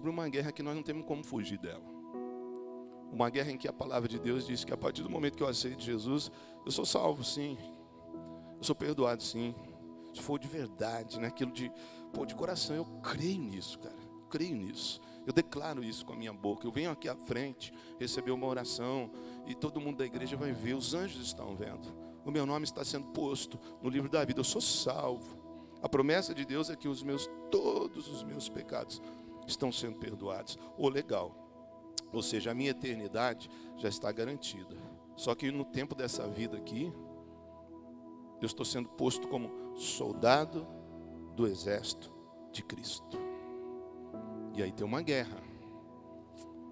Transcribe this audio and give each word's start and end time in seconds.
sobre 0.00 0.08
uma 0.08 0.26
guerra 0.30 0.50
que 0.50 0.62
nós 0.62 0.74
não 0.74 0.82
temos 0.82 1.04
como 1.04 1.22
fugir 1.22 1.58
dela. 1.58 1.84
Uma 3.12 3.28
guerra 3.28 3.50
em 3.50 3.58
que 3.58 3.68
a 3.68 3.72
palavra 3.72 4.08
de 4.08 4.18
Deus 4.18 4.46
diz 4.46 4.64
que 4.64 4.72
a 4.72 4.76
partir 4.76 5.02
do 5.02 5.10
momento 5.10 5.36
que 5.36 5.42
eu 5.42 5.46
aceito 5.46 5.82
Jesus, 5.82 6.32
eu 6.64 6.72
sou 6.72 6.86
salvo, 6.86 7.22
sim. 7.22 7.58
Eu 8.56 8.64
sou 8.64 8.74
perdoado, 8.74 9.22
sim. 9.22 9.54
Se 10.14 10.22
for 10.22 10.38
de 10.38 10.48
verdade, 10.48 11.20
né? 11.20 11.28
Aquilo 11.28 11.52
de, 11.52 11.70
pô, 12.14 12.24
de 12.24 12.34
coração, 12.34 12.74
eu 12.74 12.86
creio 13.02 13.42
nisso, 13.42 13.78
cara. 13.78 13.94
Eu 13.94 14.26
creio 14.30 14.56
nisso. 14.56 15.02
Eu 15.26 15.34
declaro 15.34 15.84
isso 15.84 16.06
com 16.06 16.14
a 16.14 16.16
minha 16.16 16.32
boca. 16.32 16.66
Eu 16.66 16.72
venho 16.72 16.90
aqui 16.90 17.06
à 17.06 17.14
frente 17.14 17.70
receber 17.98 18.30
uma 18.30 18.46
oração 18.46 19.10
e 19.46 19.54
todo 19.54 19.82
mundo 19.82 19.98
da 19.98 20.06
igreja 20.06 20.34
vai 20.34 20.52
ver. 20.52 20.72
Os 20.72 20.94
anjos 20.94 21.26
estão 21.26 21.54
vendo. 21.54 21.94
O 22.24 22.30
meu 22.30 22.46
nome 22.46 22.64
está 22.64 22.82
sendo 22.86 23.08
posto 23.08 23.60
no 23.82 23.90
livro 23.90 24.08
da 24.08 24.24
vida. 24.24 24.40
Eu 24.40 24.44
sou 24.44 24.62
salvo. 24.62 25.38
A 25.82 25.88
promessa 25.90 26.34
de 26.34 26.46
Deus 26.46 26.70
é 26.70 26.76
que 26.76 26.88
os 26.88 27.02
meus 27.02 27.28
todos 27.50 28.08
os 28.08 28.22
meus 28.22 28.48
pecados 28.48 29.02
estão 29.50 29.70
sendo 29.70 29.98
perdoados. 29.98 30.58
Ou 30.76 30.88
legal. 30.88 31.34
Ou 32.12 32.22
seja, 32.22 32.50
a 32.50 32.54
minha 32.54 32.70
eternidade 32.70 33.50
já 33.76 33.88
está 33.88 34.10
garantida. 34.10 34.76
Só 35.16 35.34
que 35.34 35.50
no 35.50 35.64
tempo 35.64 35.94
dessa 35.94 36.26
vida 36.26 36.56
aqui, 36.56 36.92
eu 38.40 38.46
estou 38.46 38.64
sendo 38.64 38.88
posto 38.88 39.28
como 39.28 39.76
soldado 39.76 40.66
do 41.36 41.46
exército 41.46 42.12
de 42.52 42.62
Cristo. 42.62 43.18
E 44.54 44.62
aí 44.62 44.72
tem 44.72 44.86
uma 44.86 45.02
guerra. 45.02 45.42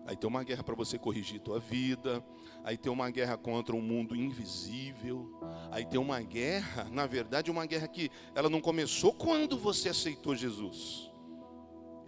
Aí 0.06 0.16
tem 0.16 0.26
uma 0.26 0.42
guerra 0.42 0.64
para 0.64 0.74
você 0.74 0.98
corrigir 0.98 1.40
tua 1.40 1.60
vida. 1.60 2.24
Aí 2.64 2.78
tem 2.78 2.90
uma 2.90 3.10
guerra 3.10 3.36
contra 3.36 3.76
um 3.76 3.82
mundo 3.82 4.16
invisível. 4.16 5.30
Aí 5.70 5.84
tem 5.84 6.00
uma 6.00 6.20
guerra, 6.20 6.88
na 6.90 7.06
verdade, 7.06 7.50
uma 7.50 7.66
guerra 7.66 7.86
que 7.86 8.10
ela 8.34 8.48
não 8.48 8.60
começou 8.60 9.12
quando 9.12 9.58
você 9.58 9.90
aceitou 9.90 10.34
Jesus. 10.34 11.07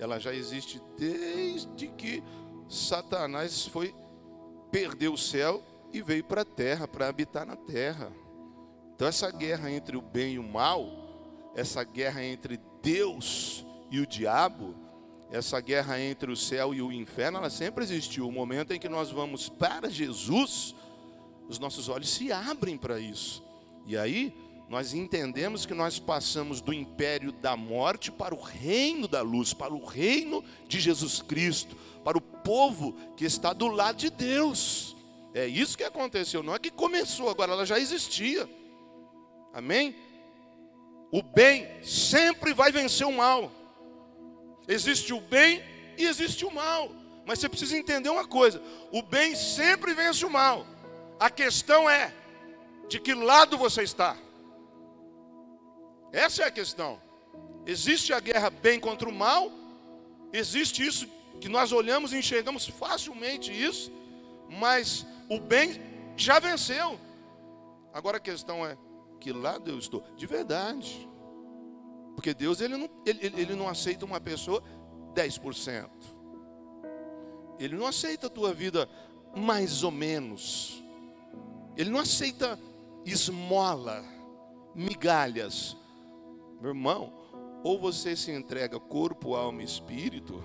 Ela 0.01 0.19
já 0.19 0.34
existe 0.34 0.81
desde 0.97 1.89
que 1.89 2.23
Satanás 2.69 3.67
foi 3.67 3.95
perdeu 4.73 5.12
o 5.12 5.19
céu 5.19 5.62
e 5.93 6.01
veio 6.01 6.25
para 6.25 6.43
a 6.43 6.45
terra 6.45 6.89
para 6.89 7.09
habitar 7.09 7.45
na 7.45 7.56
terra. 7.56 8.11
Então 8.95 9.06
essa 9.06 9.31
guerra 9.31 9.71
entre 9.71 9.97
o 9.97 10.01
bem 10.01 10.34
e 10.34 10.39
o 10.39 10.43
mal, 10.43 10.87
essa 11.55 11.84
guerra 11.84 12.25
entre 12.25 12.59
Deus 12.83 13.67
e 13.91 14.01
o 14.01 14.06
diabo, 14.06 14.75
essa 15.31 15.61
guerra 15.61 16.01
entre 16.01 16.31
o 16.33 16.37
céu 16.37 16.75
e 16.75 16.81
o 16.81 16.91
inferno, 16.91 17.39
ela 17.39 17.51
sempre 17.51 17.84
existiu. 17.84 18.27
O 18.27 18.33
momento 18.33 18.73
em 18.73 18.81
que 18.81 18.89
nós 18.89 19.11
vamos 19.11 19.48
para 19.48 19.91
Jesus, 19.91 20.75
os 21.48 21.59
nossos 21.59 21.89
olhos 21.89 22.09
se 22.09 22.33
abrem 22.33 22.77
para 22.77 22.98
isso. 22.98 23.43
E 23.87 23.97
aí, 23.97 24.34
nós 24.71 24.95
entendemos 24.95 25.67
que 25.67 25.75
nós 25.75 25.99
passamos 25.99 26.61
do 26.61 26.73
império 26.73 27.33
da 27.33 27.57
morte 27.57 28.13
para 28.13 28.33
o 28.33 28.41
reino 28.41 29.09
da 29.09 29.21
luz, 29.21 29.53
para 29.53 29.75
o 29.75 29.85
reino 29.85 30.45
de 30.69 30.79
Jesus 30.79 31.21
Cristo, 31.21 31.75
para 32.05 32.17
o 32.17 32.21
povo 32.21 32.93
que 33.17 33.25
está 33.25 33.53
do 33.53 33.67
lado 33.67 33.97
de 33.97 34.11
Deus. 34.11 34.97
É 35.35 35.45
isso 35.45 35.77
que 35.77 35.83
aconteceu, 35.83 36.41
não 36.41 36.55
é 36.55 36.59
que 36.61 36.71
começou, 36.71 37.29
agora 37.29 37.51
ela 37.53 37.67
já 37.67 37.81
existia. 37.81 38.49
Amém? 39.53 39.93
O 41.11 41.21
bem 41.21 41.67
sempre 41.83 42.55
vai 42.55 42.71
vencer 42.71 43.09
o 43.09 43.12
mal. 43.12 43.51
Existe 44.69 45.12
o 45.12 45.21
bem 45.21 45.65
e 45.99 46.05
existe 46.05 46.45
o 46.45 46.55
mal. 46.55 46.93
Mas 47.27 47.41
você 47.41 47.49
precisa 47.49 47.77
entender 47.77 48.09
uma 48.09 48.25
coisa: 48.25 48.62
o 48.93 49.03
bem 49.03 49.34
sempre 49.34 49.95
vence 49.95 50.25
o 50.25 50.31
mal. 50.31 50.65
A 51.19 51.29
questão 51.29 51.91
é 51.91 52.15
de 52.89 53.01
que 53.01 53.12
lado 53.15 53.59
você 53.59 53.83
está. 53.83 54.17
Essa 56.12 56.42
é 56.42 56.47
a 56.47 56.50
questão. 56.50 57.00
Existe 57.66 58.12
a 58.12 58.21
guerra 58.21 58.50
bem 58.50 58.81
contra 58.81 59.09
o 59.09 59.12
mal, 59.12 59.50
existe 60.32 60.84
isso 60.84 61.09
que 61.41 61.48
nós 61.48 61.72
olhamos 61.72 62.12
e 62.12 62.19
enxergamos 62.19 62.66
facilmente 62.66 63.50
isso, 63.53 63.91
mas 64.49 65.06
o 65.28 65.38
bem 65.38 65.81
já 66.16 66.38
venceu. 66.38 66.99
Agora 67.93 68.16
a 68.16 68.20
questão 68.20 68.65
é 68.66 68.76
que 69.20 69.32
lado 69.32 69.70
eu 69.70 69.78
estou? 69.78 70.03
De 70.16 70.26
verdade. 70.26 71.09
Porque 72.15 72.34
Deus 72.34 72.60
ele 72.60 72.76
não, 72.76 72.88
ele, 73.04 73.20
ele 73.22 73.54
não 73.54 73.69
aceita 73.69 74.04
uma 74.04 74.20
pessoa 74.20 74.62
10%. 75.15 75.88
Ele 77.59 77.76
não 77.76 77.87
aceita 77.87 78.26
a 78.26 78.31
tua 78.31 78.53
vida 78.54 78.88
mais 79.37 79.82
ou 79.82 79.91
menos. 79.91 80.82
Ele 81.76 81.91
não 81.91 82.00
aceita 82.00 82.59
esmola, 83.04 84.04
migalhas. 84.75 85.76
Meu 86.60 86.71
irmão, 86.71 87.12
ou 87.62 87.78
você 87.78 88.15
se 88.15 88.31
entrega 88.31 88.78
corpo, 88.78 89.34
alma 89.34 89.62
e 89.62 89.65
espírito, 89.65 90.43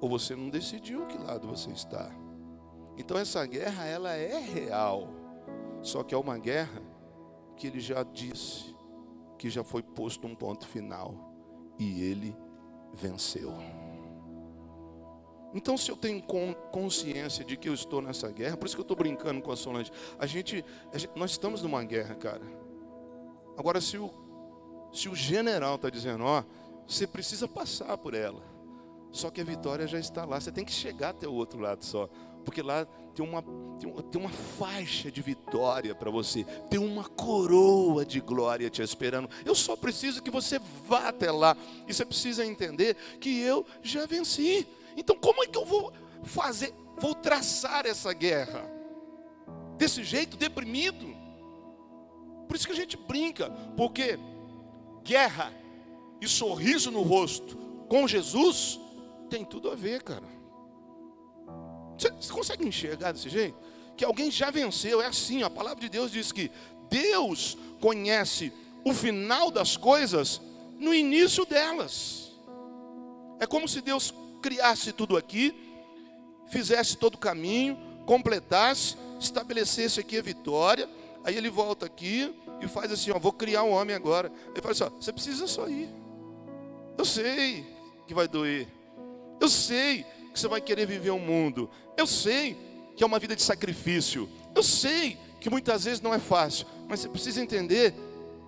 ou 0.00 0.08
você 0.08 0.34
não 0.34 0.50
decidiu 0.50 1.06
que 1.06 1.16
lado 1.16 1.46
você 1.46 1.70
está. 1.70 2.10
Então 2.96 3.18
essa 3.18 3.44
guerra 3.46 3.84
ela 3.84 4.12
é 4.14 4.38
real. 4.38 5.08
Só 5.82 6.02
que 6.02 6.14
é 6.14 6.18
uma 6.18 6.38
guerra 6.38 6.82
que 7.56 7.66
ele 7.66 7.80
já 7.80 8.02
disse 8.02 8.74
que 9.38 9.50
já 9.50 9.62
foi 9.62 9.82
posto 9.82 10.26
um 10.26 10.34
ponto 10.34 10.66
final 10.66 11.14
e 11.78 12.02
ele 12.02 12.36
venceu. 12.92 13.52
Então, 15.52 15.76
se 15.76 15.88
eu 15.88 15.96
tenho 15.96 16.20
consciência 16.72 17.44
de 17.44 17.56
que 17.56 17.68
eu 17.68 17.74
estou 17.74 18.02
nessa 18.02 18.28
guerra, 18.30 18.56
por 18.56 18.66
isso 18.66 18.74
que 18.74 18.80
eu 18.80 18.84
estou 18.84 18.96
brincando 18.96 19.40
com 19.40 19.52
a 19.52 19.56
Solange, 19.56 19.92
a 20.18 20.26
gente, 20.26 20.64
a 20.92 20.98
gente, 20.98 21.12
nós 21.14 21.30
estamos 21.30 21.62
numa 21.62 21.84
guerra, 21.84 22.16
cara. 22.16 22.42
Agora, 23.56 23.80
se 23.80 23.96
o, 23.96 24.10
se 24.94 25.08
o 25.08 25.14
general 25.14 25.74
está 25.74 25.90
dizendo, 25.90 26.24
ó, 26.24 26.42
você 26.86 27.06
precisa 27.06 27.46
passar 27.48 27.98
por 27.98 28.14
ela, 28.14 28.42
só 29.10 29.30
que 29.30 29.40
a 29.40 29.44
vitória 29.44 29.86
já 29.86 29.98
está 29.98 30.24
lá, 30.24 30.40
você 30.40 30.52
tem 30.52 30.64
que 30.64 30.72
chegar 30.72 31.10
até 31.10 31.26
o 31.26 31.32
outro 31.32 31.60
lado 31.60 31.84
só 31.84 32.08
porque 32.44 32.62
lá 32.62 32.86
tem 33.14 33.26
uma, 33.26 33.42
tem 34.10 34.20
uma, 34.20 34.30
faixa 34.30 35.10
de 35.10 35.22
vitória 35.22 35.94
para 35.94 36.10
você, 36.10 36.44
tem 36.68 36.78
uma 36.78 37.04
coroa 37.04 38.04
de 38.04 38.20
glória 38.20 38.68
te 38.68 38.82
esperando. 38.82 39.28
Eu 39.44 39.54
só 39.54 39.76
preciso 39.76 40.22
que 40.22 40.30
você 40.30 40.60
vá 40.86 41.08
até 41.08 41.30
lá, 41.30 41.56
e 41.88 41.94
você 41.94 42.04
precisa 42.04 42.44
entender 42.44 42.96
que 43.20 43.40
eu 43.40 43.64
já 43.82 44.04
venci. 44.04 44.66
Então, 44.96 45.16
como 45.16 45.42
é 45.42 45.46
que 45.46 45.56
eu 45.56 45.64
vou 45.64 45.92
fazer, 46.22 46.74
vou 46.98 47.14
traçar 47.14 47.86
essa 47.86 48.12
guerra? 48.12 48.70
Desse 49.76 50.04
jeito, 50.04 50.36
deprimido? 50.36 51.06
Por 52.46 52.56
isso 52.56 52.66
que 52.66 52.72
a 52.72 52.76
gente 52.76 52.96
brinca, 52.96 53.50
porque 53.76 54.18
guerra 55.04 55.52
e 56.20 56.26
sorriso 56.26 56.90
no 56.90 57.02
rosto 57.02 57.56
com 57.88 58.08
Jesus 58.08 58.80
tem 59.28 59.44
tudo 59.44 59.70
a 59.70 59.74
ver, 59.74 60.02
cara. 60.02 60.26
Você, 61.98 62.10
você 62.10 62.32
consegue 62.32 62.66
enxergar 62.66 63.12
desse 63.12 63.28
jeito? 63.28 63.56
Que 63.96 64.04
alguém 64.04 64.30
já 64.30 64.50
venceu, 64.50 65.00
é 65.00 65.06
assim, 65.06 65.42
a 65.42 65.50
palavra 65.50 65.80
de 65.80 65.88
Deus 65.88 66.10
diz 66.10 66.32
que 66.32 66.50
Deus 66.90 67.56
conhece 67.80 68.52
o 68.84 68.92
final 68.92 69.50
das 69.50 69.76
coisas 69.76 70.40
no 70.78 70.92
início 70.92 71.44
delas. 71.44 72.32
É 73.38 73.46
como 73.46 73.68
se 73.68 73.80
Deus 73.80 74.12
criasse 74.42 74.92
tudo 74.92 75.16
aqui, 75.16 75.54
fizesse 76.48 76.96
todo 76.96 77.14
o 77.14 77.18
caminho, 77.18 77.78
completasse, 78.06 78.96
estabelecesse 79.18 80.00
aqui 80.00 80.18
a 80.18 80.22
vitória, 80.22 80.88
aí 81.24 81.36
ele 81.36 81.50
volta 81.50 81.86
aqui 81.86 82.34
e 82.60 82.68
faz 82.68 82.92
assim, 82.92 83.10
ó, 83.10 83.18
vou 83.18 83.32
criar 83.32 83.64
um 83.64 83.72
homem 83.72 83.96
agora. 83.96 84.30
Ele 84.52 84.60
fala 84.60 84.72
assim, 84.72 84.84
ó, 84.84 84.90
você 84.90 85.12
precisa 85.12 85.46
só 85.46 85.68
ir. 85.68 85.88
Eu 86.96 87.04
sei 87.04 87.66
que 88.06 88.14
vai 88.14 88.28
doer. 88.28 88.68
Eu 89.40 89.48
sei 89.48 90.04
que 90.32 90.38
você 90.38 90.46
vai 90.46 90.60
querer 90.60 90.86
viver 90.86 91.10
um 91.10 91.18
mundo. 91.18 91.68
Eu 91.96 92.06
sei 92.06 92.56
que 92.96 93.02
é 93.02 93.06
uma 93.06 93.18
vida 93.18 93.34
de 93.34 93.42
sacrifício. 93.42 94.28
Eu 94.54 94.62
sei 94.62 95.18
que 95.40 95.50
muitas 95.50 95.84
vezes 95.84 96.00
não 96.00 96.14
é 96.14 96.18
fácil, 96.18 96.66
mas 96.88 97.00
você 97.00 97.08
precisa 97.08 97.42
entender 97.42 97.94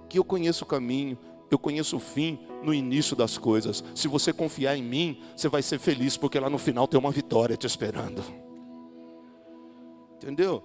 que 0.08 0.18
eu 0.18 0.24
conheço 0.24 0.64
o 0.64 0.66
caminho, 0.66 1.18
eu 1.50 1.58
conheço 1.58 1.96
o 1.96 2.00
fim 2.00 2.38
no 2.62 2.72
início 2.72 3.16
das 3.16 3.36
coisas. 3.36 3.82
Se 3.94 4.08
você 4.08 4.32
confiar 4.32 4.76
em 4.76 4.82
mim, 4.82 5.22
você 5.36 5.48
vai 5.48 5.62
ser 5.62 5.78
feliz, 5.78 6.16
porque 6.16 6.38
lá 6.38 6.48
no 6.48 6.58
final 6.58 6.86
tem 6.86 6.98
uma 6.98 7.10
vitória 7.10 7.56
te 7.56 7.66
esperando. 7.66 8.22
Entendeu? 10.16 10.62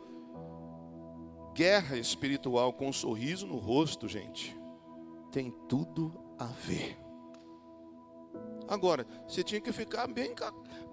Guerra 1.53 1.97
espiritual 1.97 2.73
com 2.73 2.87
um 2.87 2.93
sorriso 2.93 3.45
no 3.45 3.57
rosto, 3.57 4.07
gente, 4.07 4.55
tem 5.31 5.53
tudo 5.67 6.13
a 6.39 6.45
ver. 6.45 6.97
Agora, 8.67 9.05
você 9.27 9.43
tinha 9.43 9.59
que 9.59 9.71
ficar 9.71 10.07
bem 10.07 10.33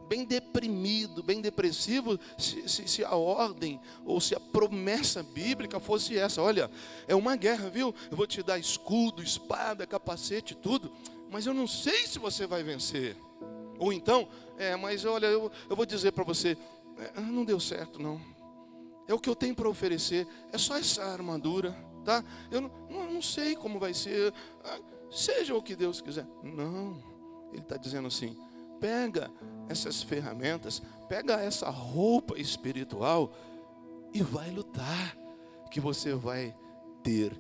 bem 0.09 0.25
deprimido, 0.25 1.23
bem 1.23 1.41
depressivo, 1.41 2.19
se, 2.37 2.67
se, 2.69 2.89
se, 2.89 3.05
a 3.05 3.15
ordem 3.15 3.79
ou 4.05 4.21
se 4.21 4.35
a 4.35 4.41
promessa 4.41 5.23
bíblica 5.23 5.79
fosse 5.79 6.19
essa: 6.19 6.43
olha, 6.43 6.71
é 7.07 7.15
uma 7.15 7.37
guerra, 7.37 7.69
viu? 7.69 7.95
Eu 8.11 8.17
vou 8.17 8.27
te 8.27 8.43
dar 8.43 8.59
escudo, 8.59 9.23
espada, 9.23 9.87
capacete, 9.87 10.55
tudo, 10.57 10.91
mas 11.31 11.47
eu 11.47 11.55
não 11.55 11.67
sei 11.67 12.07
se 12.07 12.19
você 12.19 12.47
vai 12.47 12.63
vencer. 12.63 13.17
Ou 13.79 13.93
então, 13.93 14.29
é, 14.57 14.75
mas 14.75 15.05
olha, 15.05 15.27
eu, 15.27 15.53
eu 15.69 15.77
vou 15.77 15.87
dizer 15.87 16.13
para 16.13 16.25
você: 16.25 16.57
é, 16.99 17.21
não 17.21 17.45
deu 17.45 17.61
certo, 17.61 18.01
não. 18.01 18.21
É 19.09 19.15
o 19.15 19.19
que 19.19 19.29
eu 19.29 19.35
tenho 19.35 19.55
para 19.55 19.69
oferecer, 19.69 20.29
é 20.53 20.59
só 20.59 20.77
essa 20.77 21.03
armadura, 21.03 21.75
tá? 22.05 22.23
Eu 22.51 22.61
não, 22.61 22.71
não, 22.91 23.23
sei 23.23 23.57
como 23.57 23.79
vai 23.79 23.95
ser, 23.95 24.35
ah, 24.63 24.79
seja 25.11 25.55
o 25.55 25.63
que 25.63 25.75
Deus 25.75 26.03
quiser. 26.03 26.27
Não, 26.43 27.03
Ele 27.51 27.63
está 27.63 27.79
dizendo 27.79 28.07
assim: 28.07 28.37
pega 28.79 29.31
essas 29.69 30.03
ferramentas, 30.03 30.83
pega 31.09 31.41
essa 31.41 31.71
roupa 31.71 32.39
espiritual 32.39 33.33
e 34.13 34.23
vai 34.23 34.51
lutar, 34.51 35.17
que 35.71 35.81
você 35.81 36.15
vai 36.15 36.55
ter 37.03 37.33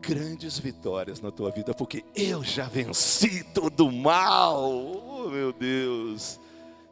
grandes 0.00 0.58
vitórias 0.58 1.20
na 1.20 1.30
tua 1.30 1.50
vida, 1.50 1.74
porque 1.74 2.04
eu 2.14 2.42
já 2.42 2.66
venci 2.66 3.44
todo 3.44 3.86
o 3.86 3.92
mal. 3.92 4.72
Oh, 4.72 5.28
meu 5.28 5.52
Deus. 5.52 6.40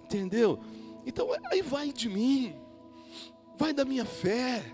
Entendeu? 0.04 0.60
Então 1.04 1.28
aí 1.50 1.62
vai 1.62 1.92
de 1.92 2.08
mim. 2.08 2.59
Vai 3.60 3.74
da 3.74 3.84
minha 3.84 4.06
fé. 4.06 4.64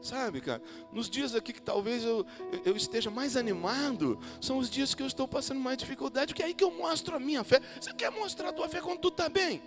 Sabe, 0.00 0.40
cara? 0.40 0.62
Nos 0.92 1.10
dias 1.10 1.34
aqui 1.34 1.52
que 1.52 1.60
talvez 1.60 2.04
eu, 2.04 2.24
eu 2.64 2.76
esteja 2.76 3.10
mais 3.10 3.36
animado, 3.36 4.20
são 4.40 4.58
os 4.58 4.70
dias 4.70 4.94
que 4.94 5.02
eu 5.02 5.06
estou 5.08 5.26
passando 5.26 5.58
mais 5.58 5.76
dificuldade, 5.76 6.28
porque 6.28 6.44
é 6.44 6.46
aí 6.46 6.54
que 6.54 6.62
eu 6.62 6.70
mostro 6.70 7.16
a 7.16 7.18
minha 7.18 7.42
fé. 7.42 7.60
Você 7.80 7.92
quer 7.92 8.08
mostrar 8.12 8.50
a 8.50 8.52
tua 8.52 8.68
fé 8.68 8.80
quando 8.80 9.00
tu 9.00 9.08
está 9.08 9.28
bem? 9.28 9.60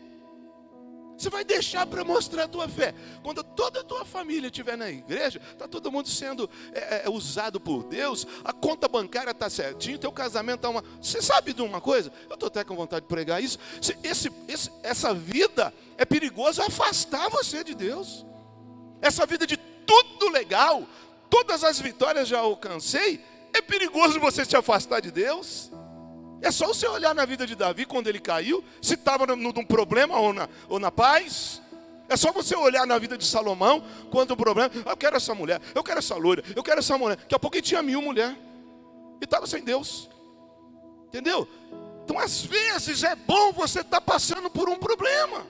Você 1.17 1.29
vai 1.29 1.43
deixar 1.43 1.85
para 1.87 2.05
mostrar 2.05 2.45
a 2.45 2.47
tua 2.47 2.69
fé. 2.69 2.95
Quando 3.21 3.43
toda 3.43 3.81
a 3.81 3.83
tua 3.83 4.05
família 4.05 4.47
estiver 4.47 4.77
na 4.77 4.89
igreja, 4.89 5.41
está 5.51 5.67
todo 5.67 5.91
mundo 5.91 6.07
sendo 6.07 6.49
é, 6.71 7.05
é, 7.05 7.09
usado 7.09 7.59
por 7.59 7.83
Deus, 7.83 8.25
a 8.45 8.53
conta 8.53 8.87
bancária 8.87 9.31
está 9.31 9.49
certinho, 9.49 9.99
teu 9.99 10.13
casamento 10.13 10.59
está 10.59 10.69
uma. 10.69 10.85
Você 11.01 11.21
sabe 11.21 11.51
de 11.51 11.61
uma 11.61 11.81
coisa? 11.81 12.13
Eu 12.29 12.35
estou 12.35 12.47
até 12.47 12.63
com 12.63 12.77
vontade 12.77 13.01
de 13.01 13.09
pregar 13.09 13.43
isso. 13.43 13.59
Esse, 14.01 14.31
esse, 14.47 14.71
essa 14.81 15.13
vida 15.13 15.73
é 15.97 16.05
perigoso 16.05 16.61
afastar 16.61 17.29
você 17.29 17.61
de 17.61 17.75
Deus. 17.75 18.28
Essa 19.01 19.25
vida 19.25 19.47
de 19.47 19.57
tudo 19.57 20.29
legal, 20.29 20.83
todas 21.29 21.63
as 21.63 21.79
vitórias 21.79 22.27
já 22.27 22.39
alcancei, 22.39 23.23
é 23.53 23.61
perigoso 23.61 24.19
você 24.19 24.45
se 24.45 24.55
afastar 24.55 24.99
de 24.99 25.11
Deus. 25.11 25.71
É 26.41 26.51
só 26.51 26.67
você 26.67 26.87
olhar 26.87 27.13
na 27.13 27.25
vida 27.25 27.45
de 27.45 27.55
Davi 27.55 27.85
quando 27.85 28.07
ele 28.07 28.19
caiu, 28.19 28.63
se 28.81 28.93
estava 28.93 29.25
num 29.35 29.65
problema 29.65 30.17
ou 30.17 30.33
na, 30.33 30.47
ou 30.67 30.79
na 30.79 30.91
paz. 30.91 31.61
É 32.07 32.15
só 32.15 32.31
você 32.31 32.55
olhar 32.55 32.87
na 32.87 32.97
vida 32.97 33.17
de 33.17 33.25
Salomão 33.25 33.83
quando 34.09 34.31
o 34.31 34.37
problema. 34.37 34.71
Eu 34.85 34.97
quero 34.97 35.17
essa 35.17 35.35
mulher, 35.35 35.61
eu 35.75 35.83
quero 35.83 35.99
essa 35.99 36.15
loira, 36.15 36.43
eu 36.55 36.63
quero 36.63 36.79
essa 36.79 36.97
mulher. 36.97 37.17
Daqui 37.17 37.35
a 37.35 37.39
pouco 37.39 37.55
ele 37.55 37.61
tinha 37.61 37.83
mil 37.83 38.01
mulher 38.01 38.35
e 39.21 39.25
estava 39.25 39.45
sem 39.45 39.63
Deus. 39.63 40.09
Entendeu? 41.07 41.47
Então, 42.03 42.17
às 42.17 42.41
vezes, 42.41 43.03
é 43.03 43.15
bom 43.15 43.51
você 43.51 43.81
estar 43.81 43.99
tá 43.99 44.01
passando 44.01 44.49
por 44.49 44.69
um 44.69 44.77
problema. 44.77 45.45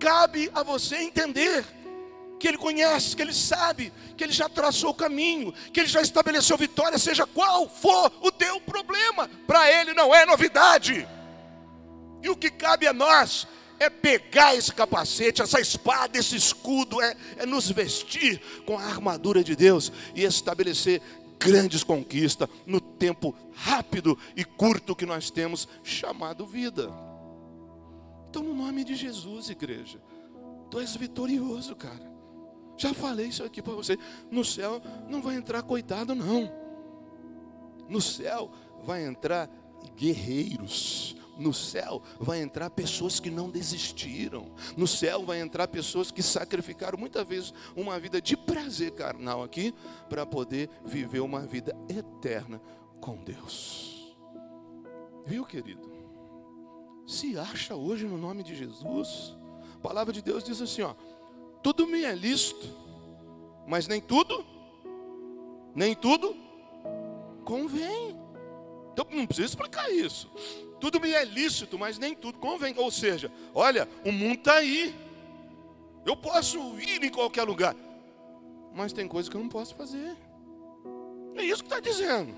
Cabe 0.00 0.50
a 0.52 0.64
você 0.64 0.96
entender 0.96 1.64
que 2.42 2.48
Ele 2.48 2.58
conhece, 2.58 3.14
que 3.14 3.22
Ele 3.22 3.32
sabe, 3.32 3.92
que 4.16 4.24
Ele 4.24 4.32
já 4.32 4.48
traçou 4.48 4.90
o 4.90 4.94
caminho, 4.94 5.54
que 5.72 5.78
Ele 5.78 5.88
já 5.88 6.02
estabeleceu 6.02 6.58
vitória, 6.58 6.98
seja 6.98 7.24
qual 7.24 7.68
for 7.68 8.12
o 8.20 8.32
teu 8.32 8.60
problema, 8.60 9.30
para 9.46 9.70
Ele 9.70 9.94
não 9.94 10.12
é 10.12 10.26
novidade. 10.26 11.06
E 12.20 12.28
o 12.28 12.36
que 12.36 12.50
cabe 12.50 12.88
a 12.88 12.92
nós 12.92 13.46
é 13.78 13.88
pegar 13.88 14.56
esse 14.56 14.72
capacete, 14.72 15.40
essa 15.40 15.60
espada, 15.60 16.18
esse 16.18 16.34
escudo, 16.34 17.00
é, 17.00 17.16
é 17.36 17.46
nos 17.46 17.70
vestir 17.70 18.42
com 18.66 18.76
a 18.76 18.82
armadura 18.86 19.44
de 19.44 19.54
Deus 19.54 19.92
e 20.12 20.24
estabelecer 20.24 21.00
grandes 21.38 21.84
conquistas 21.84 22.48
no 22.66 22.80
tempo 22.80 23.36
rápido 23.54 24.18
e 24.36 24.44
curto 24.44 24.96
que 24.96 25.06
nós 25.06 25.30
temos, 25.30 25.68
chamado 25.84 26.44
vida. 26.44 26.90
Então, 28.28 28.42
no 28.42 28.52
nome 28.52 28.82
de 28.82 28.96
Jesus, 28.96 29.48
igreja, 29.48 30.00
tu 30.72 30.80
és 30.80 30.96
vitorioso, 30.96 31.76
cara. 31.76 32.11
Já 32.82 32.92
falei 32.92 33.26
isso 33.26 33.44
aqui 33.44 33.62
para 33.62 33.74
você. 33.74 33.96
No 34.28 34.44
céu 34.44 34.82
não 35.08 35.22
vai 35.22 35.36
entrar 35.36 35.62
coitado, 35.62 36.16
não. 36.16 36.52
No 37.88 38.00
céu 38.00 38.50
vai 38.82 39.04
entrar 39.04 39.48
guerreiros. 39.96 41.14
No 41.38 41.54
céu 41.54 42.02
vai 42.18 42.42
entrar 42.42 42.70
pessoas 42.70 43.20
que 43.20 43.30
não 43.30 43.48
desistiram. 43.48 44.52
No 44.76 44.88
céu 44.88 45.24
vai 45.24 45.40
entrar 45.40 45.68
pessoas 45.68 46.10
que 46.10 46.24
sacrificaram 46.24 46.98
muitas 46.98 47.24
vezes 47.24 47.54
uma 47.76 48.00
vida 48.00 48.20
de 48.20 48.36
prazer 48.36 48.90
carnal 48.90 49.44
aqui 49.44 49.72
para 50.08 50.26
poder 50.26 50.68
viver 50.84 51.20
uma 51.20 51.46
vida 51.46 51.76
eterna 51.88 52.60
com 53.00 53.14
Deus. 53.14 54.12
Viu, 55.24 55.44
querido? 55.44 55.88
Se 57.06 57.38
acha 57.38 57.76
hoje 57.76 58.06
no 58.06 58.18
nome 58.18 58.42
de 58.42 58.56
Jesus. 58.56 59.36
A 59.76 59.78
palavra 59.78 60.12
de 60.12 60.20
Deus 60.20 60.42
diz 60.42 60.60
assim, 60.60 60.82
ó: 60.82 60.96
tudo 61.62 61.86
me 61.86 62.04
é 62.04 62.14
lícito, 62.14 62.68
mas 63.66 63.86
nem 63.86 64.00
tudo, 64.00 64.44
nem 65.74 65.94
tudo 65.94 66.36
convém. 67.44 68.16
Então 68.92 69.06
não 69.10 69.26
precisa 69.26 69.48
explicar 69.48 69.90
isso. 69.90 70.30
Tudo 70.80 71.00
me 71.00 71.12
é 71.12 71.24
lícito, 71.24 71.78
mas 71.78 71.98
nem 71.98 72.14
tudo 72.14 72.38
convém. 72.38 72.74
Ou 72.76 72.90
seja, 72.90 73.30
olha, 73.54 73.88
o 74.04 74.12
mundo 74.12 74.34
está 74.34 74.54
aí. 74.54 74.94
Eu 76.04 76.16
posso 76.16 76.58
ir 76.80 77.02
em 77.02 77.10
qualquer 77.10 77.44
lugar, 77.44 77.76
mas 78.74 78.92
tem 78.92 79.06
coisas 79.06 79.28
que 79.28 79.36
eu 79.36 79.40
não 79.40 79.48
posso 79.48 79.74
fazer. 79.74 80.16
É 81.36 81.44
isso 81.44 81.62
que 81.62 81.68
está 81.68 81.80
dizendo. 81.80 82.34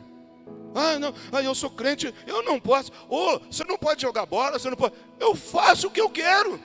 Ah, 0.74 0.98
não, 0.98 1.14
ah, 1.32 1.42
eu 1.42 1.54
sou 1.54 1.70
crente, 1.70 2.12
eu 2.26 2.42
não 2.42 2.60
posso. 2.60 2.92
Ou 3.08 3.36
oh, 3.36 3.38
você 3.50 3.64
não 3.64 3.78
pode 3.78 4.02
jogar 4.02 4.26
bola, 4.26 4.58
você 4.58 4.68
não 4.68 4.76
pode. 4.76 4.94
Eu 5.18 5.34
faço 5.34 5.86
o 5.86 5.90
que 5.90 6.00
eu 6.00 6.10
quero. 6.10 6.60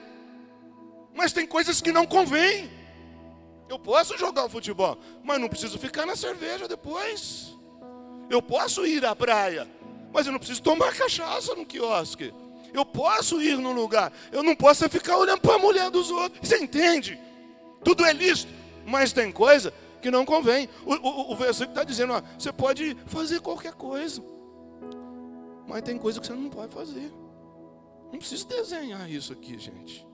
Mas 1.20 1.34
tem 1.34 1.46
coisas 1.46 1.82
que 1.82 1.92
não 1.92 2.06
convém. 2.06 2.72
Eu 3.68 3.78
posso 3.78 4.18
jogar 4.18 4.46
o 4.46 4.50
futebol, 4.50 4.98
mas 5.22 5.38
não 5.38 5.50
preciso 5.50 5.78
ficar 5.78 6.06
na 6.06 6.16
cerveja 6.16 6.66
depois. 6.66 7.54
Eu 8.30 8.42
posso 8.42 8.86
ir 8.86 9.06
à 9.06 9.14
praia, 9.14 9.68
mas 10.14 10.26
eu 10.26 10.32
não 10.32 10.40
preciso 10.40 10.64
tomar 10.64 10.96
cachaça 10.96 11.54
no 11.56 11.66
quiosque. 11.66 12.34
Eu 12.74 12.86
posso 12.86 13.42
ir 13.42 13.58
no 13.58 13.74
lugar, 13.74 14.14
eu 14.32 14.42
não 14.42 14.56
posso 14.56 14.88
ficar 14.88 15.18
olhando 15.18 15.42
para 15.42 15.56
a 15.56 15.60
mulher 15.60 15.92
dos 15.92 16.10
outros. 16.10 16.48
Você 16.48 16.58
entende? 16.58 17.20
Tudo 17.84 18.06
é 18.06 18.14
lícito, 18.14 18.54
mas 18.86 19.12
tem 19.12 19.30
coisa 19.30 19.74
que 20.02 20.10
não 20.10 20.24
convém. 20.24 20.70
O, 20.86 20.94
o, 20.94 21.34
o 21.34 21.36
versículo 21.36 21.72
está 21.72 21.84
dizendo: 21.84 22.14
ó, 22.14 22.22
você 22.40 22.54
pode 22.54 22.96
fazer 23.08 23.42
qualquer 23.42 23.74
coisa, 23.74 24.24
mas 25.68 25.82
tem 25.82 25.98
coisa 25.98 26.22
que 26.22 26.28
você 26.28 26.34
não 26.34 26.50
pode 26.50 26.74
fazer. 26.74 27.12
Não 28.10 28.18
preciso 28.20 28.48
desenhar 28.48 29.12
isso 29.12 29.34
aqui, 29.34 29.60
gente. 29.60 30.09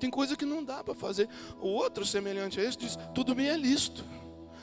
Tem 0.00 0.10
coisa 0.10 0.34
que 0.34 0.46
não 0.46 0.64
dá 0.64 0.82
para 0.82 0.94
fazer. 0.94 1.28
O 1.60 1.68
outro, 1.68 2.04
semelhante 2.06 2.58
a 2.58 2.64
esse, 2.64 2.78
diz: 2.78 2.98
tudo 3.14 3.34
bem 3.34 3.48
é 3.48 3.56
lícito, 3.56 4.04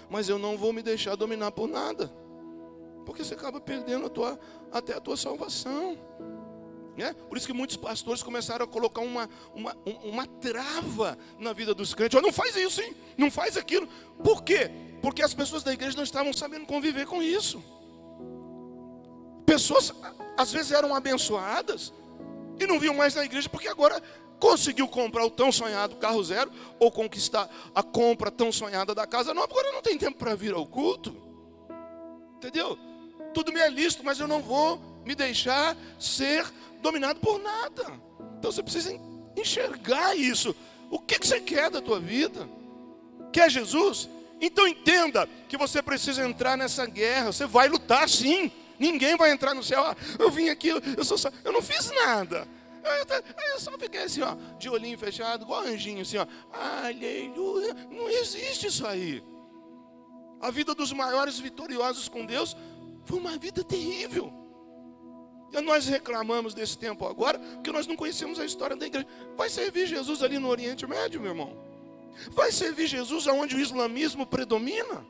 mas 0.10 0.28
eu 0.28 0.40
não 0.40 0.58
vou 0.58 0.74
me 0.74 0.82
deixar 0.82 1.16
dominar 1.16 1.52
por 1.52 1.68
nada, 1.68 2.12
porque 3.06 3.24
você 3.24 3.36
acaba 3.36 3.62
perdendo 3.62 4.08
a 4.08 4.10
tua, 4.10 4.40
até 4.72 4.94
a 4.94 5.00
tua 5.00 5.16
salvação. 5.16 5.98
É? 6.98 7.14
Por 7.14 7.38
isso 7.38 7.46
que 7.46 7.54
muitos 7.54 7.78
pastores 7.78 8.24
começaram 8.24 8.66
a 8.66 8.68
colocar 8.68 9.02
uma, 9.02 9.30
uma, 9.54 9.78
uma 10.04 10.26
trava 10.26 11.16
na 11.38 11.54
vida 11.54 11.72
dos 11.72 11.94
crentes. 11.94 12.18
Oh, 12.18 12.22
não 12.24 12.34
faz 12.34 12.56
isso, 12.56 12.82
hein? 12.82 12.96
não 13.16 13.30
faz 13.30 13.56
aquilo. 13.56 13.88
Por 14.24 14.44
quê? 14.44 14.72
Porque 15.00 15.22
as 15.22 15.32
pessoas 15.32 15.62
da 15.62 15.72
igreja 15.72 15.96
não 15.96 16.04
estavam 16.04 16.34
sabendo 16.34 16.66
conviver 16.66 17.06
com 17.06 17.22
isso. 17.22 17.64
Pessoas, 19.46 19.94
às 20.36 20.52
vezes, 20.52 20.72
eram 20.72 20.96
abençoadas 20.96 21.94
e 22.60 22.66
não 22.66 22.80
viam 22.80 22.96
mais 22.96 23.14
na 23.14 23.24
igreja, 23.24 23.48
porque 23.48 23.68
agora 23.68 24.02
conseguiu 24.40 24.88
comprar 24.88 25.26
o 25.26 25.30
tão 25.30 25.52
sonhado 25.52 25.96
carro 25.96 26.24
zero, 26.24 26.52
ou 26.80 26.92
conquistar 26.92 27.50
a 27.74 27.84
compra 27.84 28.32
tão 28.32 28.52
sonhada 28.52 28.94
da 28.94 29.06
casa 29.08 29.34
nova, 29.34 29.48
agora 29.52 29.72
não 29.72 29.82
tem 29.82 29.98
tempo 29.98 30.18
para 30.18 30.36
vir 30.36 30.54
ao 30.54 30.66
culto. 30.66 31.16
Entendeu? 32.38 32.78
Tudo 33.34 33.52
me 33.52 33.60
é 33.60 33.70
listo, 33.70 34.04
mas 34.04 34.20
eu 34.20 34.28
não 34.28 34.42
vou 34.42 34.80
me 35.06 35.16
deixar 35.16 35.76
ser 36.00 36.46
dominado 36.82 37.20
por 37.20 37.40
nada. 37.40 37.86
Então 38.38 38.52
você 38.52 38.62
precisa 38.62 39.00
enxergar 39.36 40.16
isso. 40.16 40.56
O 40.90 41.00
que, 41.00 41.18
você 41.18 41.40
quer 41.40 41.70
da 41.70 41.82
tua 41.82 42.00
vida? 42.00 42.48
Quer 43.32 43.50
Jesus? 43.50 44.10
Então 44.40 44.68
entenda 44.68 45.28
que 45.50 45.58
você 45.58 45.82
precisa 45.82 46.26
entrar 46.26 46.58
nessa 46.58 46.86
guerra. 46.86 47.32
Você 47.32 47.46
vai 47.46 47.68
lutar 47.68 48.08
sim. 48.08 48.52
Ninguém 48.80 49.18
vai 49.18 49.32
entrar 49.32 49.54
no 49.54 49.64
céu. 49.64 49.84
Ah, 49.84 49.96
eu 50.20 50.30
vim 50.30 50.50
aqui, 50.50 50.70
eu, 50.70 51.04
sou, 51.04 51.18
eu 51.44 51.52
não 51.52 51.62
fiz 51.62 51.90
nada. 51.92 52.48
Aí 52.90 53.52
eu 53.54 53.60
só 53.60 53.72
fiquei 53.78 54.04
assim, 54.04 54.22
ó, 54.22 54.36
de 54.58 54.70
olhinho 54.70 54.98
fechado, 54.98 55.44
igual 55.44 55.62
anjinho, 55.62 56.02
assim, 56.02 56.18
ó. 56.18 56.28
Aleluia. 56.52 57.74
Não 57.90 58.10
existe 58.10 58.68
isso 58.68 58.86
aí. 58.86 59.24
A 60.40 60.52
vida 60.52 60.76
dos 60.76 60.92
maiores 60.94 61.40
vitoriosos 61.40 62.08
com 62.08 62.26
Deus 62.26 62.56
foi 63.06 63.18
uma 63.20 63.38
vida 63.38 63.64
terrível. 63.64 64.32
E 65.52 65.62
nós 65.62 65.88
reclamamos 65.88 66.54
desse 66.54 66.78
tempo 66.78 67.08
agora, 67.08 67.40
porque 67.40 67.72
nós 67.72 67.88
não 67.88 67.96
conhecemos 67.96 68.40
a 68.40 68.46
história 68.46 68.76
da 68.76 68.86
igreja. 68.86 69.08
Vai 69.36 69.50
servir 69.50 69.88
Jesus 69.88 70.22
ali 70.22 70.38
no 70.38 70.50
Oriente 70.50 70.86
Médio, 70.86 71.22
meu 71.22 71.32
irmão? 71.32 71.58
Vai 72.32 72.52
servir 72.52 72.88
Jesus 72.88 73.28
aonde 73.28 73.56
o 73.56 73.60
islamismo 73.60 74.26
predomina? 74.26 75.06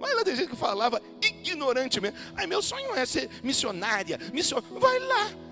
Mas 0.00 0.14
lá 0.14 0.24
tem 0.24 0.36
gente 0.36 0.50
que 0.50 0.56
falava 0.56 1.02
ignorantemente. 1.20 2.16
Ai, 2.36 2.46
meu 2.46 2.62
sonho 2.62 2.94
é 2.94 3.04
ser 3.04 3.28
missionária. 3.42 4.18
Mission... 4.32 4.60
Vai 4.60 4.98
lá 5.00 5.47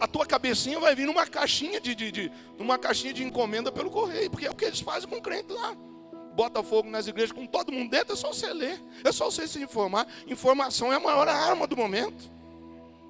a 0.00 0.06
tua 0.06 0.26
cabecinha 0.26 0.78
vai 0.80 0.94
vir 0.94 1.06
numa 1.06 1.26
caixinha 1.26 1.80
de, 1.80 1.94
de, 1.94 2.10
de, 2.10 2.32
numa 2.58 2.78
caixinha 2.78 3.12
de 3.12 3.22
encomenda 3.22 3.70
pelo 3.70 3.90
correio, 3.90 4.30
porque 4.30 4.46
é 4.46 4.50
o 4.50 4.54
que 4.54 4.64
eles 4.64 4.80
fazem 4.80 5.08
com 5.08 5.16
o 5.16 5.22
crente 5.22 5.52
lá. 5.52 5.76
Bota 6.34 6.62
fogo 6.62 6.88
nas 6.88 7.06
igrejas 7.06 7.32
com 7.32 7.46
todo 7.46 7.72
mundo 7.72 7.90
dentro, 7.90 8.14
é 8.14 8.16
só 8.16 8.32
você 8.32 8.52
ler, 8.52 8.80
é 9.04 9.12
só 9.12 9.30
você 9.30 9.46
se 9.46 9.62
informar. 9.62 10.06
Informação 10.26 10.92
é 10.92 10.96
a 10.96 11.00
maior 11.00 11.28
arma 11.28 11.66
do 11.66 11.76
momento. 11.76 12.30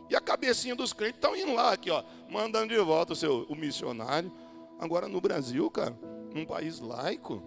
E 0.08 0.16
a 0.16 0.20
cabecinha 0.20 0.74
dos 0.74 0.92
crentes 0.92 1.16
estão 1.16 1.36
indo 1.36 1.54
lá, 1.54 1.72
aqui, 1.72 1.90
ó, 1.90 2.02
mandando 2.28 2.74
de 2.74 2.80
volta 2.80 3.12
o 3.12 3.16
seu 3.16 3.46
o 3.48 3.54
missionário. 3.54 4.32
Agora 4.78 5.06
no 5.06 5.20
Brasil, 5.20 5.70
cara, 5.70 5.96
num 6.34 6.44
país 6.44 6.80
laico, 6.80 7.42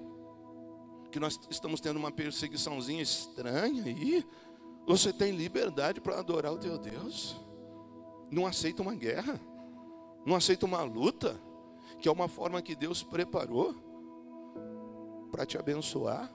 que 1.12 1.20
nós 1.20 1.39
estamos 1.50 1.82
tendo 1.82 1.98
uma 1.98 2.12
perseguiçãozinha 2.12 3.01
estranha 3.01 3.84
aí, 3.84 4.25
você 4.88 5.12
tem 5.13 5.32
liberdade 5.32 6.01
para 6.01 6.20
adorar 6.20 6.53
o 6.53 6.58
teu 6.58 6.77
Deus. 6.77 7.36
Não 8.34 8.48
aceita 8.48 8.82
uma 8.82 8.96
guerra, 8.96 9.40
não 10.25 10.36
aceita 10.36 10.66
uma 10.66 10.82
luta, 10.82 11.40
que 12.00 12.10
é 12.10 12.12
uma 12.12 12.28
forma 12.28 12.63
que 12.63 12.75
Deus 12.75 13.04
preparou 13.04 13.75
para 15.32 15.46
te 15.46 15.56
abençoar, 15.56 16.34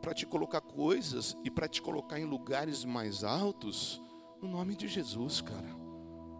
para 0.00 0.14
te 0.14 0.24
colocar 0.24 0.60
coisas 0.60 1.36
e 1.42 1.50
para 1.50 1.66
te 1.66 1.82
colocar 1.82 2.20
em 2.20 2.24
lugares 2.24 2.84
mais 2.84 3.24
altos. 3.24 4.00
No 4.40 4.48
nome 4.48 4.76
de 4.76 4.86
Jesus, 4.86 5.40
cara. 5.40 5.76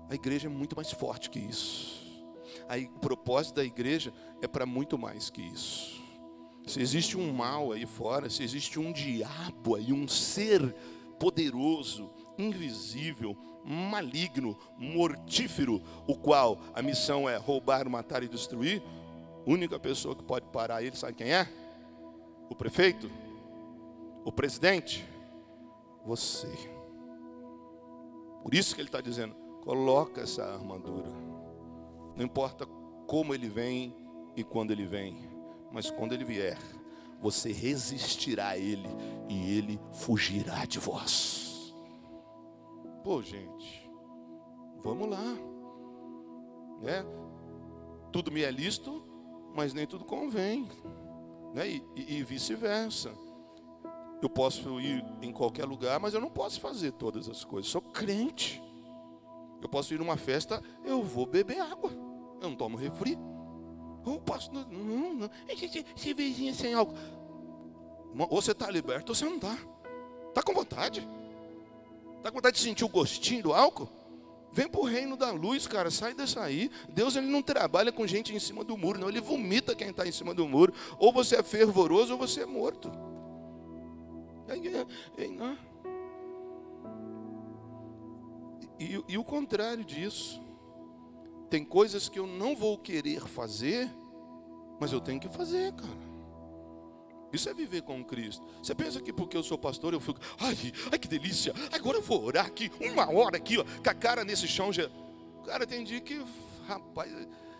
A 0.08 0.14
igreja 0.14 0.46
é 0.46 0.50
muito 0.50 0.76
mais 0.76 0.92
forte 0.92 1.28
que 1.28 1.40
isso. 1.40 2.00
O 2.94 3.00
propósito 3.00 3.56
da 3.56 3.64
igreja 3.64 4.14
é 4.40 4.46
para 4.46 4.64
muito 4.64 4.96
mais 4.96 5.28
que 5.28 5.42
isso. 5.42 6.00
Se 6.68 6.80
existe 6.80 7.16
um 7.16 7.32
mal 7.32 7.72
aí 7.72 7.84
fora, 7.84 8.30
se 8.30 8.44
existe 8.44 8.78
um 8.78 8.92
diabo 8.92 9.74
aí, 9.74 9.92
um 9.92 10.06
ser 10.06 10.72
poderoso, 11.18 12.10
invisível, 12.38 13.36
maligno, 13.64 14.58
mortífero, 14.76 15.82
o 16.06 16.16
qual 16.16 16.58
a 16.74 16.82
missão 16.82 17.28
é 17.28 17.36
roubar, 17.36 17.88
matar 17.88 18.22
e 18.22 18.28
destruir, 18.28 18.82
a 19.46 19.50
única 19.50 19.78
pessoa 19.78 20.14
que 20.14 20.22
pode 20.22 20.46
parar 20.46 20.82
ele, 20.82 20.96
sabe 20.96 21.14
quem 21.14 21.32
é? 21.32 21.48
O 22.48 22.54
prefeito? 22.54 23.10
O 24.24 24.30
presidente? 24.30 25.04
Você. 26.04 26.48
Por 28.42 28.54
isso 28.54 28.74
que 28.74 28.80
ele 28.80 28.88
está 28.88 29.00
dizendo: 29.00 29.34
coloca 29.62 30.20
essa 30.20 30.44
armadura. 30.44 31.10
Não 32.16 32.24
importa 32.24 32.66
como 33.06 33.34
ele 33.34 33.48
vem 33.48 33.94
e 34.36 34.44
quando 34.44 34.70
ele 34.70 34.86
vem, 34.86 35.16
mas 35.70 35.90
quando 35.90 36.12
ele 36.12 36.24
vier, 36.24 36.58
você 37.20 37.52
resistirá 37.52 38.48
a 38.48 38.58
ele 38.58 38.88
e 39.28 39.56
ele 39.56 39.80
fugirá 39.92 40.64
de 40.64 40.78
vós. 40.78 41.51
Pô, 43.02 43.20
gente, 43.20 43.90
vamos 44.82 45.08
lá. 45.08 45.36
Né? 46.80 47.04
Tudo 48.12 48.30
me 48.30 48.42
é 48.42 48.50
lícito, 48.50 49.02
mas 49.54 49.74
nem 49.74 49.86
tudo 49.86 50.04
convém. 50.04 50.68
Né? 51.52 51.68
E, 51.68 51.84
e, 51.96 52.18
e 52.18 52.22
vice-versa. 52.22 53.12
Eu 54.20 54.30
posso 54.30 54.80
ir 54.80 55.04
em 55.20 55.32
qualquer 55.32 55.64
lugar, 55.64 55.98
mas 55.98 56.14
eu 56.14 56.20
não 56.20 56.30
posso 56.30 56.60
fazer 56.60 56.92
todas 56.92 57.28
as 57.28 57.44
coisas. 57.44 57.70
Sou 57.70 57.82
crente. 57.82 58.62
Eu 59.60 59.68
posso 59.68 59.92
ir 59.92 59.98
numa 59.98 60.16
festa, 60.16 60.62
eu 60.84 61.02
vou 61.02 61.26
beber 61.26 61.60
água. 61.60 61.90
Eu 62.40 62.50
não 62.50 62.56
tomo 62.56 62.76
refri. 62.76 63.18
Eu 64.06 64.20
posso. 64.20 64.52
Não, 64.52 64.64
não, 64.64 65.14
não. 65.14 65.30
Cervejinha 65.96 66.54
sem 66.54 66.74
álcool. 66.74 66.94
Ou 68.28 68.42
você 68.42 68.52
está 68.52 68.70
liberto 68.70 69.10
ou 69.10 69.14
você 69.14 69.24
não 69.24 69.36
está. 69.36 69.56
Está 70.28 70.42
com 70.42 70.52
vontade? 70.52 71.06
Está 72.22 72.30
com 72.30 72.36
vontade 72.36 72.56
de 72.56 72.62
sentir 72.62 72.84
o 72.84 72.88
gostinho 72.88 73.42
do 73.42 73.52
álcool? 73.52 73.88
Vem 74.52 74.68
para 74.68 74.80
o 74.80 74.84
reino 74.84 75.16
da 75.16 75.32
luz, 75.32 75.66
cara. 75.66 75.90
Sai 75.90 76.14
dessa 76.14 76.40
aí. 76.40 76.70
Deus 76.88 77.16
ele 77.16 77.26
não 77.26 77.42
trabalha 77.42 77.90
com 77.90 78.06
gente 78.06 78.32
em 78.32 78.38
cima 78.38 78.62
do 78.62 78.78
muro, 78.78 79.00
não. 79.00 79.08
Ele 79.08 79.20
vomita 79.20 79.74
quem 79.74 79.88
está 79.88 80.06
em 80.06 80.12
cima 80.12 80.32
do 80.32 80.46
muro. 80.46 80.72
Ou 81.00 81.12
você 81.12 81.34
é 81.34 81.42
fervoroso 81.42 82.12
ou 82.12 82.18
você 82.18 82.42
é 82.42 82.46
morto. 82.46 82.92
E, 88.78 89.02
e 89.08 89.18
o 89.18 89.24
contrário 89.24 89.84
disso. 89.84 90.40
Tem 91.50 91.64
coisas 91.64 92.08
que 92.08 92.20
eu 92.20 92.26
não 92.26 92.54
vou 92.54 92.78
querer 92.78 93.26
fazer, 93.26 93.90
mas 94.80 94.92
eu 94.92 95.00
tenho 95.00 95.18
que 95.18 95.28
fazer, 95.28 95.72
cara. 95.72 96.11
Isso 97.32 97.48
é 97.48 97.54
viver 97.54 97.82
com 97.82 98.04
Cristo. 98.04 98.44
Você 98.62 98.74
pensa 98.74 99.00
que 99.00 99.12
porque 99.12 99.36
eu 99.36 99.42
sou 99.42 99.56
pastor 99.56 99.94
eu 99.94 100.00
fico, 100.00 100.20
ai, 100.38 100.56
ai 100.90 100.98
que 100.98 101.08
delícia, 101.08 101.54
agora 101.72 101.96
eu 101.98 102.02
vou 102.02 102.22
orar 102.22 102.46
aqui, 102.46 102.70
uma 102.80 103.10
hora 103.10 103.36
aqui, 103.36 103.58
ó, 103.58 103.64
com 103.64 103.90
a 103.90 103.94
cara 103.94 104.24
nesse 104.24 104.46
chão. 104.46 104.72
Já... 104.72 104.88
Cara, 105.46 105.66
tem 105.66 105.82
dia 105.82 106.00
que, 106.00 106.22
rapaz, 106.66 107.10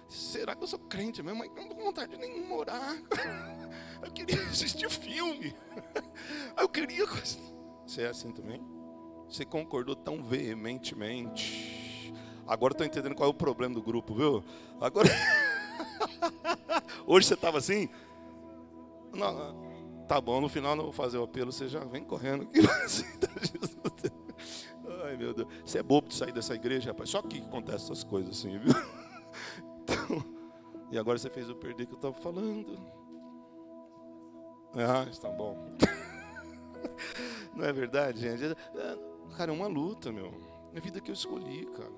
será 0.09 0.55
que 0.55 0.63
eu 0.63 0.69
sou 0.69 0.79
crente 0.79 1.23
mesmo? 1.23 1.39
Mas 1.39 1.49
não 1.49 1.69
tenho 1.69 1.85
vontade 1.85 2.17
nenhuma 2.17 2.57
orar. 2.57 3.03
Eu 4.03 4.11
queria 4.11 4.43
assistir 4.43 4.91
filme. 4.91 5.55
Eu 6.59 6.69
queria. 6.69 7.07
Você 7.87 8.03
é 8.03 8.09
assim 8.09 8.33
também? 8.33 8.61
Você 9.29 9.45
concordou 9.45 9.95
tão 9.95 10.23
veementemente. 10.23 12.13
Agora 12.47 12.75
estou 12.75 12.87
entendendo 12.87 13.15
qual 13.15 13.29
é 13.29 13.31
o 13.31 13.35
problema 13.35 13.75
do 13.75 13.83
grupo, 13.83 14.15
viu? 14.15 14.45
Agora. 14.81 15.09
Hoje 17.07 17.27
você 17.29 17.35
estava 17.35 17.59
assim? 17.59 17.89
Não, 19.15 20.07
tá 20.07 20.21
bom, 20.21 20.41
no 20.41 20.49
final 20.49 20.75
não 20.75 20.85
vou 20.85 20.93
fazer 20.93 21.19
o 21.19 21.25
apelo, 21.25 21.53
você 21.53 21.69
já 21.69 21.81
vem 21.81 22.05
correndo 22.05 22.45
aqui. 22.45 22.61
Ai 25.05 25.17
meu 25.17 25.35
Deus. 25.35 25.49
Você 25.65 25.79
é 25.79 25.83
bobo 25.83 26.09
de 26.09 26.15
sair 26.15 26.33
dessa 26.33 26.55
igreja, 26.55 26.91
rapaz. 26.91 27.11
Só 27.11 27.21
que 27.23 27.39
acontece 27.39 27.85
essas 27.85 28.05
coisas 28.05 28.39
assim, 28.39 28.59
viu? 28.59 28.73
Então, 29.85 30.25
e 30.93 30.99
agora 30.99 31.19
você 31.19 31.29
fez 31.29 31.49
eu 31.49 31.57
perder 31.57 31.85
o 31.85 31.87
que 31.87 31.93
eu 31.95 31.97
estava 31.97 32.15
falando. 32.15 32.79
Ah, 34.75 35.09
está 35.11 35.29
bom. 35.29 35.57
Não 37.55 37.65
é 37.65 37.73
verdade, 37.73 38.21
gente? 38.21 38.45
É, 38.45 38.99
cara, 39.37 39.51
é 39.51 39.55
uma 39.55 39.67
luta, 39.67 40.13
meu. 40.13 40.33
É 40.73 40.79
a 40.79 40.81
vida 40.81 41.01
que 41.01 41.11
eu 41.11 41.15
escolhi, 41.15 41.67
cara. 41.67 41.93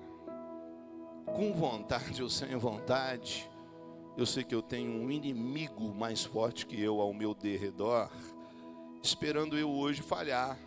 Com 1.25 1.53
vontade 1.53 2.23
ou 2.23 2.29
sem 2.29 2.55
vontade, 2.55 3.49
eu 4.17 4.25
sei 4.25 4.43
que 4.43 4.55
eu 4.55 4.61
tenho 4.61 4.91
um 4.91 5.11
inimigo 5.11 5.93
mais 5.93 6.23
forte 6.23 6.65
que 6.65 6.79
eu 6.79 7.01
ao 7.01 7.13
meu 7.13 7.33
derredor, 7.33 8.09
esperando 9.03 9.57
eu 9.57 9.69
hoje 9.69 10.01
falhar. 10.01 10.57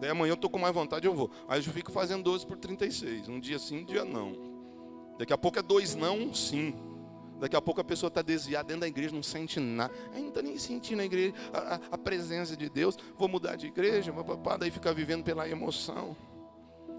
Daí 0.00 0.10
amanhã 0.10 0.32
eu 0.32 0.34
estou 0.34 0.50
com 0.50 0.58
mais 0.58 0.74
vontade, 0.74 1.06
eu 1.06 1.14
vou. 1.14 1.30
Aí 1.48 1.58
eu 1.58 1.72
fico 1.72 1.90
fazendo 1.90 2.22
12 2.22 2.46
por 2.46 2.58
36. 2.58 3.28
Um 3.28 3.40
dia 3.40 3.58
sim, 3.58 3.78
um 3.78 3.84
dia 3.84 4.04
não. 4.04 4.36
Daqui 5.18 5.32
a 5.32 5.38
pouco 5.38 5.58
é 5.58 5.62
dois 5.62 5.94
não, 5.94 6.18
um 6.18 6.34
sim. 6.34 6.74
Daqui 7.40 7.56
a 7.56 7.60
pouco 7.60 7.80
a 7.80 7.84
pessoa 7.84 8.08
está 8.08 8.22
desviada 8.22 8.68
dentro 8.68 8.82
da 8.82 8.88
igreja, 8.88 9.14
não 9.14 9.22
sente 9.22 9.58
nada. 9.60 9.92
Está 10.14 10.42
nem 10.42 10.58
sentindo 10.58 11.00
a, 11.00 11.04
igreja, 11.04 11.34
a, 11.52 11.58
a, 11.58 11.80
a, 11.92 11.98
presença 11.98 12.56
de 12.56 12.68
Deus. 12.68 12.96
Vou 13.16 13.28
mudar 13.28 13.56
de 13.56 13.66
igreja, 13.66 14.12
papapá, 14.12 14.56
daí 14.56 14.70
fica 14.70 14.92
vivendo 14.92 15.24
pela 15.24 15.48
emoção. 15.48 16.16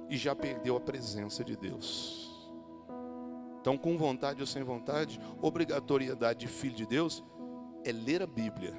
E 0.09 0.17
já 0.17 0.35
perdeu 0.35 0.75
a 0.75 0.79
presença 0.79 1.43
de 1.43 1.55
Deus. 1.55 2.26
Então, 3.67 3.77
com 3.77 3.97
vontade 3.97 4.39
ou 4.39 4.47
sem 4.47 4.63
vontade, 4.63 5.19
obrigatoriedade 5.41 6.39
de 6.39 6.47
filho 6.47 6.73
de 6.73 6.85
Deus 6.85 7.21
é 7.83 7.91
ler 7.91 8.21
a 8.21 8.25
Bíblia 8.25 8.73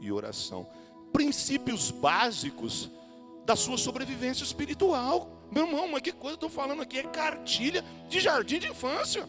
e 0.00 0.10
oração. 0.10 0.66
Princípios 1.12 1.90
básicos 1.90 2.90
da 3.44 3.54
sua 3.54 3.76
sobrevivência 3.76 4.42
espiritual. 4.42 5.28
Meu 5.50 5.66
irmão, 5.66 5.86
mas 5.86 6.00
que 6.00 6.12
coisa 6.12 6.32
eu 6.32 6.36
estou 6.36 6.48
falando 6.48 6.80
aqui? 6.80 7.00
É 7.00 7.02
cartilha 7.02 7.84
de 8.08 8.20
jardim 8.20 8.58
de 8.58 8.68
infância. 8.68 9.28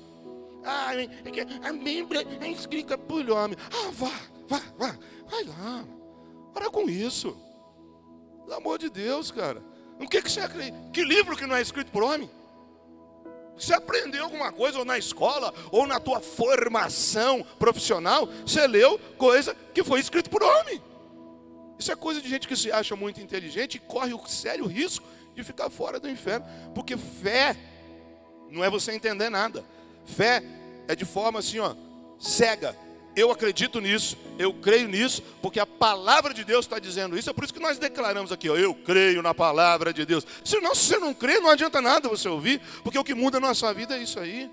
Ah, 0.63 0.95
é 0.95 1.07
que 1.29 1.41
a 1.41 1.73
Bíblia 1.73 2.25
é 2.39 2.47
escrita 2.47 2.97
por 2.97 3.29
homem. 3.29 3.57
Ah, 3.73 3.91
vá, 3.91 4.21
vá, 4.47 4.61
vá, 4.77 4.97
vai 5.29 5.43
lá. 5.43 5.85
Para 6.53 6.69
com 6.69 6.89
isso. 6.89 7.35
Pelo 8.45 8.55
amor 8.55 8.79
de 8.79 8.89
Deus, 8.89 9.31
cara. 9.31 9.61
O 9.99 10.07
que, 10.07 10.21
que 10.21 10.31
você 10.31 10.39
acredita? 10.39 10.77
Que 10.93 11.03
livro 11.03 11.35
que 11.35 11.45
não 11.45 11.57
é 11.57 11.61
escrito 11.61 11.91
por 11.91 12.03
homem? 12.03 12.29
Você 13.57 13.73
aprendeu 13.73 14.23
alguma 14.23 14.51
coisa, 14.51 14.79
ou 14.79 14.85
na 14.85 14.97
escola, 14.97 15.53
ou 15.71 15.85
na 15.85 15.99
tua 15.99 16.19
formação 16.19 17.45
profissional, 17.59 18.27
você 18.45 18.65
leu 18.67 18.99
coisa 19.17 19.55
que 19.73 19.83
foi 19.83 19.99
escrito 19.99 20.29
por 20.29 20.41
homem. 20.43 20.81
Isso 21.77 21.91
é 21.91 21.95
coisa 21.95 22.21
de 22.21 22.29
gente 22.29 22.47
que 22.47 22.55
se 22.55 22.71
acha 22.71 22.95
muito 22.95 23.21
inteligente 23.21 23.75
e 23.75 23.79
corre 23.79 24.13
o 24.13 24.25
sério 24.27 24.65
risco 24.65 25.05
de 25.35 25.43
ficar 25.43 25.69
fora 25.69 25.99
do 25.99 26.09
inferno. 26.09 26.45
Porque 26.73 26.97
fé 26.97 27.55
não 28.49 28.63
é 28.63 28.69
você 28.69 28.91
entender 28.91 29.29
nada. 29.29 29.63
Fé 30.05 30.43
é 30.87 30.95
de 30.95 31.05
forma 31.05 31.39
assim, 31.39 31.59
ó, 31.59 31.75
cega. 32.19 32.75
Eu 33.15 33.31
acredito 33.31 33.79
nisso, 33.79 34.17
eu 34.39 34.51
creio 34.53 34.87
nisso, 34.87 35.21
porque 35.41 35.59
a 35.59 35.67
palavra 35.67 36.33
de 36.33 36.43
Deus 36.43 36.65
está 36.65 36.79
dizendo 36.79 37.17
isso. 37.17 37.29
É 37.29 37.33
por 37.33 37.43
isso 37.43 37.53
que 37.53 37.59
nós 37.59 37.77
declaramos 37.77 38.31
aqui, 38.31 38.49
ó, 38.49 38.55
eu 38.55 38.73
creio 38.73 39.21
na 39.21 39.33
palavra 39.33 39.93
de 39.93 40.03
Deus. 40.03 40.25
Se, 40.43 40.59
não, 40.59 40.73
se 40.73 40.87
você 40.87 40.97
não 40.97 41.13
crê, 41.13 41.39
não 41.39 41.51
adianta 41.51 41.79
nada 41.79 42.09
você 42.09 42.27
ouvir, 42.27 42.59
porque 42.83 42.97
o 42.97 43.03
que 43.03 43.13
muda 43.13 43.39
na 43.39 43.49
nossa 43.49 43.71
vida 43.73 43.95
é 43.95 44.01
isso 44.01 44.19
aí. 44.19 44.49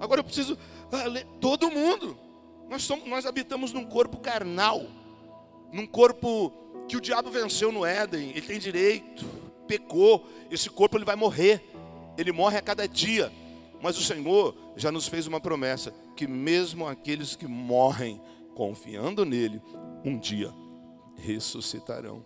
Agora 0.00 0.20
eu 0.20 0.24
preciso 0.24 0.56
ah, 0.92 1.24
todo 1.40 1.70
mundo. 1.70 2.16
Nós, 2.68 2.84
somos, 2.84 3.08
nós 3.08 3.26
habitamos 3.26 3.72
num 3.72 3.84
corpo 3.84 4.18
carnal, 4.18 4.86
num 5.72 5.86
corpo 5.86 6.52
que 6.88 6.96
o 6.96 7.00
diabo 7.00 7.30
venceu 7.30 7.72
no 7.72 7.84
Éden. 7.84 8.30
Ele 8.30 8.42
tem 8.42 8.58
direito, 8.58 9.24
pecou. 9.66 10.28
Esse 10.50 10.70
corpo 10.70 10.96
ele 10.96 11.04
vai 11.04 11.16
morrer. 11.16 11.62
Ele 12.16 12.30
morre 12.30 12.58
a 12.58 12.62
cada 12.62 12.86
dia. 12.86 13.32
Mas 13.82 13.98
o 13.98 14.02
Senhor 14.02 14.54
já 14.76 14.92
nos 14.92 15.08
fez 15.08 15.26
uma 15.26 15.40
promessa: 15.40 15.92
que 16.16 16.26
mesmo 16.26 16.86
aqueles 16.86 17.34
que 17.34 17.46
morrem 17.46 18.20
confiando 18.54 19.24
nele, 19.24 19.60
um 20.04 20.18
dia 20.18 20.52
ressuscitarão. 21.16 22.24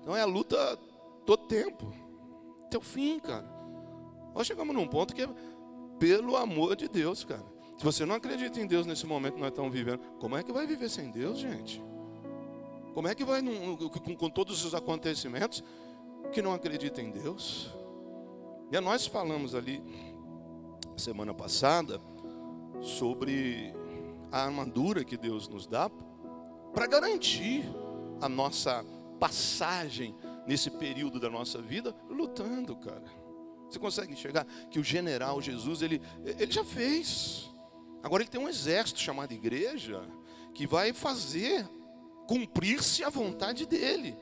Então 0.00 0.14
é 0.16 0.20
a 0.20 0.26
luta 0.26 0.76
todo 1.24 1.46
tempo. 1.46 1.92
Até 2.66 2.76
o 2.76 2.82
fim, 2.82 3.18
cara. 3.18 3.48
Nós 4.34 4.46
chegamos 4.46 4.74
num 4.74 4.86
ponto 4.86 5.14
que 5.14 5.22
é 5.22 5.28
pelo 5.98 6.36
amor 6.36 6.76
de 6.76 6.88
Deus, 6.88 7.24
cara. 7.24 7.44
Se 7.78 7.84
você 7.84 8.04
não 8.04 8.16
acredita 8.16 8.60
em 8.60 8.66
Deus 8.66 8.86
nesse 8.86 9.06
momento 9.06 9.34
que 9.34 9.40
nós 9.40 9.50
estamos 9.50 9.72
vivendo, 9.72 10.00
como 10.18 10.36
é 10.36 10.42
que 10.42 10.52
vai 10.52 10.66
viver 10.66 10.88
sem 10.88 11.10
Deus, 11.10 11.38
gente? 11.38 11.82
Como 12.94 13.08
é 13.08 13.14
que 13.14 13.24
vai 13.24 13.40
com, 13.42 14.16
com 14.16 14.30
todos 14.30 14.64
os 14.64 14.74
acontecimentos 14.74 15.64
que 16.32 16.42
não 16.42 16.52
acredita 16.52 17.00
em 17.00 17.10
Deus? 17.10 17.70
E 18.72 18.80
nós 18.80 19.06
falamos 19.06 19.54
ali 19.54 19.82
semana 20.96 21.34
passada 21.34 22.00
sobre 22.80 23.70
a 24.30 24.46
armadura 24.46 25.04
que 25.04 25.18
Deus 25.18 25.46
nos 25.46 25.66
dá 25.66 25.90
para 26.72 26.86
garantir 26.86 27.66
a 28.18 28.30
nossa 28.30 28.82
passagem 29.20 30.14
nesse 30.46 30.70
período 30.70 31.20
da 31.20 31.28
nossa 31.28 31.60
vida 31.60 31.94
lutando, 32.08 32.74
cara. 32.76 33.04
Você 33.68 33.78
consegue 33.78 34.14
enxergar 34.14 34.46
que 34.70 34.78
o 34.78 34.84
general 34.84 35.42
Jesus, 35.42 35.82
ele, 35.82 36.00
ele 36.24 36.50
já 36.50 36.64
fez. 36.64 37.50
Agora 38.02 38.22
ele 38.22 38.30
tem 38.30 38.40
um 38.40 38.48
exército 38.48 39.00
chamado 39.00 39.34
igreja 39.34 40.02
que 40.54 40.66
vai 40.66 40.94
fazer 40.94 41.68
cumprir-se 42.26 43.04
a 43.04 43.10
vontade 43.10 43.66
dele. 43.66 44.16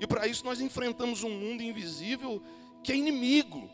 E 0.00 0.06
para 0.06 0.26
isso 0.26 0.46
nós 0.46 0.62
enfrentamos 0.62 1.22
um 1.22 1.28
mundo 1.30 1.62
invisível 1.62 2.42
que 2.82 2.90
é 2.90 2.96
inimigo, 2.96 3.68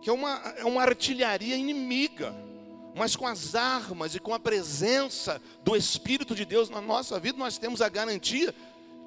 que 0.00 0.10
é 0.10 0.12
uma, 0.12 0.36
é 0.56 0.64
uma 0.64 0.82
artilharia 0.82 1.56
inimiga 1.56 2.34
mas 2.98 3.14
com 3.14 3.26
as 3.26 3.54
armas 3.54 4.14
e 4.16 4.18
com 4.18 4.34
a 4.34 4.40
presença 4.40 5.40
do 5.62 5.76
Espírito 5.76 6.34
de 6.34 6.44
Deus 6.44 6.68
na 6.68 6.80
nossa 6.80 7.18
vida, 7.20 7.38
nós 7.38 7.56
temos 7.56 7.80
a 7.80 7.88
garantia 7.88 8.52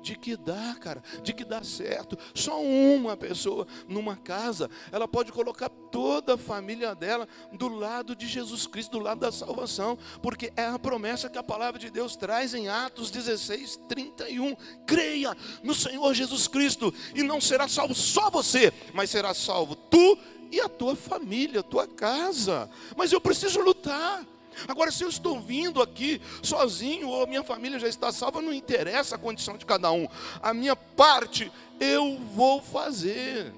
de 0.02 0.16
que 0.16 0.36
dá, 0.36 0.76
cara, 0.80 1.04
de 1.24 1.34
que 1.34 1.46
dá 1.46 1.64
certo. 1.64 2.18
Só 2.34 2.62
uma 2.62 3.16
pessoa 3.16 3.68
numa 3.88 4.16
casa, 4.16 4.70
ela 4.92 5.08
pode 5.08 5.32
colocar 5.32 5.70
toda 5.70 6.36
a 6.36 6.38
família 6.38 6.96
dela 6.96 7.28
do 7.54 7.68
lado 7.68 8.16
de 8.16 8.28
Jesus 8.28 8.66
Cristo, 8.68 8.92
do 8.92 9.00
lado 9.00 9.20
da 9.20 9.32
salvação, 9.32 9.98
porque 10.22 10.52
é 10.56 10.66
a 10.66 10.80
promessa 10.80 11.30
que 11.30 11.38
a 11.38 11.44
palavra 11.44 11.80
de 11.80 11.90
Deus 11.90 12.16
traz 12.16 12.54
em 12.54 12.68
Atos 12.68 13.12
16, 13.12 13.80
31. 13.88 14.56
Creia 14.86 15.36
no 15.64 15.74
Senhor 15.74 16.14
Jesus 16.14 16.48
Cristo, 16.48 16.94
e 17.16 17.24
não 17.24 17.40
será 17.40 17.68
salvo 17.68 17.94
só 17.94 18.30
você, 18.30 18.74
mas 18.94 19.10
será 19.10 19.34
salvo 19.34 19.76
tu 19.76 20.18
e 20.52 20.60
a 20.60 20.68
tua 20.68 20.96
família, 20.96 21.62
a 21.62 21.64
tua 21.64 21.88
casa. 21.88 22.70
Mas 22.96 23.12
eu 23.12 23.22
preciso 23.22 23.62
lutar. 23.62 24.26
Agora, 24.68 24.92
se 24.92 25.04
eu 25.04 25.10
estou 25.10 25.40
vindo 25.40 25.82
aqui 25.82 26.22
sozinho 26.42 27.10
ou 27.10 27.28
minha 27.28 27.44
família 27.44 27.80
já 27.80 27.88
está 27.88 28.12
salva, 28.12 28.42
não 28.42 28.54
interessa 28.54 29.16
a 29.16 29.20
condição 29.20 29.58
de 29.58 29.66
cada 29.66 29.92
um. 29.92 30.08
A 30.42 30.54
minha 30.54 30.76
parte 30.76 31.52
eu 31.80 32.18
vou 32.20 32.62
fazer. 32.62 33.54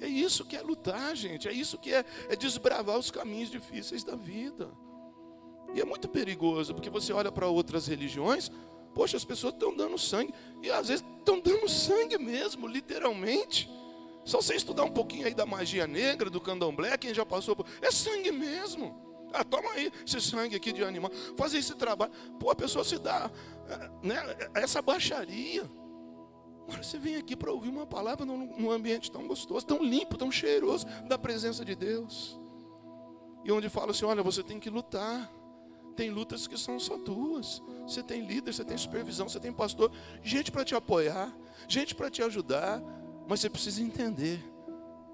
É 0.00 0.06
isso 0.06 0.44
que 0.44 0.56
é 0.56 0.62
lutar, 0.62 1.14
gente. 1.16 1.48
É 1.48 1.52
isso 1.52 1.78
que 1.78 1.92
é, 1.92 2.04
é 2.28 2.36
desbravar 2.36 2.98
os 2.98 3.10
caminhos 3.10 3.50
difíceis 3.50 4.04
da 4.04 4.14
vida. 4.14 4.70
E 5.74 5.80
é 5.80 5.84
muito 5.84 6.08
perigoso, 6.08 6.74
porque 6.74 6.90
você 6.90 7.12
olha 7.12 7.32
para 7.32 7.48
outras 7.48 7.86
religiões, 7.86 8.50
poxa, 8.94 9.16
as 9.16 9.24
pessoas 9.24 9.54
estão 9.54 9.74
dando 9.74 9.98
sangue. 9.98 10.32
E 10.62 10.70
às 10.70 10.88
vezes 10.88 11.04
estão 11.18 11.40
dando 11.40 11.68
sangue 11.68 12.18
mesmo, 12.18 12.66
literalmente. 12.66 13.68
Só 14.24 14.40
você 14.40 14.56
estudar 14.56 14.84
um 14.84 14.90
pouquinho 14.90 15.26
aí 15.26 15.34
da 15.34 15.46
magia 15.46 15.86
negra, 15.86 16.28
do 16.28 16.40
candomblé, 16.40 16.96
quem 16.98 17.14
já 17.14 17.24
passou 17.24 17.54
por. 17.54 17.66
É 17.80 17.90
sangue 17.90 18.32
mesmo. 18.32 19.06
Ah, 19.36 19.44
toma 19.44 19.70
aí 19.72 19.92
esse 20.06 20.20
sangue 20.20 20.56
aqui 20.56 20.72
de 20.72 20.82
animal. 20.82 21.10
Fazer 21.36 21.58
esse 21.58 21.74
trabalho. 21.74 22.12
Pô, 22.40 22.50
a 22.50 22.54
pessoa 22.54 22.84
se 22.84 22.98
dá 22.98 23.30
eh, 23.68 23.90
né, 24.02 24.16
essa 24.54 24.80
baixaria. 24.80 25.68
Agora 26.62 26.82
você 26.82 26.98
vem 26.98 27.16
aqui 27.16 27.36
para 27.36 27.52
ouvir 27.52 27.68
uma 27.68 27.86
palavra 27.86 28.24
num, 28.24 28.58
num 28.58 28.70
ambiente 28.70 29.10
tão 29.10 29.26
gostoso, 29.28 29.66
tão 29.66 29.82
limpo, 29.82 30.16
tão 30.16 30.32
cheiroso 30.32 30.86
da 31.06 31.18
presença 31.18 31.64
de 31.64 31.74
Deus. 31.76 32.40
E 33.44 33.52
onde 33.52 33.68
fala 33.68 33.90
assim: 33.90 34.04
olha, 34.04 34.22
você 34.22 34.42
tem 34.42 34.58
que 34.58 34.70
lutar. 34.70 35.30
Tem 35.94 36.10
lutas 36.10 36.46
que 36.46 36.58
são 36.58 36.78
só 36.78 36.98
tuas. 36.98 37.62
Você 37.86 38.02
tem 38.02 38.26
líder, 38.26 38.52
você 38.52 38.64
tem 38.64 38.76
supervisão, 38.76 39.28
você 39.28 39.40
tem 39.40 39.52
pastor, 39.52 39.90
gente 40.22 40.52
para 40.52 40.64
te 40.64 40.74
apoiar, 40.74 41.34
gente 41.66 41.94
para 41.94 42.10
te 42.10 42.22
ajudar, 42.22 42.82
mas 43.26 43.40
você 43.40 43.48
precisa 43.48 43.80
entender 43.80 44.44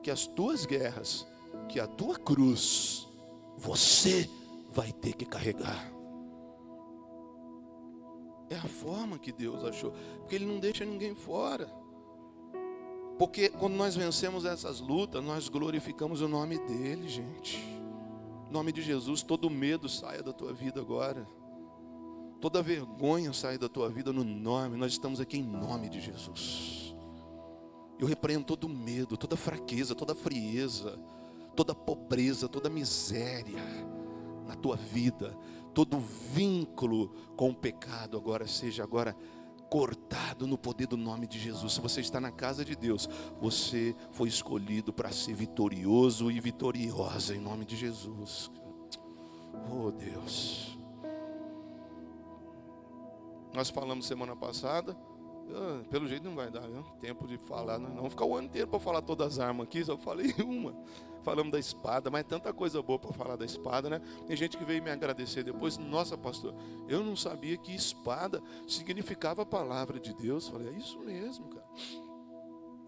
que 0.03 0.11
as 0.11 0.27
tuas 0.27 0.67
guerras, 0.67 1.25
que 1.69 1.79
a 1.79 1.87
tua 1.87 2.19
cruz, 2.19 3.09
você 3.57 4.29
vai 4.71 4.93
ter 4.93 5.15
que 5.15 5.25
carregar. 5.25 5.93
É 8.51 8.57
a 8.57 8.69
forma 8.69 9.19
que 9.19 9.33
Deus 9.33 9.65
achou, 9.65 9.93
porque 10.19 10.35
Ele 10.35 10.47
não 10.47 10.61
deixa 10.61 10.85
ninguém 10.85 11.15
fora. 11.15 11.73
Porque 13.19 13.49
quando 13.49 13.75
nós 13.75 13.95
vencemos 13.95 14.45
essas 14.45 14.81
lutas, 14.81 15.23
nós 15.25 15.49
glorificamos 15.49 16.21
o 16.21 16.29
nome 16.29 16.59
dEle, 16.59 17.09
gente. 17.09 17.59
Em 18.49 18.53
nome 18.53 18.73
de 18.73 18.83
Jesus, 18.83 19.23
todo 19.23 19.49
medo 19.49 19.89
saia 19.89 20.23
da 20.23 20.33
tua 20.33 20.53
vida 20.53 20.81
agora. 20.81 21.27
Toda 22.41 22.61
vergonha 22.61 23.33
saia 23.33 23.59
da 23.59 23.69
tua 23.69 23.89
vida 23.89 24.13
no 24.13 24.25
nome. 24.25 24.77
Nós 24.77 24.93
estamos 24.93 25.21
aqui 25.21 25.39
em 25.39 25.43
nome 25.43 25.89
de 25.89 26.01
Jesus. 26.01 26.95
Eu 27.99 28.07
repreendo 28.07 28.45
todo 28.45 28.69
medo, 28.69 29.17
toda 29.17 29.37
fraqueza, 29.37 29.95
toda 29.95 30.15
frieza, 30.15 30.99
toda 31.55 31.75
pobreza, 31.75 32.49
toda 32.49 32.69
miséria 32.69 33.63
na 34.47 34.55
tua 34.55 34.77
vida, 34.77 35.37
todo 35.73 35.99
vínculo 35.99 37.09
com 37.37 37.51
o 37.51 37.55
pecado 37.55 38.17
agora 38.17 38.47
seja 38.47 38.83
agora 38.83 39.17
cortado 39.71 40.47
no 40.47 40.59
poder 40.59 40.87
do 40.87 40.99
nome 40.99 41.27
de 41.27 41.39
Jesus. 41.39 41.73
Se 41.73 41.81
você 41.81 42.03
está 42.03 42.21
na 42.21 42.31
casa 42.31 42.63
de 42.63 42.77
Deus, 42.77 43.09
você 43.41 43.97
foi 44.11 44.29
escolhido 44.29 44.93
para 44.93 45.11
ser 45.11 45.35
vitorioso 45.35 46.31
e 46.31 46.39
vitoriosa 46.41 47.35
em 47.35 47.41
nome 47.41 47.65
de 47.65 47.77
Jesus. 47.77 48.51
Oh 49.71 49.91
Deus. 49.91 50.77
Nós 53.55 53.71
falamos 53.71 54.07
semana 54.07 54.37
passada 54.37 54.95
ah, 55.55 55.83
pelo 55.91 56.07
jeito 56.07 56.25
não 56.25 56.35
vai 56.35 56.51
dar 56.51 56.69
não? 56.69 56.83
tempo 57.01 57.27
de 57.27 57.37
falar, 57.37 57.79
não. 57.79 57.95
Vamos 57.95 58.11
ficar 58.11 58.25
o 58.25 58.37
ano 58.37 58.47
inteiro 58.47 58.69
para 58.69 58.81
falar 58.81 59.03
todas 59.03 59.35
as 59.35 59.39
armas 59.39 59.67
aqui, 59.67 59.85
só 59.85 59.97
falei 59.97 60.35
uma. 60.45 60.75
Falamos 61.23 61.53
da 61.53 61.59
espada, 61.59 62.11
mas 62.11 62.25
tanta 62.25 62.53
coisa 62.53 62.83
boa 62.83 62.99
para 62.99 63.13
falar 63.13 63.37
da 63.37 63.45
espada, 63.45 63.89
né? 63.89 64.01
Tem 64.27 64.37
gente 64.37 64.57
que 64.57 64.65
veio 64.65 64.83
me 64.83 64.91
agradecer 64.91 65.45
depois. 65.45 65.79
Nossa, 65.79 66.19
pastor, 66.19 66.53
eu 66.89 67.03
não 67.03 67.15
sabia 67.15 67.57
que 67.57 67.73
espada 67.73 68.43
significava 68.67 69.43
a 69.43 69.47
palavra 69.47 70.01
de 70.01 70.13
Deus. 70.15 70.49
Falei, 70.49 70.69
é 70.69 70.73
isso 70.73 70.99
mesmo, 70.99 71.49
cara. 71.49 71.67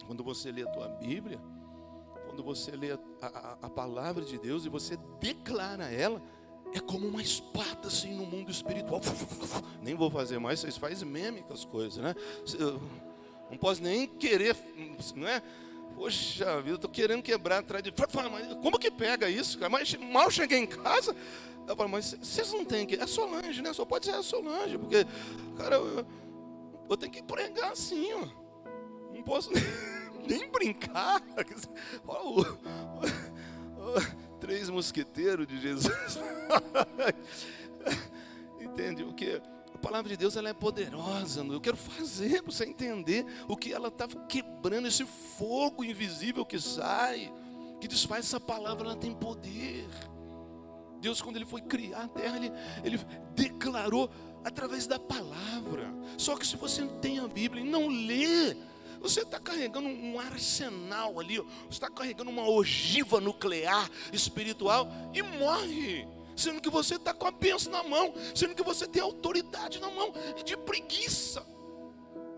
Quando 0.06 0.24
você 0.24 0.50
lê 0.50 0.62
a 0.62 0.66
tua 0.66 0.88
Bíblia, 0.88 1.40
quando 2.26 2.42
você 2.42 2.72
lê 2.72 2.90
a, 2.90 2.98
a, 3.22 3.58
a 3.62 3.70
palavra 3.70 4.24
de 4.24 4.36
Deus 4.36 4.64
e 4.64 4.68
você 4.68 4.96
declara 5.20 5.84
ela, 5.92 6.20
é 6.74 6.80
como 6.80 7.06
uma 7.06 7.22
espada 7.22 7.86
assim 7.86 8.12
no 8.14 8.26
mundo 8.26 8.50
espiritual. 8.50 9.00
Nem 9.80 9.94
vou 9.94 10.10
fazer 10.10 10.38
mais, 10.38 10.60
vocês 10.60 10.76
fazem 10.76 11.08
meme 11.08 11.42
com 11.42 11.52
as 11.54 11.64
coisas, 11.64 12.02
né? 12.02 12.14
não 13.50 13.56
posso 13.56 13.80
nem 13.80 14.06
querer, 14.06 14.56
não 15.14 15.28
é? 15.28 15.40
Poxa 15.94 16.60
vida, 16.60 16.74
estou 16.74 16.90
querendo 16.90 17.22
quebrar 17.22 17.58
atrás 17.58 17.82
de. 17.84 17.92
Como 18.60 18.78
que 18.78 18.90
pega 18.90 19.30
isso, 19.30 19.56
cara? 19.58 19.70
Mas 19.70 19.94
mal 19.94 20.28
cheguei 20.28 20.58
em 20.58 20.66
casa. 20.66 21.14
Eu 21.66 21.76
falo, 21.76 21.88
mas 21.88 22.16
vocês 22.20 22.52
não 22.52 22.64
têm 22.64 22.84
que. 22.84 22.96
É 22.96 23.06
Solange, 23.06 23.62
né? 23.62 23.72
Só 23.72 23.84
pode 23.84 24.06
ser 24.06 24.12
a 24.12 24.22
Solange, 24.22 24.76
porque, 24.76 25.06
cara, 25.56 25.76
eu, 25.76 26.04
eu 26.90 26.96
tenho 26.96 27.12
que 27.12 27.22
pregar 27.22 27.70
assim, 27.70 28.12
ó. 28.14 28.26
Não 29.14 29.22
posso 29.22 29.52
nem, 29.52 29.62
nem 30.40 30.50
brincar. 30.50 31.22
Olha 32.08 32.24
o 32.24 32.44
três 34.44 34.68
mosqueteiros 34.68 35.46
de 35.46 35.58
Jesus. 35.58 36.18
Entende? 38.60 39.02
O 39.02 39.14
que 39.14 39.40
a 39.74 39.78
palavra 39.78 40.10
de 40.10 40.18
Deus 40.18 40.36
ela 40.36 40.50
é 40.50 40.52
poderosa. 40.52 41.40
Eu 41.42 41.62
quero 41.62 41.78
fazer 41.78 42.42
para 42.42 42.52
você 42.52 42.66
entender 42.66 43.24
o 43.48 43.56
que 43.56 43.72
ela 43.72 43.88
está 43.88 44.06
quebrando 44.28 44.86
esse 44.86 45.06
fogo 45.06 45.82
invisível 45.82 46.44
que 46.44 46.60
sai, 46.60 47.32
que 47.80 47.88
desfaz 47.88 48.26
essa 48.26 48.38
palavra, 48.38 48.88
ela 48.88 48.96
tem 48.96 49.14
poder. 49.14 49.88
Deus, 51.00 51.22
quando 51.22 51.36
Ele 51.36 51.46
foi 51.46 51.62
criar 51.62 52.02
a 52.02 52.08
terra, 52.08 52.36
Ele, 52.36 52.52
ele 52.84 53.00
declarou 53.34 54.10
através 54.44 54.86
da 54.86 54.98
palavra. 54.98 55.90
Só 56.18 56.36
que 56.36 56.46
se 56.46 56.56
você 56.58 56.82
não 56.82 56.98
tem 56.98 57.18
a 57.18 57.26
Bíblia 57.26 57.64
e 57.64 57.68
não 57.68 57.88
lê, 57.88 58.54
você 59.04 59.20
está 59.20 59.38
carregando 59.38 59.86
um 59.86 60.18
arsenal 60.18 61.20
ali, 61.20 61.36
você 61.36 61.72
está 61.72 61.90
carregando 61.90 62.30
uma 62.30 62.48
ogiva 62.48 63.20
nuclear 63.20 63.90
espiritual 64.10 64.88
e 65.12 65.20
morre. 65.20 66.08
Sendo 66.34 66.58
que 66.58 66.70
você 66.70 66.94
está 66.94 67.12
com 67.12 67.26
a 67.26 67.30
bênção 67.30 67.70
na 67.70 67.82
mão, 67.82 68.14
sendo 68.34 68.54
que 68.54 68.62
você 68.62 68.88
tem 68.88 69.02
autoridade 69.02 69.78
na 69.78 69.90
mão, 69.90 70.10
de 70.42 70.56
preguiça 70.56 71.46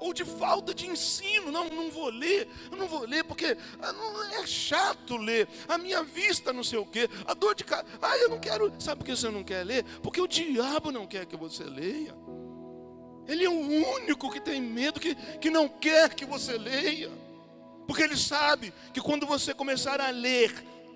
ou 0.00 0.12
de 0.12 0.24
falta 0.24 0.74
de 0.74 0.88
ensino. 0.88 1.52
Não, 1.52 1.70
não 1.70 1.88
vou 1.88 2.10
ler, 2.10 2.48
eu 2.68 2.76
não 2.76 2.88
vou 2.88 3.06
ler 3.06 3.22
porque 3.22 3.56
ah, 3.80 4.40
é 4.40 4.44
chato 4.44 5.16
ler. 5.16 5.48
A 5.68 5.78
minha 5.78 6.02
vista 6.02 6.52
não 6.52 6.64
sei 6.64 6.80
o 6.80 6.84
quê, 6.84 7.08
a 7.24 7.32
dor 7.32 7.54
de 7.54 7.62
cara. 7.62 7.86
Ah, 8.02 8.18
eu 8.18 8.28
não 8.28 8.40
quero. 8.40 8.72
Sabe 8.80 8.98
por 8.98 9.04
que 9.04 9.16
você 9.16 9.30
não 9.30 9.44
quer 9.44 9.64
ler? 9.64 9.84
Porque 10.02 10.20
o 10.20 10.26
diabo 10.26 10.90
não 10.90 11.06
quer 11.06 11.26
que 11.26 11.36
você 11.36 11.62
leia. 11.62 12.12
Ele 13.28 13.44
é 13.44 13.48
o 13.48 13.96
único 13.96 14.30
que 14.30 14.40
tem 14.40 14.60
medo, 14.60 15.00
que, 15.00 15.14
que 15.14 15.50
não 15.50 15.68
quer 15.68 16.14
que 16.14 16.24
você 16.24 16.56
leia. 16.56 17.10
Porque 17.86 18.02
ele 18.02 18.16
sabe 18.16 18.72
que 18.92 19.00
quando 19.00 19.26
você 19.26 19.54
começar 19.54 20.00
a 20.00 20.10
ler, 20.10 20.52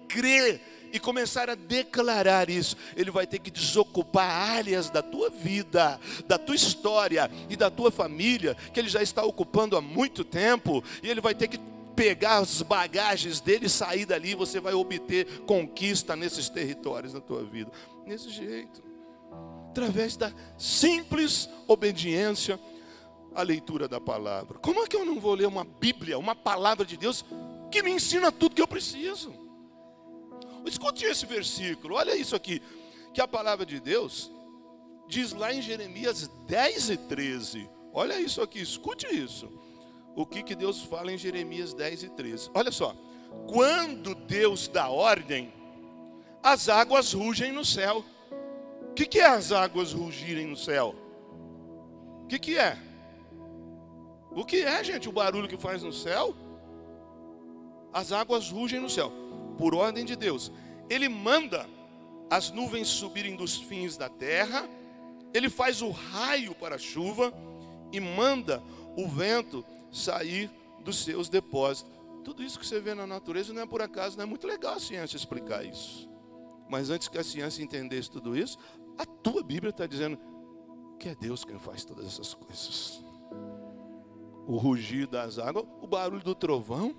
crer 0.09 0.61
e 0.93 0.99
começar 0.99 1.49
a 1.49 1.55
declarar 1.55 2.51
isso, 2.51 2.77
ele 2.97 3.11
vai 3.11 3.27
ter 3.27 3.39
que 3.39 3.51
desocupar 3.51 4.29
áreas 4.29 4.91
da 4.91 5.03
tua 5.03 5.31
vida, 5.31 6.01
da 6.27 6.37
tua 6.37 6.57
história 6.57 7.31
e 7.49 7.57
da 7.57 7.71
tua 7.71 7.91
família, 7.91 8.57
que 8.73 8.81
ele 8.81 8.89
já 8.89 9.03
está 9.03 9.23
ocupando 9.23 9.77
há 9.77 9.81
muito 9.81 10.25
tempo, 10.25 10.83
e 11.03 11.09
ele 11.09 11.21
vai 11.21 11.35
ter 11.35 11.49
que 11.49 11.61
pegar 11.95 12.39
as 12.39 12.63
bagagens 12.63 13.41
dele 13.41 13.67
e 13.67 13.71
sair 13.71 14.07
dali, 14.07 14.35
você 14.35 14.59
vai 14.59 14.75
obter 14.75 15.27
conquista 15.43 16.17
nesses 16.17 16.49
territórios 16.49 17.13
na 17.13 17.21
tua 17.21 17.45
vida. 17.45 17.71
Nesse 18.07 18.31
jeito, 18.31 18.83
através 19.71 20.17
da 20.17 20.33
simples 20.59 21.49
obediência 21.69 22.59
à 23.35 23.43
leitura 23.43 23.87
da 23.87 24.01
palavra. 24.01 24.59
Como 24.59 24.83
é 24.83 24.87
que 24.89 24.97
eu 24.97 25.05
não 25.05 25.21
vou 25.21 25.35
ler 25.35 25.47
uma 25.47 25.65
Bíblia, 25.65 26.19
uma 26.19 26.35
palavra 26.35 26.85
de 26.85 26.97
Deus 26.97 27.25
que 27.71 27.83
me 27.83 27.93
ensina 27.93 28.33
tudo 28.33 28.57
que 28.57 28.63
eu 28.63 28.67
preciso? 28.67 29.33
Escute 30.67 31.05
esse 31.05 31.25
versículo, 31.25 31.95
olha 31.95 32.17
isso 32.17 32.35
aqui, 32.35 32.61
que 33.15 33.21
a 33.21 33.29
palavra 33.29 33.65
de 33.65 33.79
Deus 33.81 34.31
diz 35.09 35.33
lá 35.33 35.55
em 35.55 35.63
Jeremias 35.63 36.29
10 36.47 36.91
e 36.91 36.97
13. 36.97 37.71
Olha 37.93 38.21
isso 38.21 38.43
aqui, 38.43 38.61
escute 38.61 39.07
isso. 39.07 39.49
O 40.17 40.27
que, 40.27 40.43
que 40.43 40.57
Deus 40.57 40.83
fala 40.83 41.13
em 41.13 41.19
Jeremias 41.19 41.73
10 41.73 42.03
e 42.03 42.09
13. 42.11 42.51
Olha 42.53 42.73
só. 42.73 42.95
Quando 43.49 44.17
Deus 44.17 44.67
dá 44.67 44.89
ordem, 44.89 45.53
as 46.43 46.69
águas 46.69 47.13
rugem 47.13 47.53
no 47.53 47.65
céu. 47.65 48.05
O 48.91 48.95
que, 48.95 49.07
que 49.07 49.19
é 49.19 49.27
as 49.27 49.53
águas 49.53 49.93
rugirem 49.93 50.47
no 50.47 50.57
céu? 50.57 50.95
O 52.25 52.27
que, 52.27 52.39
que 52.39 52.59
é? 52.59 52.77
O 54.31 54.45
que 54.45 54.63
é, 54.63 54.85
gente, 54.85 55.09
o 55.09 55.13
barulho 55.13 55.49
que 55.49 55.57
faz 55.57 55.83
no 55.83 55.93
céu? 55.93 56.35
As 57.93 58.13
águas 58.13 58.51
rugem 58.51 58.81
no 58.81 58.91
céu 58.91 59.13
por 59.59 59.75
ordem 59.75 60.05
de 60.05 60.17
Deus. 60.17 60.53
Ele 60.89 61.09
manda 61.09 61.69
as 62.31 62.51
nuvens 62.51 62.89
subirem 62.89 63.35
dos 63.35 63.57
fins 63.57 63.97
da 63.97 64.09
terra, 64.09 64.69
ele 65.35 65.49
faz 65.49 65.83
o 65.83 65.91
raio 65.91 66.55
para 66.55 66.77
a 66.77 66.79
chuva 66.79 67.33
e 67.93 68.01
manda 68.01 68.63
o 68.97 69.09
vento 69.09 69.65
sair 69.91 70.51
dos 70.85 71.05
seus 71.05 71.29
depósitos. 71.29 71.91
Tudo 72.25 72.43
isso 72.43 72.59
que 72.59 72.67
você 72.67 72.81
vê 72.81 72.95
na 72.95 73.07
natureza 73.07 73.53
não 73.53 73.63
é 73.63 73.67
por 73.67 73.83
acaso, 73.83 74.17
não 74.17 74.25
é 74.25 74.27
muito 74.27 74.47
legal 74.47 74.75
a 74.75 74.81
ciência 74.81 75.17
explicar 75.17 75.65
isso. 75.65 76.09
Mas 76.69 76.89
antes 76.89 77.09
que 77.09 77.19
a 77.19 77.25
ciência 77.25 77.63
entendesse 77.63 78.09
tudo 78.09 78.37
isso, 78.37 78.57
a 79.01 79.07
tua 79.07 79.43
Bíblia 79.43 79.71
está 79.71 79.87
dizendo 79.87 80.19
que 80.99 81.09
é 81.09 81.15
Deus 81.15 81.45
quem 81.45 81.59
faz 81.59 81.85
todas 81.85 82.07
essas 82.07 82.35
coisas. 82.35 83.03
O 84.47 84.57
rugir 84.57 85.07
das 85.07 85.39
águas, 85.39 85.65
o 85.81 85.87
barulho 85.87 86.23
do 86.23 86.35
trovão. 86.35 86.95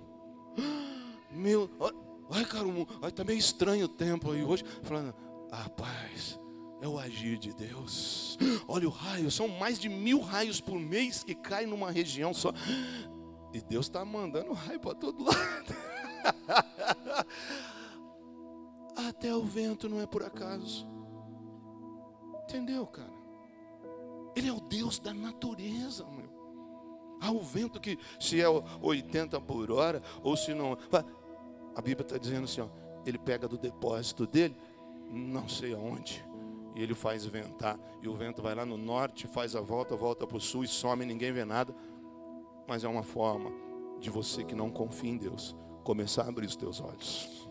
Meu, 1.30 1.70
Ai, 2.30 2.46
cara, 2.46 2.66
está 3.06 3.22
meio 3.24 3.38
estranho 3.38 3.84
o 3.84 3.88
tempo 3.88 4.30
aí 4.30 4.42
hoje. 4.42 4.64
Falando, 4.82 5.14
ah, 5.50 5.68
paz, 5.68 6.40
é 6.80 6.88
o 6.88 6.98
agir 6.98 7.38
de 7.38 7.54
Deus. 7.54 8.38
Olha 8.66 8.88
o 8.88 8.90
raio, 8.90 9.30
são 9.30 9.48
mais 9.48 9.78
de 9.78 9.88
mil 9.88 10.20
raios 10.20 10.60
por 10.60 10.78
mês 10.78 11.22
que 11.22 11.34
caem 11.34 11.66
numa 11.66 11.90
região 11.90 12.32
só. 12.32 12.52
E 13.52 13.60
Deus 13.60 13.86
está 13.86 14.02
mandando 14.04 14.52
raio 14.54 14.80
para 14.80 14.94
todo 14.94 15.22
lado. 15.24 15.76
Até 18.96 19.34
o 19.34 19.44
vento 19.44 19.88
não 19.88 20.00
é 20.00 20.06
por 20.06 20.22
acaso. 20.22 20.91
Entendeu, 22.52 22.86
cara? 22.86 23.10
Ele 24.36 24.48
é 24.48 24.52
o 24.52 24.60
Deus 24.60 24.98
da 24.98 25.14
natureza, 25.14 26.04
meu. 26.04 26.30
Há 27.18 27.30
o 27.30 27.40
vento 27.40 27.80
que, 27.80 27.98
se 28.20 28.42
é 28.42 28.46
80 28.48 29.40
por 29.40 29.70
hora, 29.70 30.02
ou 30.22 30.36
se 30.36 30.52
não. 30.52 30.76
A 31.74 31.80
Bíblia 31.80 32.02
está 32.02 32.18
dizendo 32.18 32.44
assim: 32.44 32.60
ó, 32.60 32.68
ele 33.06 33.16
pega 33.16 33.48
do 33.48 33.56
depósito 33.56 34.26
dele, 34.26 34.54
não 35.10 35.48
sei 35.48 35.72
aonde, 35.72 36.22
e 36.74 36.82
ele 36.82 36.94
faz 36.94 37.24
ventar. 37.24 37.78
E 38.02 38.08
o 38.08 38.14
vento 38.14 38.42
vai 38.42 38.54
lá 38.54 38.66
no 38.66 38.76
norte, 38.76 39.26
faz 39.26 39.56
a 39.56 39.62
volta, 39.62 39.96
volta 39.96 40.26
para 40.26 40.36
o 40.36 40.40
sul 40.40 40.62
e 40.62 40.68
some, 40.68 41.06
ninguém 41.06 41.32
vê 41.32 41.46
nada. 41.46 41.74
Mas 42.68 42.84
é 42.84 42.88
uma 42.88 43.02
forma 43.02 43.50
de 43.98 44.10
você 44.10 44.44
que 44.44 44.54
não 44.54 44.70
confia 44.70 45.10
em 45.10 45.16
Deus 45.16 45.56
começar 45.84 46.24
a 46.24 46.28
abrir 46.28 46.46
os 46.46 46.56
teus 46.56 46.82
olhos. 46.82 47.48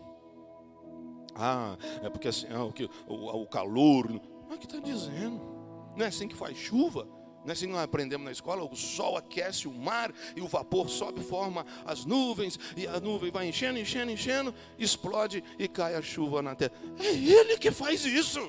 Ah, 1.34 1.76
é 2.02 2.08
porque 2.08 2.28
assim, 2.28 2.46
ah, 2.52 2.64
o, 2.64 2.72
o, 3.08 3.42
o 3.42 3.46
calor. 3.48 4.20
Mas 4.52 4.58
o 4.58 4.60
que 4.60 4.66
está 4.66 4.86
dizendo? 4.86 5.40
Não 5.96 6.04
é 6.04 6.08
assim 6.08 6.28
que 6.28 6.36
faz 6.36 6.58
chuva? 6.58 7.08
Não 7.42 7.48
é 7.48 7.52
assim 7.52 7.66
que 7.66 7.72
nós 7.72 7.82
aprendemos 7.82 8.26
na 8.26 8.32
escola? 8.32 8.62
O 8.62 8.76
sol 8.76 9.16
aquece 9.16 9.66
o 9.66 9.72
mar 9.72 10.12
e 10.36 10.42
o 10.42 10.46
vapor 10.46 10.90
sobe, 10.90 11.22
forma 11.22 11.64
as 11.86 12.04
nuvens, 12.04 12.58
e 12.76 12.86
a 12.86 13.00
nuvem 13.00 13.30
vai 13.30 13.48
enchendo, 13.48 13.78
enchendo, 13.78 14.12
enchendo, 14.12 14.54
explode 14.78 15.42
e 15.58 15.66
cai 15.66 15.94
a 15.94 16.02
chuva 16.02 16.42
na 16.42 16.54
terra. 16.54 16.72
É 16.98 17.14
ele 17.14 17.56
que 17.56 17.70
faz 17.70 18.04
isso. 18.04 18.40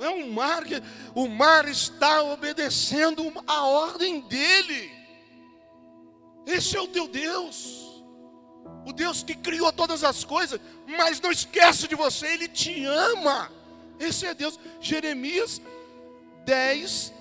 É 0.00 0.10
um 0.10 0.32
mar 0.32 0.64
que 0.64 0.82
o 1.14 1.28
mar 1.28 1.68
está 1.68 2.24
obedecendo 2.24 3.32
a 3.46 3.64
ordem 3.66 4.20
dele. 4.22 4.90
Esse 6.44 6.76
é 6.76 6.80
o 6.80 6.88
teu 6.88 7.06
Deus. 7.06 8.02
O 8.84 8.92
Deus 8.92 9.22
que 9.22 9.36
criou 9.36 9.72
todas 9.72 10.02
as 10.02 10.24
coisas, 10.24 10.60
mas 10.88 11.20
não 11.20 11.30
esquece 11.30 11.86
de 11.86 11.94
você, 11.94 12.26
ele 12.26 12.48
te 12.48 12.84
ama. 12.84 13.62
Esse 13.98 14.26
é 14.26 14.34
Deus. 14.34 14.58
Jeremias 14.80 15.60
10, 16.44 17.12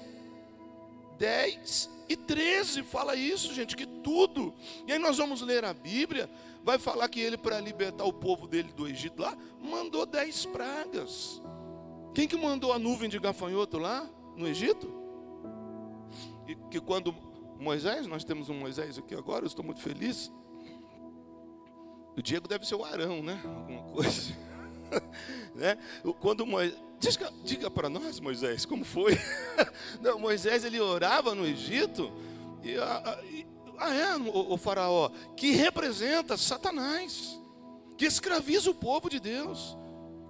10 1.17 1.89
e 2.09 2.15
13 2.15 2.83
fala 2.83 3.15
isso, 3.15 3.53
gente, 3.53 3.75
que 3.75 3.86
tudo. 3.86 4.53
E 4.88 4.91
aí 4.91 4.99
nós 4.99 5.17
vamos 5.17 5.41
ler 5.41 5.63
a 5.63 5.73
Bíblia, 5.73 6.29
vai 6.63 6.77
falar 6.77 7.07
que 7.09 7.19
ele, 7.19 7.38
para 7.38 7.59
libertar 7.59 8.03
o 8.03 8.13
povo 8.13 8.47
dele 8.47 8.71
do 8.73 8.88
Egito 8.88 9.21
lá, 9.21 9.38
mandou 9.62 10.05
10 10.05 10.45
pragas. 10.47 11.41
Quem 12.13 12.27
que 12.27 12.36
mandou 12.36 12.71
a 12.73 12.79
nuvem 12.79 13.09
de 13.09 13.17
gafanhoto 13.19 13.77
lá 13.77 14.07
no 14.36 14.47
Egito? 14.47 14.91
E 16.47 16.55
que 16.69 16.79
quando 16.79 17.15
Moisés, 17.57 18.05
nós 18.05 18.23
temos 18.23 18.49
um 18.49 18.53
Moisés 18.55 18.97
aqui 18.97 19.15
agora, 19.15 19.45
eu 19.45 19.47
estou 19.47 19.63
muito 19.63 19.81
feliz. 19.81 20.31
O 22.15 22.21
Diego 22.21 22.47
deve 22.47 22.67
ser 22.67 22.75
o 22.75 22.83
Arão, 22.83 23.23
né? 23.23 23.41
Alguma 23.43 23.83
coisa. 23.83 24.33
né? 25.56 25.78
Quando 26.19 26.46
Moisés 26.46 26.84
Diga, 27.43 27.69
para 27.69 27.89
nós, 27.89 28.22
Moisés, 28.22 28.65
como 28.65 28.86
foi? 28.86 29.19
Não, 30.00 30.17
Moisés 30.17 30.63
ele 30.63 30.80
orava 30.80 31.36
no 31.36 31.46
Egito 31.46 32.10
e, 32.63 32.72
e 32.72 33.46
ah, 33.78 33.93
é, 33.93 34.15
o, 34.15 34.54
o, 34.54 34.58
faraó, 34.58 35.10
que 35.36 35.52
representa 35.52 36.38
Satanás, 36.38 37.38
que 37.98 38.06
escraviza 38.06 38.72
o 38.72 38.76
povo 38.76 39.10
de 39.10 39.19
Deus, 39.19 39.78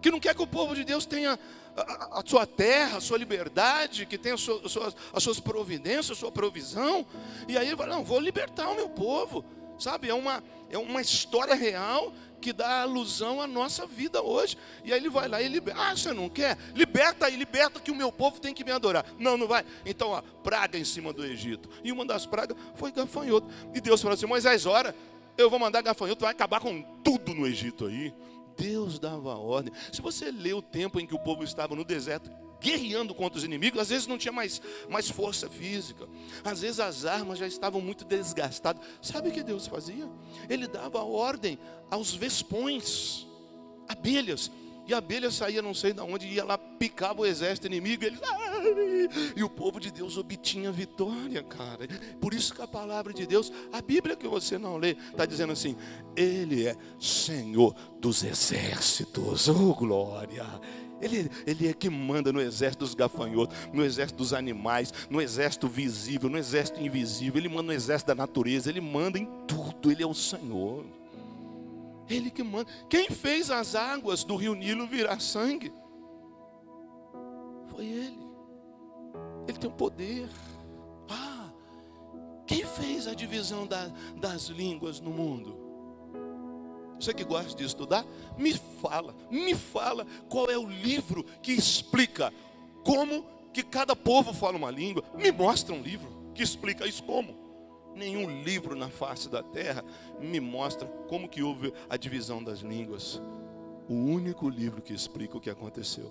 que 0.01 0.09
não 0.09 0.19
quer 0.19 0.33
que 0.33 0.41
o 0.41 0.47
povo 0.47 0.73
de 0.73 0.83
Deus 0.83 1.05
tenha 1.05 1.39
a, 1.77 2.19
a 2.19 2.23
sua 2.25 2.47
terra, 2.47 2.97
a 2.97 3.01
sua 3.01 3.17
liberdade, 3.17 4.07
que 4.07 4.17
tenha 4.17 4.33
as 4.35 4.41
suas, 4.41 4.95
as 5.13 5.23
suas 5.23 5.39
providências, 5.39 6.17
a 6.17 6.19
sua 6.19 6.31
provisão. 6.31 7.05
E 7.47 7.57
aí 7.57 7.67
ele 7.67 7.77
fala: 7.77 7.95
não, 7.95 8.03
vou 8.03 8.19
libertar 8.19 8.69
o 8.69 8.75
meu 8.75 8.89
povo. 8.89 9.45
Sabe, 9.77 10.09
é 10.09 10.13
uma, 10.13 10.43
é 10.69 10.77
uma 10.77 11.01
história 11.01 11.55
real 11.55 12.13
que 12.43 12.51
dá 12.51 12.81
alusão 12.81 13.41
à 13.41 13.47
nossa 13.47 13.87
vida 13.87 14.21
hoje. 14.21 14.57
E 14.83 14.91
aí 14.91 14.99
ele 14.99 15.09
vai 15.09 15.29
lá 15.29 15.41
e 15.41 15.47
liberta. 15.47 15.81
Ah, 15.81 15.95
você 15.95 16.11
não 16.11 16.27
quer? 16.27 16.57
Liberta 16.75 17.27
aí, 17.27 17.37
liberta 17.37 17.79
que 17.79 17.89
o 17.89 17.95
meu 17.95 18.11
povo 18.11 18.41
tem 18.41 18.53
que 18.53 18.65
me 18.65 18.71
adorar. 18.71 19.05
Não, 19.17 19.37
não 19.37 19.47
vai. 19.47 19.65
Então, 19.85 20.09
ó, 20.09 20.21
praga 20.43 20.77
em 20.77 20.83
cima 20.83 21.13
do 21.13 21.25
Egito. 21.25 21.69
E 21.85 21.91
uma 21.91 22.05
das 22.05 22.25
pragas 22.25 22.57
foi 22.75 22.91
gafanhoto. 22.91 23.47
E 23.73 23.79
Deus 23.79 24.01
falou 24.01 24.15
assim: 24.15 24.25
Moisés, 24.25 24.65
ora, 24.65 24.93
eu 25.37 25.49
vou 25.49 25.57
mandar 25.57 25.81
gafanhoto, 25.81 26.25
vai 26.25 26.31
acabar 26.31 26.59
com 26.59 26.81
tudo 27.01 27.33
no 27.33 27.47
Egito 27.47 27.85
aí. 27.85 28.13
Deus 28.57 28.99
dava 28.99 29.35
ordem. 29.37 29.73
Se 29.91 30.01
você 30.01 30.29
lê 30.29 30.53
o 30.53 30.61
tempo 30.61 30.99
em 30.99 31.07
que 31.07 31.15
o 31.15 31.19
povo 31.19 31.45
estava 31.45 31.75
no 31.75 31.85
deserto, 31.85 32.29
guerreando 32.63 33.13
contra 33.13 33.37
os 33.37 33.43
inimigos, 33.43 33.81
às 33.81 33.89
vezes 33.89 34.07
não 34.07 34.17
tinha 34.17 34.31
mais, 34.31 34.61
mais 34.89 35.09
força 35.09 35.49
física, 35.49 36.07
às 36.45 36.61
vezes 36.61 36.79
as 36.79 37.03
armas 37.03 37.37
já 37.37 37.45
estavam 37.45 37.81
muito 37.81 38.05
desgastadas. 38.05 38.81
Sabe 39.01 39.27
o 39.27 39.31
que 39.33 39.43
Deus 39.43 39.67
fazia? 39.67 40.09
Ele 40.49 40.65
dava 40.65 41.03
ordem 41.03 41.59
aos 41.91 42.15
vespões, 42.15 43.27
abelhas, 43.89 44.49
e 44.85 44.93
a 44.93 44.97
abelha 44.97 45.31
saía 45.31 45.61
não 45.61 45.73
sei 45.73 45.93
de 45.93 46.01
onde, 46.01 46.27
ia 46.27 46.43
lá, 46.43 46.57
picava 46.57 47.21
o 47.21 47.25
exército 47.25 47.67
inimigo, 47.67 48.03
e 48.03 48.07
eles, 48.07 48.19
e 49.35 49.43
o 49.43 49.49
povo 49.49 49.79
de 49.79 49.91
Deus 49.91 50.17
obtinha 50.17 50.71
vitória, 50.71 51.41
cara. 51.43 51.87
Por 52.19 52.33
isso 52.33 52.53
que 52.53 52.61
a 52.61 52.67
palavra 52.67 53.13
de 53.13 53.25
Deus, 53.25 53.51
a 53.71 53.81
Bíblia 53.81 54.15
que 54.15 54.27
você 54.27 54.57
não 54.57 54.77
lê, 54.77 54.91
está 54.91 55.25
dizendo 55.25 55.53
assim: 55.53 55.77
Ele 56.15 56.67
é 56.67 56.75
Senhor 56.99 57.73
dos 57.99 58.23
exércitos, 58.23 59.47
oh 59.47 59.73
glória. 59.73 60.45
Ele, 61.03 61.29
ele 61.45 61.67
é 61.67 61.73
que 61.73 61.89
manda 61.89 62.31
no 62.31 62.39
exército 62.39 62.85
dos 62.85 62.95
gafanhotos, 62.95 63.55
no 63.73 63.83
exército 63.83 64.17
dos 64.17 64.33
animais, 64.33 64.93
no 65.09 65.21
exército 65.21 65.67
visível, 65.67 66.29
no 66.29 66.37
exército 66.37 66.79
invisível. 66.81 67.39
Ele 67.39 67.49
manda 67.49 67.63
no 67.63 67.73
exército 67.73 68.07
da 68.07 68.15
natureza, 68.15 68.69
ele 68.69 68.81
manda 68.81 69.19
em 69.19 69.25
tudo. 69.47 69.91
Ele 69.91 70.03
é 70.03 70.07
o 70.07 70.13
Senhor. 70.13 70.85
Ele 72.09 72.29
que 72.29 72.43
manda. 72.43 72.69
Quem 72.89 73.09
fez 73.09 73.49
as 73.49 73.75
águas 73.75 74.23
do 74.23 74.35
rio 74.35 74.55
Nilo 74.55 74.87
virar 74.87 75.19
sangue? 75.19 75.73
Foi 77.67 77.85
ele. 77.85 78.23
Ele 79.47 79.57
tem 79.57 79.69
o 79.69 79.73
poder. 79.73 80.29
Ah, 81.09 81.49
Quem 82.45 82.65
fez 82.65 83.07
a 83.07 83.13
divisão 83.13 83.65
da, 83.65 83.91
das 84.17 84.47
línguas 84.47 84.99
no 84.99 85.11
mundo? 85.11 85.62
Você 87.03 87.13
que 87.13 87.25
gosta 87.25 87.53
de 87.53 87.65
estudar, 87.65 88.05
me 88.37 88.53
fala, 88.53 89.13
me 89.29 89.53
fala 89.53 90.07
qual 90.29 90.49
é 90.49 90.57
o 90.57 90.65
livro 90.65 91.25
que 91.41 91.51
explica 91.51 92.31
como 92.81 93.25
que 93.51 93.61
cada 93.61 93.93
povo 93.93 94.33
fala 94.33 94.55
uma 94.55 94.71
língua. 94.71 95.03
Me 95.13 95.29
mostra 95.29 95.75
um 95.75 95.81
livro 95.81 96.31
que 96.33 96.41
explica 96.41 96.87
isso 96.87 97.03
como. 97.03 97.35
Nenhum 97.93 98.41
livro 98.41 98.73
na 98.73 98.89
face 98.89 99.27
da 99.27 99.43
terra 99.43 99.83
me 100.17 100.39
mostra 100.39 100.87
como 101.09 101.27
que 101.27 101.43
houve 101.43 101.73
a 101.89 101.97
divisão 101.97 102.41
das 102.41 102.59
línguas. 102.59 103.21
O 103.89 103.95
único 103.95 104.47
livro 104.47 104.81
que 104.81 104.93
explica 104.93 105.37
o 105.37 105.41
que 105.41 105.49
aconteceu 105.49 106.09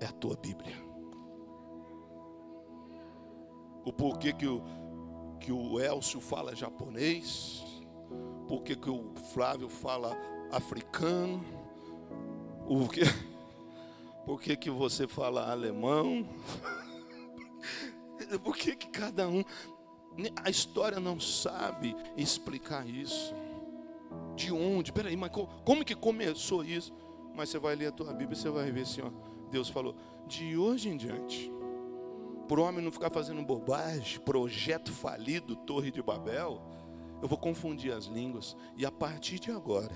é 0.00 0.06
a 0.06 0.12
tua 0.12 0.34
Bíblia. 0.34 0.76
O 3.84 3.92
porquê 3.92 4.32
que 4.32 4.46
o, 4.46 4.62
que 5.38 5.52
o 5.52 5.78
Elcio 5.78 6.22
fala 6.22 6.56
japonês, 6.56 7.69
porquê 8.50 8.74
que 8.74 8.90
o 8.90 9.14
Flávio 9.32 9.68
fala 9.68 10.18
africano, 10.50 11.40
por 14.26 14.42
que, 14.42 14.56
que 14.56 14.68
você 14.68 15.06
fala 15.06 15.48
alemão, 15.48 16.28
por 18.42 18.56
que, 18.56 18.74
que 18.74 18.88
cada 18.88 19.28
um. 19.28 19.44
A 20.42 20.50
história 20.50 20.98
não 20.98 21.20
sabe 21.20 21.94
explicar 22.16 22.84
isso. 22.88 23.32
De 24.34 24.52
onde? 24.52 24.92
Peraí, 24.92 25.16
mas 25.16 25.30
como 25.64 25.84
que 25.84 25.94
começou 25.94 26.64
isso? 26.64 26.92
Mas 27.36 27.50
você 27.50 27.58
vai 27.60 27.76
ler 27.76 27.86
a 27.86 27.92
tua 27.92 28.12
Bíblia 28.12 28.32
e 28.32 28.36
você 28.36 28.50
vai 28.50 28.72
ver 28.72 28.82
assim, 28.82 29.00
ó. 29.00 29.10
Deus 29.48 29.68
falou, 29.68 29.94
de 30.26 30.56
hoje 30.56 30.88
em 30.88 30.96
diante, 30.96 31.52
para 32.48 32.60
o 32.60 32.64
homem 32.64 32.84
não 32.84 32.90
ficar 32.90 33.10
fazendo 33.10 33.42
bobagem, 33.42 34.18
projeto 34.20 34.90
falido, 34.90 35.54
Torre 35.54 35.92
de 35.92 36.02
Babel, 36.02 36.60
eu 37.22 37.28
vou 37.28 37.38
confundir 37.38 37.92
as 37.92 38.04
línguas. 38.04 38.56
E 38.76 38.84
a 38.84 38.90
partir 38.90 39.38
de 39.38 39.50
agora, 39.50 39.94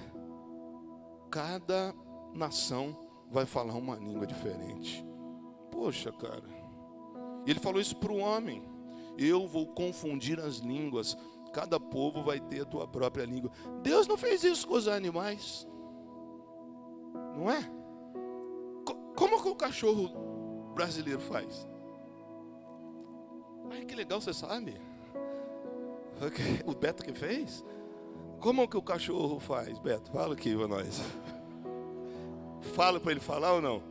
cada 1.31 1.95
nação 2.35 2.97
vai 3.31 3.47
falar 3.47 3.75
uma 3.75 3.97
língua 3.97 4.27
diferente. 4.27 5.05
Poxa, 5.71 6.13
cara. 6.13 6.45
Ele 7.47 7.59
falou 7.59 7.81
isso 7.81 7.97
para 7.97 8.13
o 8.13 8.19
homem. 8.19 8.63
Eu 9.17 9.47
vou 9.47 9.67
confundir 9.69 10.41
as 10.41 10.57
línguas 10.57 11.17
cada 11.55 11.79
povo 11.79 12.25
vai 12.25 12.41
ter 12.41 12.63
a 12.63 12.65
tua 12.65 12.87
própria 12.87 13.25
língua. 13.25 13.51
Deus 13.81 14.09
não 14.09 14.17
fez 14.17 14.43
isso 14.43 14.67
com 14.67 14.75
os 14.75 14.89
animais. 14.89 15.67
Não 17.37 17.49
é? 17.49 17.63
Como 19.17 19.41
que 19.41 19.49
o 19.49 19.55
cachorro 19.55 20.73
brasileiro 20.75 21.21
faz? 21.21 21.67
Ai, 23.71 23.85
que 23.85 23.95
legal, 23.95 24.21
você 24.21 24.35
sabe. 24.35 24.81
O 26.65 26.75
Beto 26.75 27.05
que 27.05 27.13
fez? 27.13 27.65
Como 28.41 28.69
que 28.69 28.77
o 28.77 28.83
cachorro 28.83 29.41
faz, 29.41 29.79
Beto? 29.79 30.11
Fala 30.11 30.35
aqui 30.35 30.57
para 30.57 30.69
nós. 30.69 31.03
Fala 32.75 33.01
para 33.01 33.13
ele 33.13 33.21
falar 33.21 33.55
ou 33.55 33.63
não? 33.63 33.83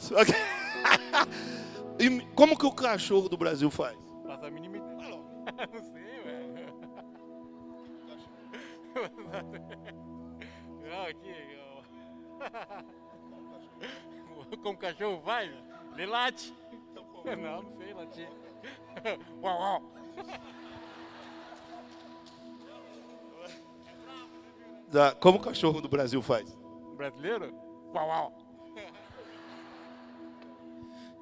e 1.98 2.20
como 2.34 2.58
que 2.58 2.66
o 2.66 2.72
cachorro 2.72 3.28
do 3.28 3.36
Brasil 3.36 3.70
faz? 3.70 3.96
Faz 4.26 4.42
a 4.42 4.50
mínima 4.50 4.76
ideia. 4.78 4.94
Não 5.72 5.82
sei. 5.92 6.04
Não, 10.82 11.06
aqui. 11.06 11.34
Como 14.62 14.74
o 14.74 14.78
cachorro 14.78 15.20
faz? 15.24 15.50
Ele 15.94 16.06
late. 16.06 16.54
Não, 17.24 17.62
não 17.62 17.76
sei 17.76 17.94
latir. 17.94 18.28
Uau, 19.42 19.58
uau. 19.58 19.82
Da, 24.94 25.10
como 25.12 25.38
o 25.38 25.42
cachorro 25.42 25.80
do 25.80 25.88
Brasil 25.88 26.22
faz? 26.22 26.56
Brasileiro? 26.96 27.52
Uau, 27.92 28.06
uau. 28.06 28.32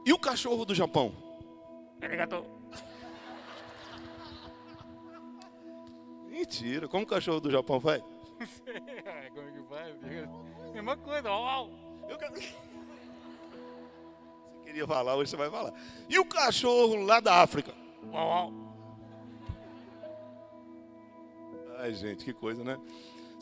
E 0.04 0.12
o 0.12 0.18
cachorro 0.18 0.66
do 0.66 0.74
Japão? 0.74 1.10
Arigato. 2.02 2.44
Mentira, 6.28 6.86
como 6.86 7.04
o 7.04 7.06
cachorro 7.06 7.40
do 7.40 7.50
Japão 7.50 7.80
faz? 7.80 8.02
como 9.32 9.48
é 9.48 9.52
que 9.52 9.62
faz? 9.66 9.96
Mesma 10.74 10.96
coisa, 10.98 11.30
uau! 11.30 11.70
Eu 12.10 12.18
quero... 12.18 12.34
Você 14.52 14.66
queria 14.66 14.86
falar, 14.86 15.16
hoje 15.16 15.30
você 15.30 15.36
vai 15.38 15.50
falar. 15.50 15.72
E 16.10 16.18
o 16.18 16.26
cachorro 16.26 17.06
lá 17.06 17.20
da 17.20 17.40
África? 17.40 17.72
Uau, 18.10 18.28
uau! 18.28 18.52
Ai, 21.78 21.94
gente, 21.94 22.22
que 22.22 22.34
coisa, 22.34 22.62
né? 22.62 22.78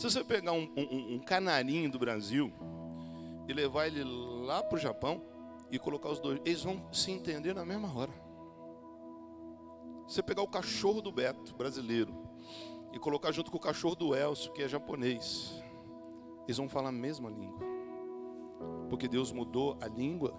Se 0.01 0.09
você 0.09 0.25
pegar 0.25 0.53
um, 0.53 0.67
um, 0.75 1.17
um 1.17 1.19
canarinho 1.19 1.91
do 1.91 1.99
Brasil 1.99 2.51
e 3.47 3.53
levar 3.53 3.87
ele 3.87 4.03
lá 4.03 4.63
para 4.63 4.77
o 4.77 4.81
Japão 4.81 5.23
e 5.71 5.79
colocar 5.79 6.09
os 6.09 6.19
dois, 6.19 6.41
eles 6.43 6.63
vão 6.63 6.91
se 6.91 7.11
entender 7.11 7.55
na 7.55 7.67
mesma 7.67 7.95
hora. 7.95 8.11
Se 10.09 10.15
você 10.15 10.23
pegar 10.23 10.41
o 10.41 10.49
cachorro 10.49 11.03
do 11.03 11.13
Beto, 11.13 11.55
brasileiro, 11.55 12.15
e 12.95 12.99
colocar 12.99 13.31
junto 13.31 13.51
com 13.51 13.59
o 13.59 13.61
cachorro 13.61 13.95
do 13.95 14.15
Elcio, 14.15 14.51
que 14.55 14.63
é 14.63 14.69
japonês, 14.69 15.63
eles 16.47 16.57
vão 16.57 16.67
falar 16.67 16.89
a 16.89 16.93
mesma 16.93 17.29
língua. 17.29 17.61
Porque 18.89 19.07
Deus 19.07 19.33
mudou 19.33 19.77
a 19.83 19.87
língua 19.87 20.33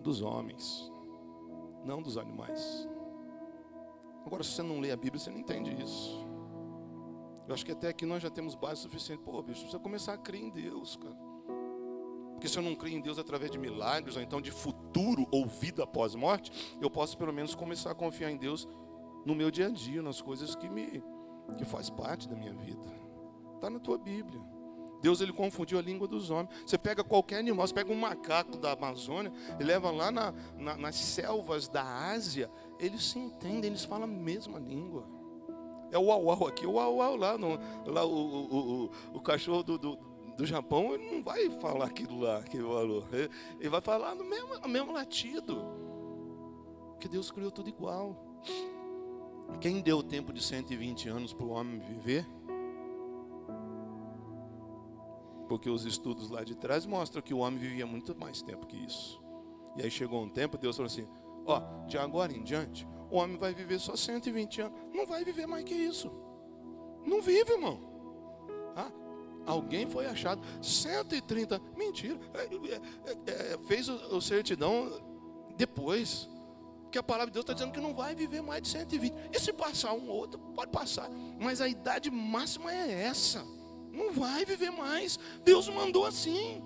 dos 0.00 0.22
homens, 0.22 0.90
não 1.84 2.00
dos 2.00 2.16
animais. 2.16 2.88
Agora, 4.24 4.42
se 4.42 4.52
você 4.52 4.62
não 4.62 4.80
lê 4.80 4.90
a 4.90 4.96
Bíblia, 4.96 5.20
você 5.20 5.30
não 5.30 5.40
entende 5.40 5.74
isso. 5.78 6.26
Eu 7.48 7.54
acho 7.54 7.64
que 7.64 7.72
até 7.72 7.88
aqui 7.88 8.04
nós 8.04 8.22
já 8.22 8.28
temos 8.28 8.54
base 8.54 8.82
suficiente. 8.82 9.22
Pô, 9.22 9.42
bicho, 9.42 9.60
precisa 9.60 9.78
começar 9.78 10.12
a 10.12 10.18
crer 10.18 10.42
em 10.42 10.50
Deus, 10.50 10.96
cara. 10.96 11.16
Porque 12.32 12.46
se 12.46 12.58
eu 12.58 12.62
não 12.62 12.74
creio 12.74 12.98
em 12.98 13.00
Deus 13.00 13.18
através 13.18 13.50
de 13.50 13.58
milagres, 13.58 14.14
ou 14.14 14.22
então 14.22 14.40
de 14.40 14.50
futuro 14.50 15.26
ou 15.32 15.46
vida 15.46 15.82
após 15.82 16.14
morte, 16.14 16.76
eu 16.80 16.90
posso 16.90 17.16
pelo 17.16 17.32
menos 17.32 17.54
começar 17.54 17.90
a 17.90 17.94
confiar 17.94 18.30
em 18.30 18.36
Deus 18.36 18.68
no 19.24 19.34
meu 19.34 19.50
dia 19.50 19.66
a 19.66 19.70
dia, 19.70 20.02
nas 20.02 20.20
coisas 20.20 20.54
que 20.54 20.68
me 20.68 21.02
que 21.56 21.64
faz 21.64 21.88
parte 21.88 22.28
da 22.28 22.36
minha 22.36 22.52
vida. 22.52 22.84
Está 23.54 23.70
na 23.70 23.80
tua 23.80 23.96
Bíblia. 23.96 24.40
Deus 25.00 25.20
ele 25.20 25.32
confundiu 25.32 25.78
a 25.78 25.82
língua 25.82 26.06
dos 26.06 26.30
homens. 26.30 26.50
Você 26.66 26.76
pega 26.76 27.02
qualquer 27.02 27.38
animal, 27.38 27.66
você 27.66 27.74
pega 27.74 27.90
um 27.90 27.96
macaco 27.96 28.58
da 28.58 28.72
Amazônia 28.72 29.32
e 29.58 29.64
leva 29.64 29.90
lá 29.90 30.10
na, 30.10 30.34
na, 30.56 30.76
nas 30.76 30.96
selvas 30.96 31.66
da 31.66 31.82
Ásia, 31.82 32.50
eles 32.78 33.04
se 33.04 33.18
entendem, 33.18 33.70
eles 33.70 33.84
falam 33.84 34.04
a 34.04 34.06
mesma 34.06 34.58
língua. 34.58 35.17
É 35.90 35.98
o 35.98 36.02
uau, 36.02 36.24
uau 36.24 36.46
aqui, 36.46 36.66
o 36.66 36.72
uau, 36.72 36.96
uau 36.96 37.16
lá, 37.16 37.38
no, 37.38 37.58
lá 37.86 38.04
o, 38.04 38.10
o, 38.10 38.84
o, 38.84 38.90
o 39.14 39.20
cachorro 39.20 39.62
do, 39.62 39.78
do, 39.78 39.98
do, 40.36 40.46
Japão 40.46 40.94
ele 40.94 41.10
não 41.10 41.22
vai 41.22 41.48
falar 41.50 41.86
aquilo 41.86 42.20
lá, 42.20 42.38
aquele 42.38 42.64
valor. 42.64 43.06
Ele, 43.12 43.30
ele 43.58 43.68
vai 43.68 43.80
falar 43.80 44.14
no 44.14 44.24
mesmo, 44.24 44.58
no 44.58 44.68
mesmo 44.68 44.92
latido. 44.92 45.64
Porque 46.92 47.08
Deus 47.08 47.30
criou 47.30 47.50
tudo 47.50 47.68
igual. 47.68 48.16
Quem 49.60 49.80
deu 49.80 49.98
o 49.98 50.02
tempo 50.02 50.32
de 50.32 50.42
120 50.42 51.08
anos 51.08 51.32
para 51.32 51.46
o 51.46 51.50
homem 51.50 51.78
viver? 51.78 52.26
Porque 55.48 55.70
os 55.70 55.86
estudos 55.86 56.28
lá 56.28 56.44
de 56.44 56.54
trás 56.54 56.84
mostram 56.84 57.22
que 57.22 57.32
o 57.32 57.38
homem 57.38 57.58
vivia 57.58 57.86
muito 57.86 58.14
mais 58.14 58.42
tempo 58.42 58.66
que 58.66 58.76
isso. 58.76 59.22
E 59.76 59.82
aí 59.82 59.90
chegou 59.90 60.22
um 60.22 60.28
tempo, 60.28 60.58
Deus 60.58 60.76
falou 60.76 60.86
assim: 60.86 61.08
Ó, 61.46 61.60
de 61.86 61.96
agora 61.96 62.32
em 62.32 62.42
diante, 62.42 62.86
o 63.10 63.16
homem 63.16 63.36
vai 63.36 63.54
viver 63.54 63.78
só 63.78 63.96
120 63.96 64.60
anos. 64.62 64.78
Não 64.94 65.06
vai 65.06 65.24
viver 65.24 65.46
mais 65.46 65.64
que 65.64 65.74
isso. 65.74 66.10
Não 67.04 67.22
vive, 67.22 67.52
irmão. 67.52 67.80
Ah, 68.76 68.90
alguém 69.46 69.86
foi 69.86 70.06
achado 70.06 70.42
130. 70.62 71.60
Mentira. 71.76 72.18
É, 72.34 73.30
é, 73.30 73.54
é, 73.54 73.58
fez 73.66 73.88
o, 73.88 74.16
o 74.16 74.20
certidão 74.20 74.90
depois. 75.56 76.28
Porque 76.82 76.98
a 76.98 77.02
palavra 77.02 77.26
de 77.26 77.34
Deus 77.34 77.42
está 77.42 77.52
dizendo 77.52 77.72
que 77.72 77.80
não 77.80 77.94
vai 77.94 78.14
viver 78.14 78.40
mais 78.40 78.62
de 78.62 78.68
120. 78.68 79.14
E 79.32 79.38
se 79.38 79.52
passar 79.52 79.92
um 79.92 80.08
ou 80.08 80.16
outro, 80.16 80.38
pode 80.54 80.70
passar. 80.70 81.10
Mas 81.38 81.60
a 81.60 81.68
idade 81.68 82.10
máxima 82.10 82.72
é 82.72 83.02
essa. 83.02 83.44
Não 83.92 84.12
vai 84.12 84.44
viver 84.44 84.70
mais. 84.70 85.18
Deus 85.44 85.68
mandou 85.68 86.06
assim. 86.06 86.62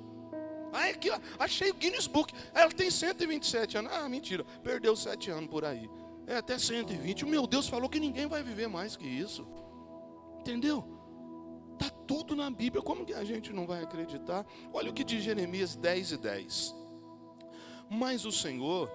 Aí 0.73 0.93
aqui, 0.93 1.11
ó, 1.11 1.19
achei 1.39 1.71
o 1.71 1.75
Guinness 1.75 2.07
Book. 2.07 2.33
Ela 2.55 2.71
tem 2.71 2.91
127 2.91 3.79
anos. 3.79 3.93
Ah, 3.93 4.09
mentira. 4.09 4.45
Perdeu 4.63 4.95
7 4.95 5.31
anos 5.31 5.51
por 5.51 5.65
aí. 5.65 5.89
É 6.27 6.37
até 6.37 6.59
120. 6.59 7.25
O 7.25 7.29
meu 7.29 7.47
Deus 7.47 7.69
falou 7.69 7.89
que 7.89 8.01
ninguém 8.01 8.27
vai 8.27 8.43
viver 8.43 8.69
mais 8.69 8.97
que 8.97 9.07
isso. 9.07 9.47
Entendeu? 10.41 10.85
Está 11.73 11.91
tudo 12.07 12.37
na 12.37 12.51
Bíblia. 12.51 12.83
Como 12.83 13.05
que 13.05 13.15
a 13.15 13.25
gente 13.25 13.53
não 13.53 13.67
vai 13.67 13.83
acreditar? 13.83 14.47
Olha 14.73 14.91
o 14.91 14.95
que 14.95 15.05
diz 15.05 15.23
Jeremias 15.23 15.75
10 15.77 16.13
e 16.13 16.17
10. 16.17 16.75
Mas 17.91 18.25
o 18.25 18.33
Senhor 18.33 18.91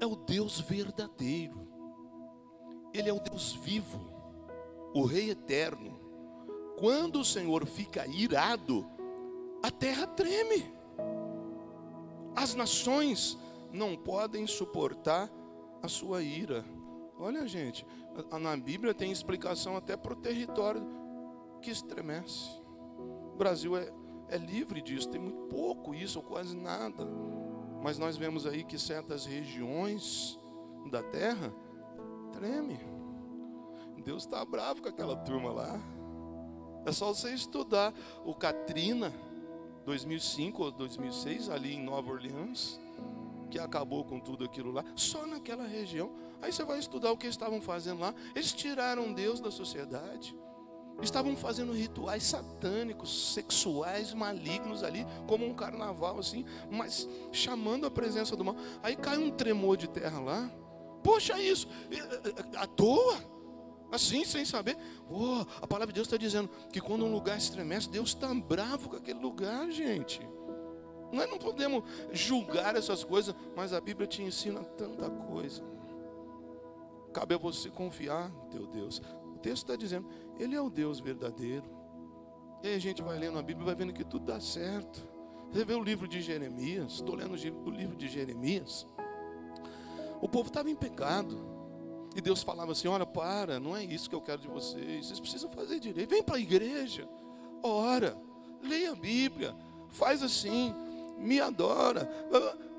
é 0.00 0.06
o 0.06 0.16
Deus 0.16 0.60
verdadeiro. 0.60 1.66
Ele 2.94 3.08
é 3.08 3.12
o 3.12 3.20
Deus 3.20 3.52
vivo, 3.52 4.10
o 4.94 5.04
Rei 5.04 5.30
eterno. 5.30 6.00
Quando 6.78 7.20
o 7.20 7.24
Senhor 7.24 7.66
fica 7.66 8.06
irado, 8.06 8.86
a 9.62 9.70
terra 9.70 10.06
treme. 10.06 10.72
As 12.34 12.54
nações 12.54 13.36
não 13.72 13.96
podem 13.96 14.46
suportar 14.46 15.30
a 15.82 15.88
sua 15.88 16.22
ira. 16.22 16.64
Olha, 17.18 17.46
gente, 17.46 17.86
na 18.40 18.56
Bíblia 18.56 18.94
tem 18.94 19.10
explicação 19.10 19.76
até 19.76 19.96
para 19.96 20.12
o 20.12 20.16
território 20.16 20.82
que 21.60 21.70
estremece. 21.70 22.50
O 23.32 23.36
Brasil 23.36 23.76
é, 23.76 23.92
é 24.28 24.38
livre 24.38 24.80
disso, 24.80 25.08
tem 25.08 25.20
muito 25.20 25.42
pouco 25.48 25.94
isso, 25.94 26.18
ou 26.18 26.24
quase 26.24 26.56
nada. 26.56 27.06
Mas 27.82 27.98
nós 27.98 28.16
vemos 28.16 28.46
aí 28.46 28.64
que 28.64 28.78
certas 28.78 29.24
regiões 29.24 30.38
da 30.90 31.02
terra 31.02 31.52
treme. 32.32 32.78
Deus 34.08 34.24
está 34.24 34.42
bravo 34.42 34.80
com 34.80 34.88
aquela 34.88 35.14
turma 35.16 35.52
lá. 35.52 35.78
É 36.86 36.92
só 36.92 37.12
você 37.12 37.34
estudar 37.34 37.92
o 38.24 38.34
Katrina 38.34 39.12
2005 39.84 40.62
ou 40.62 40.70
2006 40.70 41.50
ali 41.50 41.74
em 41.74 41.82
Nova 41.82 42.10
Orleans, 42.10 42.80
que 43.48 43.58
acabou 43.58 44.04
com 44.04 44.20
tudo 44.20 44.44
aquilo 44.44 44.70
lá, 44.70 44.84
só 44.94 45.26
naquela 45.26 45.66
região. 45.66 46.12
Aí 46.40 46.52
você 46.52 46.64
vai 46.64 46.78
estudar 46.78 47.10
o 47.10 47.16
que 47.16 47.26
estavam 47.26 47.60
fazendo 47.60 48.00
lá. 48.00 48.14
Eles 48.34 48.52
tiraram 48.52 49.12
Deus 49.12 49.40
da 49.40 49.50
sociedade. 49.50 50.36
Estavam 51.00 51.36
fazendo 51.36 51.72
rituais 51.72 52.24
satânicos, 52.24 53.32
sexuais, 53.32 54.12
malignos 54.12 54.82
ali, 54.82 55.06
como 55.28 55.46
um 55.46 55.54
carnaval 55.54 56.18
assim, 56.18 56.44
mas 56.68 57.08
chamando 57.30 57.86
a 57.86 57.90
presença 57.90 58.34
do 58.34 58.44
mal. 58.44 58.56
Aí 58.82 58.96
cai 58.96 59.16
um 59.16 59.30
tremor 59.30 59.76
de 59.76 59.88
terra 59.88 60.18
lá. 60.18 60.50
Poxa, 61.02 61.40
isso, 61.40 61.68
à 62.56 62.66
toa, 62.66 63.16
assim, 63.92 64.24
sem 64.24 64.44
saber. 64.44 64.76
Oh, 65.08 65.44
a 65.62 65.66
palavra 65.68 65.92
de 65.92 65.94
Deus 65.94 66.08
está 66.08 66.16
dizendo 66.16 66.50
que 66.72 66.80
quando 66.80 67.04
um 67.04 67.12
lugar 67.12 67.38
estremece, 67.38 67.88
Deus 67.88 68.08
está 68.08 68.34
bravo 68.34 68.90
com 68.90 68.96
aquele 68.96 69.20
lugar, 69.20 69.70
gente. 69.70 70.20
Nós 71.12 71.28
não 71.30 71.38
podemos 71.38 71.82
julgar 72.12 72.76
essas 72.76 73.02
coisas, 73.02 73.34
mas 73.56 73.72
a 73.72 73.80
Bíblia 73.80 74.06
te 74.06 74.22
ensina 74.22 74.62
tanta 74.62 75.08
coisa. 75.08 75.62
Cabe 77.12 77.34
a 77.34 77.38
você 77.38 77.70
confiar 77.70 78.30
no 78.30 78.46
teu 78.46 78.66
Deus. 78.66 79.00
O 79.34 79.38
texto 79.38 79.64
está 79.64 79.76
dizendo, 79.76 80.08
Ele 80.38 80.54
é 80.54 80.60
o 80.60 80.68
Deus 80.68 81.00
verdadeiro. 81.00 81.64
E 82.62 82.68
aí 82.68 82.74
a 82.74 82.78
gente 82.78 83.02
vai 83.02 83.18
lendo 83.18 83.38
a 83.38 83.42
Bíblia 83.42 83.64
e 83.64 83.66
vai 83.66 83.74
vendo 83.74 83.92
que 83.92 84.04
tudo 84.04 84.26
dá 84.26 84.40
certo. 84.40 85.06
Você 85.50 85.64
vê 85.64 85.74
o 85.74 85.82
livro 85.82 86.06
de 86.06 86.20
Jeremias, 86.20 86.94
estou 86.94 87.14
lendo 87.14 87.32
o 87.32 87.70
livro 87.70 87.96
de 87.96 88.08
Jeremias. 88.08 88.86
O 90.20 90.28
povo 90.28 90.48
estava 90.48 90.70
em 90.70 90.76
pecado. 90.76 91.38
E 92.14 92.20
Deus 92.20 92.42
falava 92.42 92.72
assim: 92.72 92.88
Olha, 92.88 93.06
para, 93.06 93.60
não 93.60 93.76
é 93.76 93.84
isso 93.84 94.08
que 94.08 94.14
eu 94.14 94.20
quero 94.20 94.40
de 94.42 94.48
vocês. 94.48 95.06
Vocês 95.06 95.20
precisam 95.20 95.50
fazer 95.50 95.78
direito. 95.78 96.10
Vem 96.10 96.22
para 96.22 96.36
a 96.36 96.40
igreja, 96.40 97.08
ora, 97.62 98.16
leia 98.62 98.92
a 98.92 98.96
Bíblia, 98.96 99.54
faz 99.88 100.22
assim, 100.22 100.74
me 101.18 101.40
adora. 101.40 102.06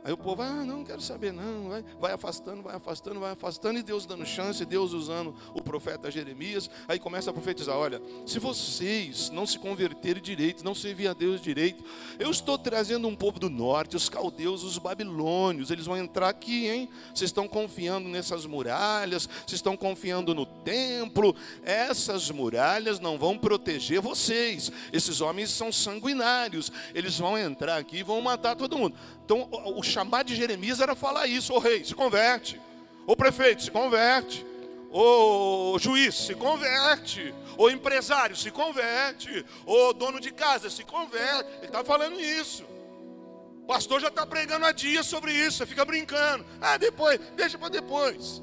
Aí 0.09 0.13
o 0.13 0.17
povo, 0.17 0.41
ah, 0.41 0.65
não 0.65 0.83
quero 0.83 0.99
saber 0.99 1.31
não, 1.31 1.69
vai, 1.69 1.85
vai 1.99 2.13
afastando, 2.13 2.63
vai 2.63 2.75
afastando, 2.75 3.19
vai 3.19 3.31
afastando, 3.33 3.77
e 3.77 3.83
Deus 3.83 4.07
dando 4.07 4.25
chance, 4.25 4.65
Deus 4.65 4.91
usando 4.91 5.35
o 5.53 5.61
profeta 5.61 6.09
Jeremias, 6.09 6.67
aí 6.87 6.97
começa 6.97 7.29
a 7.29 7.33
profetizar, 7.33 7.77
olha, 7.77 8.01
se 8.25 8.39
vocês 8.39 9.29
não 9.29 9.45
se 9.45 9.59
converterem 9.59 10.19
direito, 10.19 10.65
não 10.65 10.73
servir 10.73 11.09
a 11.09 11.13
Deus 11.13 11.39
direito, 11.39 11.83
eu 12.17 12.31
estou 12.31 12.57
trazendo 12.57 13.07
um 13.07 13.15
povo 13.15 13.37
do 13.37 13.51
norte, 13.51 13.95
os 13.95 14.09
caldeus, 14.09 14.63
os 14.63 14.79
babilônios, 14.79 15.69
eles 15.69 15.85
vão 15.85 15.95
entrar 15.95 16.29
aqui, 16.29 16.67
hein? 16.67 16.89
Vocês 17.13 17.29
estão 17.29 17.47
confiando 17.47 18.09
nessas 18.09 18.47
muralhas, 18.47 19.27
vocês 19.27 19.59
estão 19.59 19.77
confiando 19.77 20.33
no 20.33 20.47
templo, 20.47 21.35
essas 21.61 22.31
muralhas 22.31 22.99
não 22.99 23.15
vão 23.15 23.37
proteger 23.37 24.01
vocês, 24.01 24.71
esses 24.91 25.21
homens 25.21 25.51
são 25.51 25.71
sanguinários, 25.71 26.71
eles 26.95 27.19
vão 27.19 27.37
entrar 27.37 27.77
aqui 27.77 27.97
e 27.97 28.03
vão 28.03 28.19
matar 28.21 28.55
todo 28.55 28.75
mundo. 28.75 28.95
Então, 29.23 29.47
o 29.51 29.83
chamar 29.99 30.23
de 30.23 30.35
Jeremias 30.35 30.79
era 30.79 30.95
falar 30.95 31.27
isso: 31.27 31.53
ô 31.53 31.59
rei, 31.59 31.83
se 31.83 31.93
converte, 31.93 32.59
ô 33.05 33.15
prefeito, 33.15 33.63
se 33.63 33.71
converte, 33.71 34.45
ô 34.89 35.77
juiz, 35.77 36.15
se 36.15 36.33
converte, 36.35 37.33
ô 37.57 37.69
empresário, 37.69 38.35
se 38.35 38.49
converte, 38.49 39.45
ô 39.65 39.91
dono 39.91 40.19
de 40.19 40.31
casa, 40.31 40.69
se 40.69 40.85
converte. 40.85 41.49
Ele 41.57 41.65
está 41.65 41.83
falando 41.83 42.19
isso. 42.19 42.63
O 43.63 43.67
pastor 43.67 43.99
já 43.99 44.07
está 44.07 44.25
pregando 44.25 44.65
há 44.65 44.71
dias 44.71 45.05
sobre 45.05 45.33
isso, 45.33 45.57
você 45.57 45.65
fica 45.65 45.83
brincando. 45.83 46.45
Ah, 46.61 46.77
depois, 46.77 47.19
deixa 47.35 47.57
para 47.57 47.69
depois. 47.69 48.41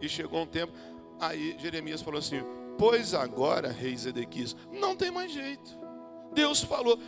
E 0.00 0.08
chegou 0.08 0.42
um 0.42 0.46
tempo, 0.46 0.72
aí 1.20 1.56
Jeremias 1.58 2.02
falou 2.02 2.20
assim: 2.20 2.40
Pois 2.78 3.14
agora, 3.14 3.68
rei 3.72 3.96
Zedequias, 3.96 4.56
não 4.70 4.94
tem 4.94 5.10
mais 5.10 5.32
jeito. 5.32 5.82
Deus 6.32 6.62
falou, 6.62 6.98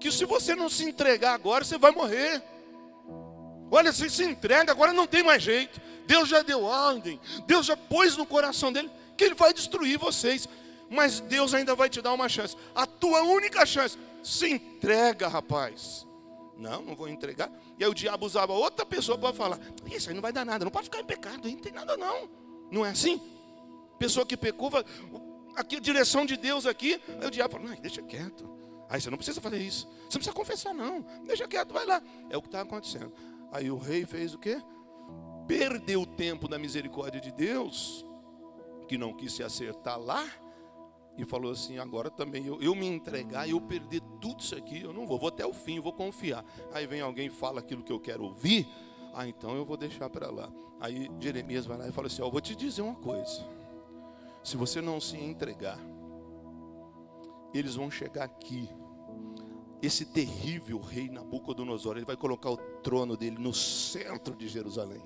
que 0.00 0.10
se 0.10 0.24
você 0.24 0.54
não 0.54 0.68
se 0.68 0.84
entregar 0.84 1.34
agora, 1.34 1.64
você 1.64 1.76
vai 1.76 1.92
morrer. 1.92 2.42
Olha, 3.70 3.92
se 3.92 4.08
se 4.08 4.24
entrega, 4.24 4.72
agora 4.72 4.92
não 4.92 5.06
tem 5.06 5.22
mais 5.22 5.42
jeito. 5.42 5.80
Deus 6.06 6.28
já 6.28 6.42
deu 6.42 6.62
ordem, 6.62 7.20
Deus 7.46 7.66
já 7.66 7.76
pôs 7.76 8.16
no 8.16 8.24
coração 8.24 8.72
dele 8.72 8.90
que 9.16 9.24
ele 9.24 9.34
vai 9.34 9.52
destruir 9.52 9.98
vocês. 9.98 10.48
Mas 10.88 11.20
Deus 11.20 11.52
ainda 11.52 11.74
vai 11.74 11.90
te 11.90 12.00
dar 12.00 12.14
uma 12.14 12.28
chance. 12.28 12.56
A 12.74 12.86
tua 12.86 13.22
única 13.22 13.66
chance. 13.66 13.98
Se 14.22 14.48
entrega, 14.48 15.28
rapaz. 15.28 16.06
Não, 16.56 16.82
não 16.82 16.96
vou 16.96 17.08
entregar. 17.08 17.50
E 17.78 17.84
aí 17.84 17.90
o 17.90 17.94
diabo 17.94 18.24
usava 18.26 18.52
outra 18.52 18.86
pessoa 18.86 19.18
para 19.18 19.32
falar: 19.32 19.60
Isso 19.86 20.08
aí 20.08 20.14
não 20.14 20.22
vai 20.22 20.32
dar 20.32 20.44
nada, 20.44 20.64
não 20.64 20.72
pode 20.72 20.84
ficar 20.84 21.00
em 21.00 21.04
pecado, 21.04 21.46
aí 21.46 21.54
não 21.54 21.60
tem 21.60 21.72
nada 21.72 21.96
não. 21.96 22.28
Não 22.70 22.86
é 22.86 22.90
assim? 22.90 23.20
Pessoa 23.98 24.24
que 24.24 24.36
pecou, 24.36 24.70
aqui 25.54 25.76
a 25.76 25.80
direção 25.80 26.24
de 26.24 26.36
Deus 26.36 26.66
aqui, 26.66 27.00
aí 27.20 27.26
o 27.26 27.30
diabo 27.30 27.58
fala: 27.58 27.76
deixa 27.76 28.02
quieto. 28.02 28.48
Aí 28.88 29.00
você 29.00 29.10
não 29.10 29.18
precisa 29.18 29.40
fazer 29.40 29.58
isso. 29.58 29.86
Você 29.86 29.92
não 29.92 30.08
precisa 30.08 30.32
confessar, 30.32 30.74
não. 30.74 31.04
Deixa 31.26 31.46
quieto, 31.46 31.72
vai 31.74 31.84
lá. 31.84 32.02
É 32.30 32.36
o 32.36 32.40
que 32.40 32.48
está 32.48 32.62
acontecendo. 32.62 33.12
Aí 33.50 33.70
o 33.70 33.78
rei 33.78 34.04
fez 34.04 34.34
o 34.34 34.38
quê? 34.38 34.60
Perdeu 35.46 36.02
o 36.02 36.06
tempo 36.06 36.46
da 36.46 36.58
misericórdia 36.58 37.20
de 37.20 37.32
Deus, 37.32 38.04
que 38.86 38.98
não 38.98 39.14
quis 39.14 39.32
se 39.32 39.42
acertar 39.42 39.98
lá, 39.98 40.24
e 41.16 41.24
falou 41.24 41.50
assim: 41.50 41.78
agora 41.78 42.10
também 42.10 42.46
eu, 42.46 42.60
eu 42.60 42.74
me 42.74 42.86
entregar, 42.86 43.48
eu 43.48 43.60
perder 43.60 44.00
tudo 44.20 44.40
isso 44.40 44.54
aqui, 44.54 44.82
eu 44.82 44.92
não 44.92 45.06
vou, 45.06 45.18
vou 45.18 45.28
até 45.28 45.44
o 45.44 45.52
fim, 45.52 45.80
vou 45.80 45.92
confiar. 45.92 46.44
Aí 46.72 46.86
vem 46.86 47.00
alguém 47.00 47.26
e 47.26 47.30
fala 47.30 47.60
aquilo 47.60 47.82
que 47.82 47.92
eu 47.92 47.98
quero 47.98 48.24
ouvir, 48.24 48.68
ah, 49.14 49.26
então 49.26 49.56
eu 49.56 49.64
vou 49.64 49.76
deixar 49.76 50.08
para 50.08 50.30
lá. 50.30 50.50
Aí 50.80 51.10
Jeremias 51.18 51.66
vai 51.66 51.76
lá 51.76 51.88
e 51.88 51.92
fala 51.92 52.06
assim: 52.06 52.22
Ó, 52.22 52.30
vou 52.30 52.40
te 52.40 52.54
dizer 52.54 52.82
uma 52.82 52.94
coisa. 52.94 53.46
Se 54.44 54.56
você 54.56 54.80
não 54.80 55.00
se 55.00 55.16
entregar, 55.16 55.78
eles 57.52 57.74
vão 57.74 57.90
chegar 57.90 58.24
aqui. 58.24 58.68
Esse 59.80 60.04
terrível 60.04 60.80
rei 60.80 61.08
Nabucodonosor, 61.08 61.96
ele 61.96 62.06
vai 62.06 62.16
colocar 62.16 62.50
o 62.50 62.56
trono 62.56 63.16
dele 63.16 63.38
no 63.38 63.54
centro 63.54 64.34
de 64.34 64.48
Jerusalém. 64.48 65.02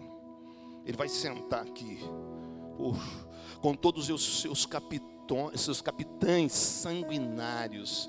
Ele 0.85 0.97
vai 0.97 1.09
sentar 1.09 1.67
aqui, 1.67 1.99
uf, 2.79 3.27
com 3.61 3.75
todos 3.75 4.09
os 4.09 4.41
seus 4.41 4.65
capitões, 4.65 5.61
seus 5.61 5.83
capitães 5.83 6.53
sanguinários. 6.53 8.09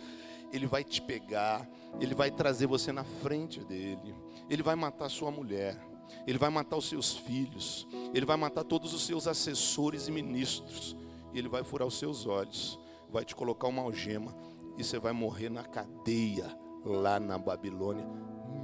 Ele 0.52 0.66
vai 0.66 0.84
te 0.84 1.02
pegar, 1.02 1.68
ele 2.00 2.16
vai 2.16 2.32
trazer 2.32 2.68
você 2.68 2.92
na 2.92 3.04
frente 3.04 3.60
dele. 3.66 4.16
Ele 4.50 4.64
vai 4.64 4.76
matar 4.76 5.10
sua 5.10 5.32
mulher, 5.32 5.78
ele 6.26 6.38
vai 6.38 6.50
matar 6.50 6.78
os 6.78 6.88
seus 6.88 7.14
filhos, 7.14 7.88
ele 8.14 8.26
vai 8.26 8.38
matar 8.38 8.64
todos 8.64 8.94
os 8.94 9.06
seus 9.06 9.28
assessores 9.28 10.08
e 10.08 10.12
ministros. 10.12 10.96
Ele 11.34 11.50
vai 11.50 11.64
furar 11.64 11.88
os 11.88 11.98
seus 11.98 12.26
olhos 12.26 12.80
vai 13.14 13.24
te 13.24 13.36
colocar 13.36 13.68
uma 13.68 13.84
algema 13.84 14.34
e 14.78 14.84
você 14.84 15.00
vai 15.00 15.14
morrer 15.14 15.50
na 15.50 15.64
cadeia 15.64 16.58
lá 16.84 17.20
na 17.20 17.38
Babilônia. 17.38 18.06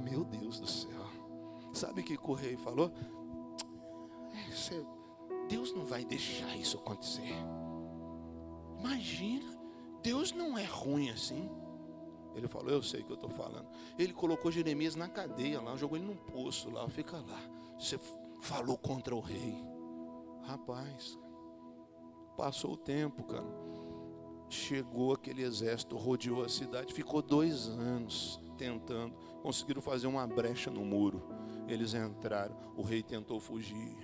Meu 0.02 0.24
Deus 0.24 0.60
do 0.60 0.66
céu. 0.66 0.90
Sabe 1.72 2.00
o 2.00 2.04
que 2.04 2.18
o 2.20 2.32
rei 2.32 2.56
falou? 2.56 2.92
Deus 5.48 5.72
não 5.72 5.84
vai 5.84 6.04
deixar 6.04 6.56
isso 6.56 6.78
acontecer. 6.78 7.34
Imagina, 8.78 9.56
Deus 10.02 10.32
não 10.32 10.56
é 10.56 10.64
ruim 10.64 11.10
assim. 11.10 11.48
Ele 12.34 12.46
falou, 12.46 12.70
eu 12.70 12.82
sei 12.82 13.00
o 13.00 13.04
que 13.04 13.12
eu 13.12 13.16
estou 13.16 13.30
falando. 13.30 13.68
Ele 13.98 14.12
colocou 14.12 14.50
Jeremias 14.50 14.94
na 14.94 15.08
cadeia 15.08 15.60
lá, 15.60 15.76
jogou 15.76 15.98
ele 15.98 16.06
num 16.06 16.16
poço 16.16 16.70
lá, 16.70 16.88
fica 16.88 17.16
lá. 17.16 17.40
Você 17.78 17.98
falou 18.40 18.78
contra 18.78 19.14
o 19.14 19.20
rei. 19.20 19.56
Rapaz, 20.44 21.18
passou 22.36 22.72
o 22.72 22.76
tempo, 22.76 23.24
cara 23.24 23.70
chegou 24.54 25.12
aquele 25.12 25.42
exército, 25.42 25.96
rodeou 25.96 26.42
a 26.42 26.48
cidade, 26.48 26.92
ficou 26.92 27.22
dois 27.22 27.68
anos 27.68 28.40
tentando, 28.58 29.14
conseguiram 29.42 29.80
fazer 29.80 30.06
uma 30.06 30.26
brecha 30.26 30.70
no 30.70 30.84
muro. 30.84 31.22
Eles 31.68 31.94
entraram, 31.94 32.56
o 32.76 32.82
rei 32.82 33.02
tentou 33.02 33.38
fugir, 33.38 33.96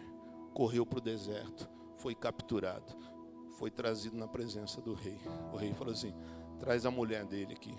correu 0.55 0.86
para 0.86 0.99
o 0.99 1.03
deserto, 1.03 1.68
foi 1.99 2.14
capturado, 2.14 2.97
foi 3.59 3.70
trazido 3.70 4.16
na 4.16 4.28
presença 4.28 4.80
do 4.80 4.94
rei. 4.94 5.20
O 5.53 5.57
rei 5.57 5.74
falou 5.74 5.92
assim: 5.92 6.14
traz 6.61 6.86
a 6.86 6.90
mulher 6.90 7.24
dele 7.24 7.53
aqui. 7.53 7.74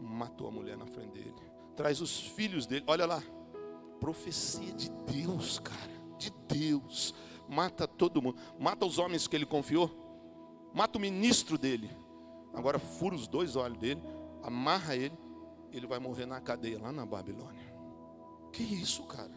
Matou 0.00 0.46
a 0.48 0.50
mulher 0.50 0.76
na 0.76 0.86
frente 0.86 1.12
dele. 1.12 1.34
Traz 1.76 2.00
os 2.00 2.20
filhos 2.20 2.66
dele. 2.66 2.84
Olha 2.86 3.06
lá, 3.06 3.22
profecia 3.98 4.72
de 4.72 4.90
Deus, 4.90 5.58
cara, 5.58 5.92
de 6.18 6.30
Deus. 6.48 7.14
Mata 7.48 7.86
todo 7.86 8.22
mundo. 8.22 8.38
Mata 8.58 8.86
os 8.86 8.98
homens 8.98 9.26
que 9.26 9.34
ele 9.34 9.46
confiou 9.46 10.03
mata 10.74 10.98
o 10.98 11.00
ministro 11.00 11.56
dele. 11.56 11.90
Agora 12.52 12.78
fura 12.78 13.14
os 13.14 13.26
dois 13.26 13.56
olhos 13.56 13.78
dele, 13.78 14.02
amarra 14.42 14.96
ele, 14.96 15.16
ele 15.72 15.86
vai 15.86 15.98
morrer 15.98 16.26
na 16.26 16.40
cadeia 16.40 16.80
lá 16.80 16.92
na 16.92 17.06
Babilônia. 17.06 17.74
Que 18.52 18.62
isso, 18.62 19.02
cara? 19.04 19.32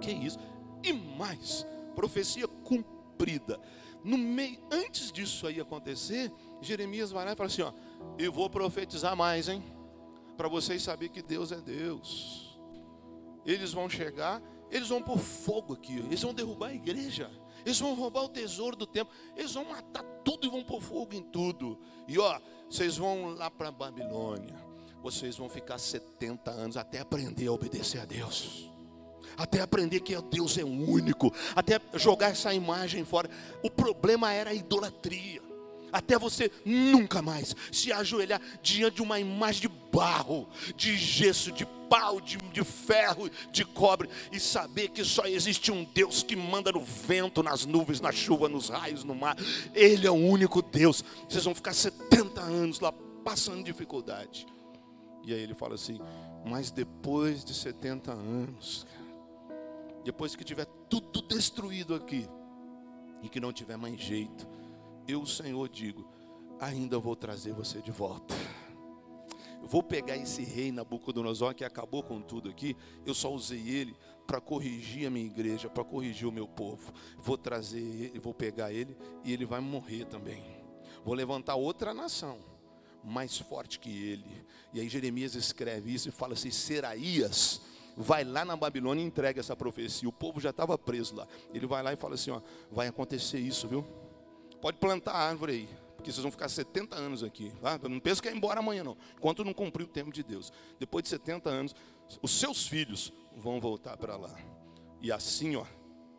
Que 0.00 0.10
isso? 0.10 0.38
E 0.82 0.92
mais, 0.92 1.66
profecia 1.94 2.46
cumprida. 2.46 3.60
No 4.02 4.16
meio, 4.16 4.58
antes 4.70 5.12
disso 5.12 5.46
aí 5.46 5.60
acontecer, 5.60 6.32
Jeremias 6.62 7.10
vai 7.10 7.24
lá 7.24 7.32
e 7.32 7.36
fala 7.36 7.48
assim: 7.48 7.62
ó, 7.62 7.72
eu 8.18 8.32
vou 8.32 8.48
profetizar 8.48 9.14
mais, 9.14 9.48
hein? 9.48 9.62
Para 10.36 10.48
vocês 10.48 10.82
saberem 10.82 11.12
que 11.12 11.22
Deus 11.22 11.52
é 11.52 11.60
Deus. 11.60 12.58
Eles 13.44 13.72
vão 13.72 13.90
chegar, 13.90 14.42
eles 14.70 14.88
vão 14.88 15.02
pôr 15.02 15.18
fogo 15.18 15.74
aqui, 15.74 15.98
eles 15.98 16.22
vão 16.22 16.32
derrubar 16.32 16.68
a 16.68 16.74
igreja. 16.74 17.30
Eles 17.64 17.78
vão 17.78 17.94
roubar 17.94 18.24
o 18.24 18.28
tesouro 18.28 18.76
do 18.76 18.86
templo. 18.86 19.12
Eles 19.36 19.52
vão 19.52 19.64
matar 19.64 20.02
tudo 20.24 20.46
e 20.46 20.50
vão 20.50 20.62
pôr 20.64 20.80
fogo 20.80 21.14
em 21.14 21.22
tudo. 21.22 21.78
E 22.06 22.18
ó, 22.18 22.40
vocês 22.68 22.96
vão 22.96 23.34
lá 23.34 23.50
para 23.50 23.70
Babilônia. 23.70 24.56
Vocês 25.02 25.36
vão 25.36 25.48
ficar 25.48 25.78
70 25.78 26.50
anos 26.50 26.76
até 26.76 27.00
aprender 27.00 27.46
a 27.46 27.52
obedecer 27.52 28.00
a 28.00 28.04
Deus. 28.04 28.70
Até 29.36 29.60
aprender 29.60 30.00
que 30.00 30.14
Deus 30.22 30.58
é 30.58 30.64
único. 30.64 31.32
Até 31.56 31.80
jogar 31.94 32.30
essa 32.30 32.52
imagem 32.52 33.04
fora. 33.04 33.30
O 33.62 33.70
problema 33.70 34.32
era 34.32 34.50
a 34.50 34.54
idolatria. 34.54 35.49
Até 35.92 36.18
você 36.18 36.50
nunca 36.64 37.20
mais 37.22 37.54
se 37.72 37.92
ajoelhar 37.92 38.40
diante 38.62 38.96
de 38.96 39.02
uma 39.02 39.18
imagem 39.18 39.62
de 39.62 39.68
barro, 39.68 40.48
de 40.76 40.96
gesso, 40.96 41.52
de 41.52 41.66
pau, 41.88 42.20
de, 42.20 42.36
de 42.36 42.64
ferro, 42.64 43.28
de 43.50 43.64
cobre, 43.64 44.08
e 44.30 44.38
saber 44.38 44.88
que 44.88 45.04
só 45.04 45.26
existe 45.26 45.72
um 45.72 45.84
Deus 45.84 46.22
que 46.22 46.36
manda 46.36 46.70
no 46.70 46.84
vento, 46.84 47.42
nas 47.42 47.66
nuvens, 47.66 48.00
na 48.00 48.12
chuva, 48.12 48.48
nos 48.48 48.68
raios, 48.68 49.02
no 49.02 49.14
mar. 49.14 49.36
Ele 49.74 50.06
é 50.06 50.10
o 50.10 50.14
único 50.14 50.62
Deus. 50.62 51.04
Vocês 51.28 51.44
vão 51.44 51.54
ficar 51.54 51.72
70 51.72 52.40
anos 52.40 52.78
lá 52.80 52.92
passando 53.24 53.64
dificuldade. 53.64 54.46
E 55.24 55.34
aí 55.34 55.40
ele 55.40 55.54
fala 55.54 55.74
assim: 55.74 55.98
Mas 56.44 56.70
depois 56.70 57.44
de 57.44 57.52
70 57.52 58.12
anos, 58.12 58.86
depois 60.04 60.34
que 60.34 60.44
tiver 60.44 60.66
tudo 60.88 61.20
destruído 61.22 61.94
aqui, 61.94 62.26
e 63.22 63.28
que 63.28 63.40
não 63.40 63.52
tiver 63.52 63.76
mais 63.76 64.00
jeito, 64.00 64.48
eu, 65.10 65.26
Senhor, 65.26 65.68
digo: 65.68 66.08
ainda 66.58 66.98
vou 66.98 67.16
trazer 67.16 67.52
você 67.52 67.80
de 67.80 67.90
volta. 67.90 68.34
Eu 69.62 69.68
vou 69.68 69.82
pegar 69.82 70.16
esse 70.16 70.42
rei 70.42 70.72
Nabucodonosor 70.72 71.54
que 71.54 71.64
acabou 71.64 72.02
com 72.02 72.20
tudo 72.20 72.48
aqui. 72.48 72.76
Eu 73.04 73.14
só 73.14 73.32
usei 73.32 73.68
ele 73.68 73.94
para 74.26 74.40
corrigir 74.40 75.06
a 75.06 75.10
minha 75.10 75.26
igreja, 75.26 75.68
para 75.68 75.84
corrigir 75.84 76.26
o 76.26 76.32
meu 76.32 76.48
povo. 76.48 76.92
Vou 77.18 77.36
trazer 77.36 77.80
ele, 77.80 78.18
vou 78.18 78.32
pegar 78.32 78.72
ele 78.72 78.96
e 79.24 79.32
ele 79.32 79.44
vai 79.44 79.60
morrer 79.60 80.06
também. 80.06 80.42
Vou 81.04 81.14
levantar 81.14 81.56
outra 81.56 81.92
nação 81.92 82.38
mais 83.02 83.38
forte 83.38 83.78
que 83.78 83.90
ele. 83.90 84.44
E 84.72 84.80
aí 84.80 84.88
Jeremias 84.88 85.34
escreve 85.34 85.92
isso 85.92 86.08
e 86.08 86.12
fala 86.12 86.34
assim: 86.34 86.50
Seraías 86.50 87.60
vai 87.96 88.24
lá 88.24 88.44
na 88.44 88.56
Babilônia 88.56 89.02
e 89.02 89.06
entrega 89.06 89.40
essa 89.40 89.54
profecia. 89.54 90.08
O 90.08 90.12
povo 90.12 90.40
já 90.40 90.50
estava 90.50 90.78
preso 90.78 91.16
lá. 91.16 91.26
Ele 91.52 91.66
vai 91.66 91.82
lá 91.82 91.92
e 91.92 91.96
fala 91.96 92.14
assim: 92.14 92.30
ó, 92.30 92.40
vai 92.70 92.88
acontecer 92.88 93.38
isso, 93.38 93.68
viu? 93.68 93.84
Pode 94.60 94.78
plantar 94.78 95.12
árvore 95.12 95.52
aí, 95.52 95.68
porque 95.96 96.12
vocês 96.12 96.22
vão 96.22 96.30
ficar 96.30 96.48
70 96.48 96.96
anos 96.96 97.22
aqui. 97.22 97.52
Tá? 97.60 97.78
Não 97.88 98.00
pensa 98.00 98.20
que 98.20 98.28
é 98.28 98.32
embora 98.32 98.60
amanhã, 98.60 98.84
não. 98.84 98.96
Enquanto 99.16 99.44
não 99.44 99.54
cumprir 99.54 99.84
o 99.84 99.88
tempo 99.88 100.12
de 100.12 100.22
Deus. 100.22 100.52
Depois 100.78 101.02
de 101.02 101.08
70 101.08 101.48
anos, 101.48 101.74
os 102.20 102.30
seus 102.30 102.66
filhos 102.66 103.12
vão 103.36 103.60
voltar 103.60 103.96
para 103.96 104.16
lá. 104.16 104.34
E 105.00 105.10
assim, 105.10 105.56
ó, 105.56 105.64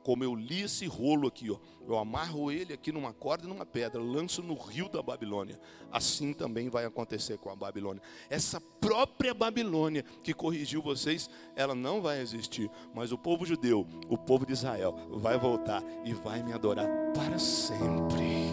como 0.04 0.24
eu 0.24 0.34
li 0.36 0.62
esse 0.62 0.86
rolo 0.88 1.28
aqui, 1.28 1.52
ó, 1.52 1.58
eu 1.88 1.97
amarro 1.97 2.52
ele 2.52 2.74
aqui 2.74 2.91
numa 2.91 3.14
corda 3.14 3.45
e 3.45 3.47
numa 3.47 3.66
pedra, 3.66 4.02
lanço 4.02 4.41
no 4.41 4.56
rio 4.56 4.89
da 4.89 5.02
Babilônia. 5.02 5.60
Assim 5.91 6.34
também 6.34 6.70
vai 6.70 6.86
acontecer 6.86 7.38
com 7.38 7.49
a 7.49 7.56
Babilônia. 7.56 8.02
Essa 8.30 8.60
própria 8.60 9.34
Babilônia 9.34 10.04
que 10.24 10.34
corrigiu 10.34 10.82
vocês, 10.82 11.30
ela 11.56 11.76
não 11.76 12.02
vai 12.02 12.20
existir, 12.22 12.70
mas 12.93 13.12
o 13.12 13.18
povo 13.18 13.45
judeu, 13.45 13.86
o 14.10 14.18
povo 14.18 14.45
de 14.45 14.54
Israel, 14.54 14.95
vai 15.12 15.38
voltar 15.38 15.84
e 16.04 16.14
vai 16.14 16.41
me 16.41 16.54
adorar 16.54 16.88
para 17.14 17.38
sempre. 17.38 18.52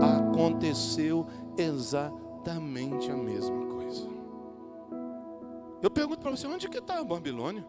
Aconteceu 0.00 1.26
exatamente 1.56 3.10
a 3.10 3.16
mesma 3.16 3.66
coisa. 3.66 4.08
Eu 5.82 5.90
pergunto 5.90 6.20
para 6.20 6.30
você, 6.30 6.46
onde 6.46 6.68
que 6.68 6.78
está 6.78 6.98
a 6.98 7.04
Babilônia? 7.04 7.64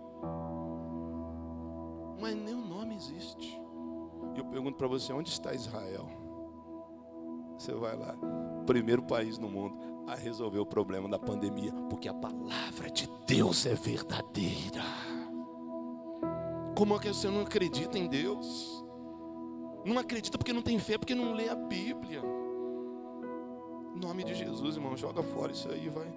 Mas 2.23 2.37
nem 2.37 2.55
o 2.55 2.61
nome 2.61 2.95
existe. 2.95 3.59
E 4.33 4.39
eu 4.39 4.45
pergunto 4.45 4.77
para 4.77 4.87
você, 4.87 5.11
onde 5.11 5.27
está 5.27 5.53
Israel? 5.53 6.07
Você 7.57 7.73
vai 7.73 7.97
lá, 7.97 8.15
primeiro 8.65 9.03
país 9.03 9.37
no 9.37 9.49
mundo 9.49 9.77
a 10.07 10.15
resolver 10.15 10.59
o 10.59 10.65
problema 10.65 11.09
da 11.09 11.19
pandemia, 11.19 11.73
porque 11.89 12.07
a 12.07 12.13
palavra 12.13 12.89
de 12.89 13.09
Deus 13.27 13.65
é 13.65 13.75
verdadeira. 13.75 14.83
Como 16.77 16.95
é 16.95 16.99
que 16.99 17.09
você 17.09 17.27
não 17.27 17.41
acredita 17.41 17.99
em 17.99 18.07
Deus? 18.07 18.85
Não 19.83 19.99
acredita 19.99 20.37
porque 20.37 20.53
não 20.53 20.61
tem 20.61 20.79
fé, 20.79 20.97
porque 20.97 21.13
não 21.13 21.33
lê 21.33 21.49
a 21.49 21.55
Bíblia. 21.55 22.21
Em 23.93 23.99
nome 23.99 24.23
de 24.23 24.33
Jesus, 24.33 24.77
irmão, 24.77 24.95
joga 24.95 25.21
fora 25.21 25.51
isso 25.51 25.69
aí, 25.69 25.89
vai. 25.89 26.07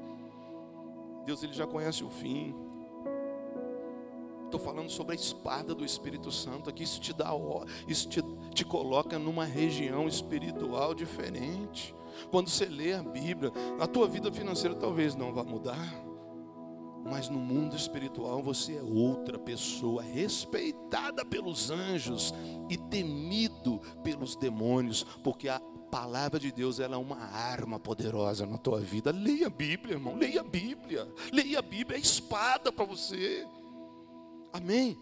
Deus 1.24 1.42
ele 1.42 1.52
já 1.52 1.66
conhece 1.66 2.04
o 2.04 2.08
fim. 2.08 2.54
Estou 4.46 4.60
falando 4.60 4.90
sobre 4.90 5.12
a 5.12 5.16
espada 5.16 5.74
do 5.74 5.84
Espírito 5.84 6.30
Santo 6.30 6.70
aqui. 6.70 6.84
Isso 6.84 7.00
te 7.00 7.12
dá, 7.12 7.30
isso 7.86 8.08
te, 8.08 8.22
te 8.54 8.64
coloca 8.64 9.18
numa 9.18 9.44
região 9.44 10.08
espiritual 10.08 10.94
diferente. 10.94 11.94
Quando 12.30 12.48
você 12.48 12.64
lê 12.64 12.94
a 12.94 13.02
Bíblia, 13.02 13.52
a 13.78 13.86
tua 13.86 14.08
vida 14.08 14.32
financeira 14.32 14.74
talvez 14.74 15.14
não 15.14 15.34
vá 15.34 15.44
mudar, 15.44 16.06
mas 17.04 17.28
no 17.28 17.38
mundo 17.38 17.76
espiritual 17.76 18.42
você 18.42 18.76
é 18.76 18.82
outra 18.82 19.38
pessoa, 19.38 20.02
respeitada 20.02 21.24
pelos 21.24 21.70
anjos 21.70 22.32
e 22.70 22.76
temido 22.76 23.80
pelos 24.02 24.36
demônios, 24.36 25.04
porque 25.22 25.48
a 25.48 25.60
palavra 25.90 26.38
de 26.38 26.50
Deus 26.50 26.80
ela 26.80 26.96
é 26.96 26.98
uma 26.98 27.18
arma 27.18 27.78
poderosa 27.78 28.44
na 28.46 28.58
tua 28.58 28.80
vida. 28.80 29.12
Leia 29.12 29.46
a 29.46 29.50
Bíblia, 29.50 29.94
irmão, 29.94 30.16
leia 30.16 30.40
a 30.40 30.44
Bíblia. 30.44 31.08
Leia 31.32 31.58
a 31.58 31.62
Bíblia, 31.62 31.96
é 31.96 32.00
espada 32.00 32.72
para 32.72 32.84
você. 32.84 33.46
Amém? 34.56 34.98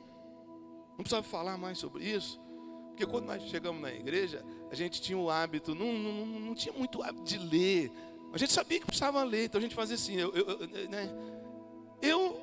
Não 0.90 0.98
precisava 0.98 1.22
falar 1.22 1.56
mais 1.56 1.78
sobre 1.78 2.04
isso? 2.04 2.40
Porque 2.88 3.06
quando 3.06 3.26
nós 3.26 3.42
chegamos 3.44 3.80
na 3.80 3.92
igreja, 3.92 4.44
a 4.70 4.74
gente 4.74 5.00
tinha 5.00 5.18
o 5.18 5.30
hábito, 5.30 5.74
não, 5.74 5.92
não, 5.92 6.26
não 6.26 6.54
tinha 6.54 6.72
muito 6.72 7.02
hábito 7.02 7.24
de 7.24 7.38
ler. 7.38 7.92
A 8.32 8.38
gente 8.38 8.52
sabia 8.52 8.80
que 8.80 8.86
precisava 8.86 9.22
ler, 9.22 9.46
então 9.46 9.58
a 9.58 9.62
gente 9.62 9.74
fazia 9.74 9.96
assim. 9.96 10.14
Eu, 10.14 10.32
eu, 10.32 10.66
né? 10.88 11.08
eu 12.00 12.40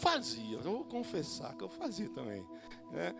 fazia, 0.00 0.58
eu 0.58 0.62
vou 0.62 0.84
confessar 0.84 1.54
que 1.56 1.64
eu 1.64 1.68
fazia 1.68 2.08
também. 2.10 2.46
Né? 2.90 3.14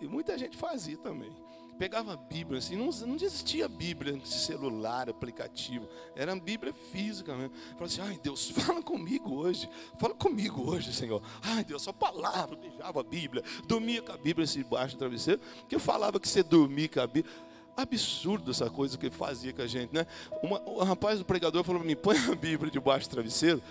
E 0.00 0.06
muita 0.06 0.36
gente 0.38 0.56
fazia 0.56 0.96
também 0.98 1.32
pegava 1.78 2.14
a 2.14 2.16
Bíblia, 2.16 2.58
assim, 2.58 2.76
não, 2.76 2.90
não 3.06 3.16
existia 3.16 3.68
Bíblia 3.68 4.12
de 4.14 4.28
celular, 4.28 5.08
aplicativo, 5.08 5.88
era 6.14 6.34
Bíblia 6.36 6.72
física 6.72 7.34
mesmo. 7.34 7.54
Falava 7.54 7.84
assim, 7.84 8.00
ai 8.00 8.20
Deus, 8.22 8.50
fala 8.56 8.82
comigo 8.82 9.34
hoje, 9.34 9.68
fala 9.98 10.14
comigo 10.14 10.70
hoje, 10.70 10.92
Senhor. 10.92 11.22
Ai 11.42 11.64
Deus, 11.64 11.82
só 11.82 11.92
palavra, 11.92 12.56
beijava 12.56 13.00
a 13.00 13.02
Bíblia, 13.02 13.42
dormia 13.66 14.02
com 14.02 14.12
a 14.12 14.16
Bíblia 14.16 14.44
assim, 14.44 14.62
do 14.62 14.96
travesseiro, 14.96 15.40
que 15.68 15.74
eu 15.74 15.80
falava 15.80 16.20
que 16.20 16.28
você 16.28 16.42
dormia 16.42 16.88
com 16.88 17.00
a 17.00 17.06
Bíblia. 17.06 17.32
Absurdo 17.74 18.50
essa 18.50 18.68
coisa 18.68 18.98
que 18.98 19.08
fazia 19.08 19.50
com 19.52 19.62
a 19.62 19.66
gente, 19.66 19.94
né? 19.94 20.06
Uma, 20.42 20.60
o 20.68 20.84
rapaz, 20.84 21.20
o 21.20 21.24
pregador, 21.24 21.64
falou 21.64 21.80
para 21.80 21.88
mim: 21.88 21.96
põe 21.96 22.18
a 22.18 22.34
Bíblia 22.34 22.70
debaixo 22.70 23.08
do 23.08 23.12
travesseiro, 23.12 23.62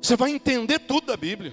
você 0.00 0.14
vai 0.16 0.30
entender 0.30 0.78
tudo 0.78 1.08
da 1.08 1.16
Bíblia. 1.16 1.52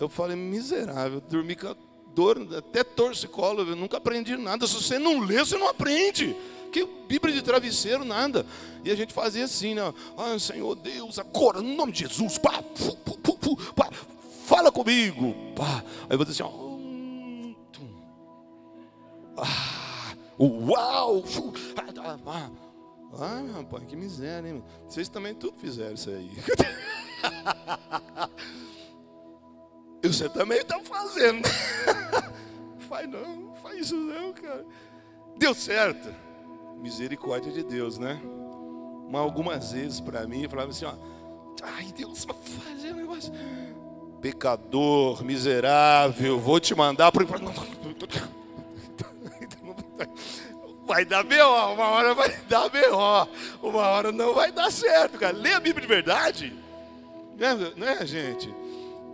Eu 0.00 0.08
falei, 0.08 0.36
miserável, 0.36 1.20
dormi 1.20 1.54
com 1.54 1.68
a 1.68 1.76
dor, 2.14 2.46
até 2.56 2.84
torcicólogo, 2.84 3.70
eu 3.70 3.76
nunca 3.76 3.96
aprendi 3.96 4.36
nada. 4.36 4.66
Se 4.66 4.74
você 4.74 4.98
não 4.98 5.20
lê, 5.20 5.38
você 5.38 5.58
não 5.58 5.68
aprende. 5.68 6.34
Que 6.72 6.86
Bíblia 7.06 7.34
de 7.34 7.42
travesseiro, 7.42 8.04
nada. 8.04 8.46
E 8.84 8.90
a 8.90 8.94
gente 8.94 9.12
fazia 9.12 9.44
assim, 9.44 9.74
né? 9.74 9.94
Ah, 10.16 10.38
Senhor 10.38 10.74
Deus, 10.74 11.18
agora, 11.18 11.60
no 11.60 11.74
nome 11.74 11.92
de 11.92 12.00
Jesus, 12.00 12.38
pá, 12.38 12.62
pu, 12.62 12.96
pu, 12.96 13.38
pu, 13.38 13.56
pá, 13.74 13.90
fala 14.44 14.72
comigo. 14.72 15.34
Pá. 15.54 15.84
Aí 16.08 16.16
dizer 16.18 16.42
assim, 16.42 16.42
ó. 16.42 16.64
Ah, 19.36 20.14
uau! 20.38 21.24
Ah, 21.76 22.18
ah, 22.26 22.50
ah, 23.18 23.42
rapaz, 23.56 23.84
que 23.84 23.96
miséria, 23.96 24.48
hein? 24.48 24.62
Vocês 24.88 25.08
também 25.08 25.34
tudo 25.34 25.56
fizeram 25.58 25.94
isso 25.94 26.10
aí. 26.10 26.30
E 30.04 30.08
você 30.08 30.28
também 30.28 30.58
está 30.58 30.78
fazendo. 30.80 31.48
faz 32.90 33.08
não, 33.08 33.54
faz 33.62 33.78
isso 33.78 33.96
não, 33.96 34.34
cara. 34.34 34.66
Deu 35.34 35.54
certo. 35.54 36.14
Misericórdia 36.76 37.50
de 37.50 37.62
Deus, 37.62 37.96
né? 37.96 38.20
Mas 39.10 39.20
algumas 39.22 39.72
vezes 39.72 40.00
para 40.00 40.26
mim, 40.26 40.46
falava 40.46 40.68
assim, 40.68 40.84
ó. 40.84 40.92
Ai, 41.62 41.90
Deus, 41.96 42.18
só 42.18 42.34
fazer 42.34 42.92
um 42.92 42.96
negócio. 42.96 43.32
Pecador, 44.20 45.24
miserável, 45.24 46.38
vou 46.38 46.60
te 46.60 46.74
mandar 46.74 47.10
para. 47.10 47.24
Vai 50.86 51.06
dar 51.06 51.24
B.O., 51.24 51.72
uma 51.72 51.88
hora 51.88 52.12
vai 52.12 52.28
dar 52.46 52.68
B.O., 52.68 53.26
uma 53.66 53.86
hora 53.88 54.12
não 54.12 54.34
vai 54.34 54.52
dar 54.52 54.70
certo, 54.70 55.18
cara. 55.18 55.34
Lê 55.34 55.54
a 55.54 55.60
Bíblia 55.60 55.80
de 55.80 55.88
verdade. 55.88 56.52
Não 57.38 57.46
é, 57.46 57.72
não 57.74 57.88
é 57.88 58.04
gente? 58.04 58.54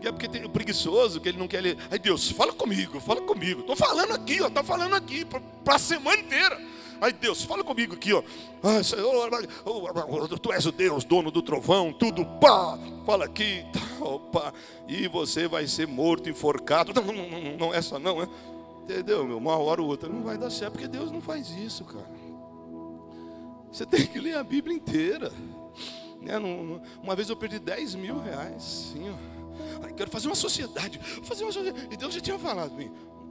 E 0.00 0.08
é 0.08 0.12
porque 0.12 0.28
tem 0.28 0.44
o 0.44 0.48
preguiçoso 0.48 1.20
que 1.20 1.28
ele 1.28 1.38
não 1.38 1.46
quer 1.46 1.60
ler. 1.60 1.76
Ai 1.90 1.98
Deus, 1.98 2.30
fala 2.30 2.52
comigo, 2.52 2.98
fala 3.00 3.20
comigo. 3.20 3.60
Estou 3.60 3.76
falando 3.76 4.12
aqui, 4.12 4.40
ó, 4.40 4.48
tá 4.48 4.62
falando 4.62 4.94
aqui 4.94 5.24
para 5.24 5.74
a 5.74 5.78
semana 5.78 6.20
inteira. 6.20 6.60
Ai 7.00 7.12
Deus, 7.12 7.42
fala 7.44 7.64
comigo 7.64 7.94
aqui, 7.94 8.12
ó. 8.12 8.22
Ai, 8.62 8.84
Senhor, 8.84 9.30
tu 10.38 10.52
és 10.52 10.66
o 10.66 10.72
Deus, 10.72 11.04
dono 11.04 11.30
do 11.30 11.40
trovão, 11.40 11.92
tudo, 11.92 12.26
pá, 12.26 12.78
fala 13.06 13.24
aqui, 13.24 13.64
opa, 14.00 14.52
e 14.86 15.08
você 15.08 15.48
vai 15.48 15.66
ser 15.66 15.86
morto, 15.86 16.28
enforcado. 16.28 16.92
Não, 16.92 17.04
não, 17.04 17.28
não, 17.28 17.56
não 17.56 17.74
essa 17.74 17.98
não, 17.98 18.22
é. 18.22 18.28
Entendeu, 18.84 19.24
meu? 19.24 19.38
Uma 19.38 19.56
hora 19.56 19.80
ou 19.80 19.88
outra 19.88 20.08
não 20.08 20.22
vai 20.22 20.36
dar 20.36 20.50
certo, 20.50 20.72
porque 20.72 20.88
Deus 20.88 21.10
não 21.10 21.20
faz 21.20 21.50
isso, 21.50 21.84
cara. 21.84 22.10
Você 23.70 23.86
tem 23.86 24.04
que 24.04 24.18
ler 24.18 24.36
a 24.36 24.42
Bíblia 24.42 24.76
inteira. 24.76 25.32
Né? 26.20 26.36
Uma 27.02 27.14
vez 27.14 27.30
eu 27.30 27.36
perdi 27.36 27.58
10 27.58 27.94
mil 27.94 28.20
reais, 28.20 28.92
sim, 28.92 29.08
ó. 29.08 29.39
Quero 29.96 30.10
fazer 30.10 30.28
uma 30.28 30.34
sociedade, 30.34 30.98
fazer 31.22 31.44
uma 31.44 31.52
sociedade. 31.52 31.88
E 31.90 31.96
Deus 31.96 32.14
já 32.14 32.20
tinha 32.20 32.38
falado, 32.38 32.72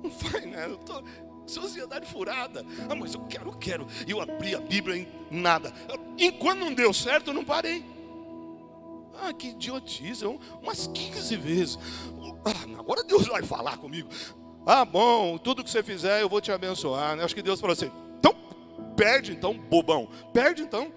não 0.04 0.12
faz, 0.12 0.46
né? 0.46 0.66
Eu 0.66 0.78
tô, 0.78 1.04
sociedade 1.50 2.06
furada. 2.06 2.66
Ah, 2.90 2.96
mas 2.96 3.14
eu 3.14 3.22
quero, 3.22 3.50
eu 3.50 3.58
quero. 3.58 3.88
E 4.08 4.12
eu 4.12 4.22
abri 4.22 4.56
a 4.56 4.60
Bíblia 4.60 4.98
em 4.98 5.08
nada. 5.32 5.74
Enquanto 6.18 6.60
não 6.60 6.74
deu 6.74 6.94
certo, 6.94 7.28
eu 7.28 7.34
não 7.34 7.44
parei. 7.44 7.84
Ah, 9.22 9.34
que 9.34 9.50
idiotice, 9.50 10.26
umas 10.26 10.88
15 10.88 11.36
vezes. 11.36 11.80
Ah, 12.46 12.80
agora 12.80 13.04
Deus 13.04 13.28
vai 13.28 13.44
falar 13.44 13.78
comigo. 13.78 14.10
Ah, 14.66 14.86
bom, 14.86 15.38
tudo 15.38 15.64
que 15.64 15.70
você 15.70 15.84
fizer 15.84 16.22
eu 16.22 16.30
vou 16.30 16.40
te 16.40 16.52
abençoar. 16.52 17.16
Né? 17.16 17.24
Acho 17.24 17.36
que 17.36 17.42
Deus 17.42 17.60
falou 17.60 17.74
assim: 17.74 17.92
então, 18.18 18.34
perde 18.96 19.34
então, 19.34 19.58
bobão. 19.58 20.08
Perde 20.32 20.62
então. 20.62 20.94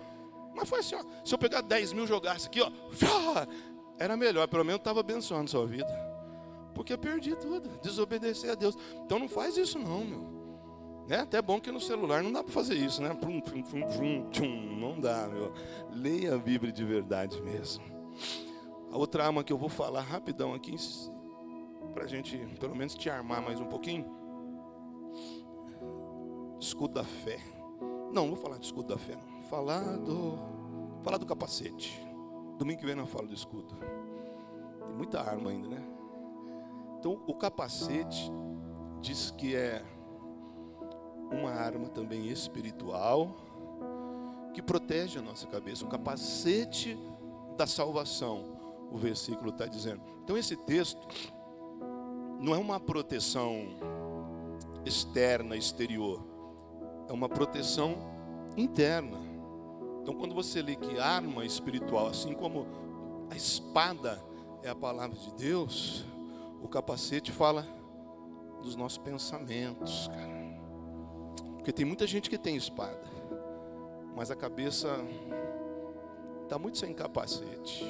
Mas 0.55 0.69
foi 0.69 0.81
assim, 0.81 0.95
ó. 0.95 1.03
Se 1.25 1.35
eu 1.35 1.39
pegar 1.39 1.63
10 1.63 1.93
mil 1.95 2.05
e 2.05 2.07
jogasse 2.07 2.47
aqui, 2.47 2.61
ó, 2.61 2.71
era 4.03 4.17
melhor, 4.17 4.49
pelo 4.49 4.65
menos 4.65 4.81
estava 4.81 5.01
abençoando 5.01 5.49
sua 5.49 5.67
vida. 5.67 5.87
Porque 6.75 6.93
eu 6.93 6.99
perdi 6.99 7.37
tudo, 7.37 7.69
desobedecer 7.81 8.51
a 8.51 8.55
Deus. 8.55 8.77
Então 9.05 9.19
não 9.19 9.29
faz 9.29 9.57
isso 9.57 9.79
não, 9.79 10.05
meu. 10.05 10.43
É 11.09 11.17
até 11.17 11.41
bom 11.43 11.61
que 11.61 11.71
no 11.71 11.81
celular 11.81 12.23
não 12.23 12.33
dá 12.33 12.43
para 12.43 12.53
fazer 12.53 12.75
isso, 12.75 13.03
né? 13.03 13.17
Não 14.79 15.01
dá, 15.01 15.29
meu. 15.29 15.53
Leia 15.93 16.35
a 16.35 16.39
Bíblia 16.39 16.73
de 16.73 16.85
verdade 16.85 17.41
mesmo. 17.43 17.85
A 18.91 18.97
outra 18.97 19.25
arma 19.27 19.45
que 19.45 19.53
eu 19.53 19.59
vou 19.59 19.69
falar 19.69 20.01
rapidão 20.03 20.55
aqui, 20.55 20.75
para 21.95 22.05
a 22.05 22.07
gente 22.07 22.37
pelo 22.59 22.75
menos 22.75 22.95
te 22.95 23.09
armar 23.09 23.43
mais 23.43 23.61
um 23.61 23.67
pouquinho. 23.67 24.07
Escudo 26.59 26.95
da 26.95 27.05
fé. 27.05 27.39
Não, 28.13 28.27
não 28.27 28.35
vou 28.35 28.37
falar 28.37 28.59
de 28.59 28.67
escudo 28.67 28.89
da 28.89 28.99
fé, 28.99 29.17
não. 29.17 29.43
Falar 29.49 29.97
do, 29.99 30.39
falar 31.03 31.19
do 31.19 31.27
capacete. 31.27 32.12
Domingo 32.63 32.79
que 32.79 32.87
vem 32.87 32.95
não 32.95 33.09
falo 33.09 33.27
do 33.27 33.35
escudo. 33.35 33.75
Tem 33.75 34.97
muita 34.97 35.21
arma 35.21 35.51
ainda, 35.51 35.67
né? 35.67 35.83
Então, 36.97 37.21
o 37.27 37.35
capacete 37.35 38.31
diz 39.01 39.33
que 39.33 39.57
é 39.57 39.83
uma 41.29 41.51
arma 41.51 41.89
também 41.89 42.29
espiritual 42.29 43.35
que 44.55 44.63
protege 44.63 45.19
a 45.19 45.23
nossa 45.23 45.45
cabeça, 45.49 45.85
o 45.85 45.89
capacete 45.89 46.97
da 47.57 47.67
salvação, 47.67 48.45
o 48.93 48.97
versículo 48.97 49.51
está 49.51 49.67
dizendo. 49.67 50.01
Então, 50.23 50.39
esse 50.39 50.55
texto 50.55 51.05
não 52.39 52.55
é 52.55 52.59
uma 52.59 52.79
proteção 52.79 53.57
externa, 54.87 55.57
exterior, 55.57 56.25
é 57.09 57.13
uma 57.13 57.29
proteção 57.29 57.97
interna. 58.57 59.32
Então, 60.03 60.15
quando 60.15 60.35
você 60.35 60.61
lê 60.61 60.75
que 60.75 60.99
arma 60.99 61.45
espiritual, 61.47 62.09
assim 62.09 62.35
como 62.35 62.67
a 63.31 63.37
espada 63.37 64.21
é 64.61 64.69
a 64.69 64.75
palavra 64.75 65.17
de 65.17 65.33
Deus, 65.35 66.05
o 66.61 66.67
capacete 66.67 67.31
fala 67.31 67.65
dos 68.61 68.75
nossos 68.75 68.99
pensamentos, 68.99 70.09
cara. 70.09 70.43
Porque 71.55 71.73
tem 71.73 71.85
muita 71.85 72.05
gente 72.05 72.29
que 72.29 72.37
tem 72.37 72.57
espada, 72.57 73.09
mas 74.17 74.29
a 74.29 74.35
cabeça 74.35 74.99
está 76.43 76.59
muito 76.59 76.79
sem 76.79 76.93
capacete. 76.93 77.87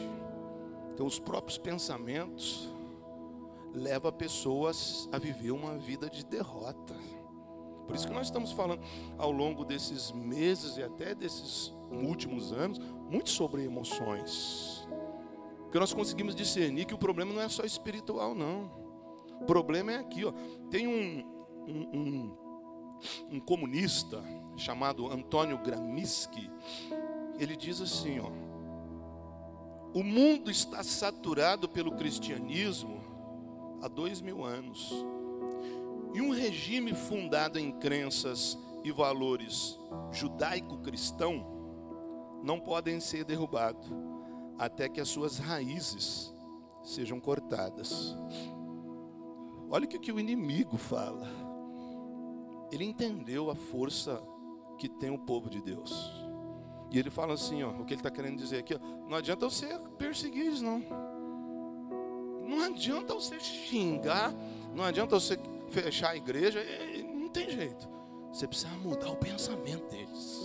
Então, 0.92 1.06
os 1.06 1.18
próprios 1.18 1.56
pensamentos 1.56 2.68
levam 3.72 4.12
pessoas 4.12 5.08
a 5.10 5.18
viver 5.18 5.50
uma 5.50 5.78
vida 5.78 6.10
de 6.10 6.26
derrota. 6.26 6.94
Por 7.86 7.96
isso 7.96 8.06
que 8.06 8.12
nós 8.12 8.26
estamos 8.26 8.52
falando 8.52 8.82
ao 9.16 9.32
longo 9.32 9.64
desses 9.64 10.12
meses 10.12 10.76
e 10.76 10.82
até 10.82 11.14
desses 11.14 11.72
últimos 12.06 12.52
anos, 12.52 12.78
muito 13.10 13.30
sobre 13.30 13.64
emoções. 13.64 14.86
Porque 15.62 15.78
nós 15.78 15.94
conseguimos 15.94 16.34
discernir 16.34 16.84
que 16.84 16.94
o 16.94 16.98
problema 16.98 17.32
não 17.32 17.40
é 17.40 17.48
só 17.48 17.64
espiritual, 17.64 18.34
não. 18.34 18.70
O 19.40 19.44
problema 19.44 19.92
é 19.92 19.96
aqui, 19.96 20.24
ó. 20.24 20.32
Tem 20.70 20.86
um, 20.86 21.24
um, 21.66 21.98
um 21.98 22.42
um 23.30 23.40
comunista 23.40 24.22
chamado 24.56 25.10
Antônio 25.10 25.58
Gramsci, 25.58 26.50
ele 27.38 27.56
diz 27.56 27.80
assim, 27.80 28.20
ó, 28.20 28.30
o 29.94 30.02
mundo 30.02 30.50
está 30.50 30.82
saturado 30.82 31.68
pelo 31.68 31.92
cristianismo 31.96 33.02
há 33.82 33.88
dois 33.88 34.20
mil 34.20 34.44
anos. 34.44 34.92
E 36.14 36.20
um 36.20 36.30
regime 36.30 36.94
fundado 36.94 37.58
em 37.58 37.72
crenças 37.72 38.58
e 38.84 38.92
valores 38.92 39.78
judaico-cristão 40.12 41.51
não 42.42 42.60
podem 42.60 43.00
ser 43.00 43.24
derrubados 43.24 43.88
até 44.58 44.88
que 44.88 45.00
as 45.00 45.08
suas 45.08 45.38
raízes 45.38 46.34
sejam 46.82 47.20
cortadas. 47.20 48.16
Olha 49.70 49.86
o 49.86 49.88
que, 49.88 50.12
o 50.12 50.20
inimigo 50.20 50.76
fala 50.76 51.52
ele 52.72 52.84
entendeu 52.84 53.50
a 53.50 53.54
força 53.54 54.22
que 54.78 54.88
tem 54.88 55.10
o 55.10 55.18
povo 55.18 55.50
de 55.50 55.60
Deus. 55.60 56.10
E 56.90 56.98
ele 56.98 57.10
fala 57.10 57.34
assim, 57.34 57.62
ó, 57.62 57.70
o 57.70 57.84
que 57.84 57.92
ele 57.92 58.00
está 58.00 58.10
querendo 58.10 58.38
dizer 58.38 58.58
aqui, 58.58 58.74
ó, 58.74 58.78
não 59.06 59.16
adianta 59.16 59.48
você 59.48 59.78
perseguir 59.98 60.46
eles, 60.46 60.62
não. 60.62 60.82
Não 62.48 62.62
adianta 62.62 63.14
você 63.14 63.38
xingar, 63.38 64.34
não 64.74 64.84
adianta 64.84 65.20
você 65.20 65.38
fechar 65.68 66.10
a 66.10 66.16
igreja, 66.16 66.60
não 67.14 67.28
tem 67.28 67.50
jeito. 67.50 67.88
Você 68.32 68.48
precisa 68.48 68.72
mudar 68.78 69.10
o 69.10 69.16
pensamento 69.16 69.86
deles. 69.90 70.41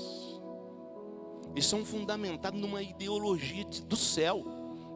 Eles 1.57 1.65
são 1.65 1.83
fundamentados 1.83 2.61
numa 2.61 2.83
ideologia 2.83 3.65
do 3.65 3.95
céu, 3.95 4.45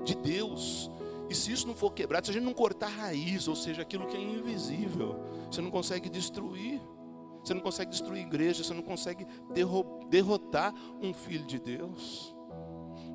de 0.06 0.14
Deus. 0.14 0.92
E 1.28 1.34
se 1.34 1.52
isso 1.52 1.66
não 1.66 1.74
for 1.74 1.92
quebrado, 1.92 2.28
se 2.28 2.30
a 2.30 2.34
gente 2.36 2.44
não 2.44 2.54
cortar 2.54 2.86
a 2.86 2.90
raiz, 2.90 3.48
ou 3.48 3.56
seja, 3.56 3.82
aquilo 3.82 4.06
que 4.06 4.16
é 4.16 4.22
invisível, 4.22 5.16
você 5.50 5.60
não 5.60 5.72
consegue 5.72 6.08
destruir. 6.08 6.80
Você 7.44 7.56
não 7.56 7.62
consegue 7.62 7.90
destruir 7.90 8.22
igreja, 8.22 8.64
você 8.64 8.76
não 8.76 8.84
consegue 8.84 9.26
derrotar 10.08 10.72
um 11.02 11.12
filho 11.12 11.48
de 11.48 11.58
Deus. 11.58 12.31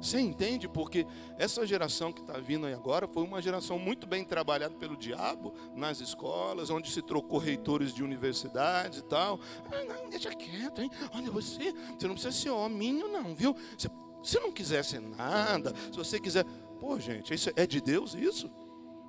Você 0.01 0.21
entende? 0.21 0.69
Porque 0.69 1.07
essa 1.39 1.67
geração 1.67 2.13
que 2.13 2.21
está 2.21 2.39
vindo 2.39 2.67
aí 2.67 2.75
agora 2.75 3.09
foi 3.09 3.23
uma 3.23 3.41
geração 3.41 3.79
muito 3.79 4.07
bem 4.07 4.25
trabalhada 4.25 4.75
pelo 4.75 4.97
diabo 4.97 5.55
nas 5.75 6.01
escolas, 6.01 6.71
onde 6.71 6.91
se 6.91 7.03
trocou 7.03 7.39
reitores 7.39 7.95
de 7.95 8.03
universidades 8.03 9.01
e 9.01 9.05
tal. 9.05 9.41
Ah, 9.73 9.85
não, 9.85 10.11
deixa 10.11 10.35
quieto, 10.35 10.83
hein? 10.83 10.91
Olha, 11.15 11.31
você, 11.31 11.73
você 11.73 12.07
não 12.07 12.15
precisa 12.15 12.33
ser 12.33 12.51
hominho, 12.51 13.09
não, 13.09 13.35
viu? 13.35 13.55
Se 13.79 13.89
você 14.23 14.41
não 14.41 14.53
quiser 14.53 14.85
ser 14.85 15.01
nada, 15.01 15.73
se 15.91 15.97
você 15.97 16.19
quiser. 16.19 16.45
Pô, 16.79 16.99
gente, 16.99 17.33
isso 17.33 17.51
é 17.57 17.67
de 17.67 17.81
Deus 17.81 18.15
isso? 18.15 18.51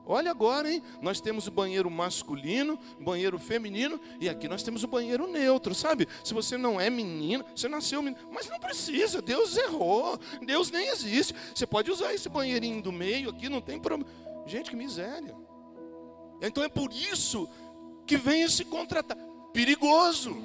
Olha 0.10 0.32
agora, 0.32 0.72
hein? 0.72 0.82
Nós 1.02 1.20
temos 1.20 1.48
o 1.48 1.52
banheiro 1.52 1.92
masculino, 1.92 2.80
banheiro 2.98 3.38
feminino, 3.38 4.00
e 4.22 4.30
aqui 4.30 4.48
nós 4.48 4.64
temos 4.64 4.82
o 4.82 4.88
banheiro 4.88 5.28
neutro, 5.28 5.76
sabe? 5.76 6.08
Se 6.24 6.34
você 6.34 6.58
não 6.58 6.80
é 6.80 6.90
menina, 6.90 7.46
você 7.54 7.68
nasceu 7.68 8.02
menino, 8.02 8.30
mas 8.32 8.48
não 8.48 8.58
precisa, 8.58 9.22
Deus 9.22 9.58
errou, 9.58 10.18
Deus 10.46 10.72
nem 10.72 10.88
existe. 10.88 11.36
Você 11.54 11.68
pode 11.68 11.92
usar 11.92 12.14
esse 12.14 12.30
banheirinho 12.30 12.82
do 12.82 12.92
meio 12.92 13.32
aqui, 13.32 13.50
não 13.50 13.60
tem 13.60 13.80
problema. 13.80 14.10
Gente, 14.46 14.70
que 14.70 14.78
miséria. 14.78 15.36
Então 16.42 16.64
é 16.64 16.70
por 16.70 16.94
isso 16.94 17.50
que 18.06 18.16
vem 18.16 18.44
esse 18.44 18.64
contratar. 18.64 19.18
Perigoso. 19.52 20.38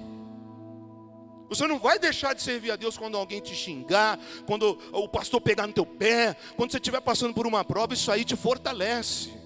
Você 1.48 1.68
não 1.68 1.78
vai 1.78 2.00
deixar 2.00 2.34
de 2.34 2.42
servir 2.42 2.72
a 2.72 2.76
Deus 2.76 2.96
quando 2.96 3.16
alguém 3.16 3.38
te 3.38 3.54
xingar, 3.54 4.18
quando 4.44 4.76
o 4.90 5.06
pastor 5.06 5.40
pegar 5.40 5.68
no 5.68 5.72
teu 5.72 5.86
pé, 5.86 6.34
quando 6.56 6.72
você 6.72 6.78
estiver 6.78 7.00
passando 7.00 7.32
por 7.32 7.46
uma 7.46 7.62
prova, 7.62 7.94
isso 7.94 8.10
aí 8.10 8.24
te 8.24 8.34
fortalece. 8.34 9.41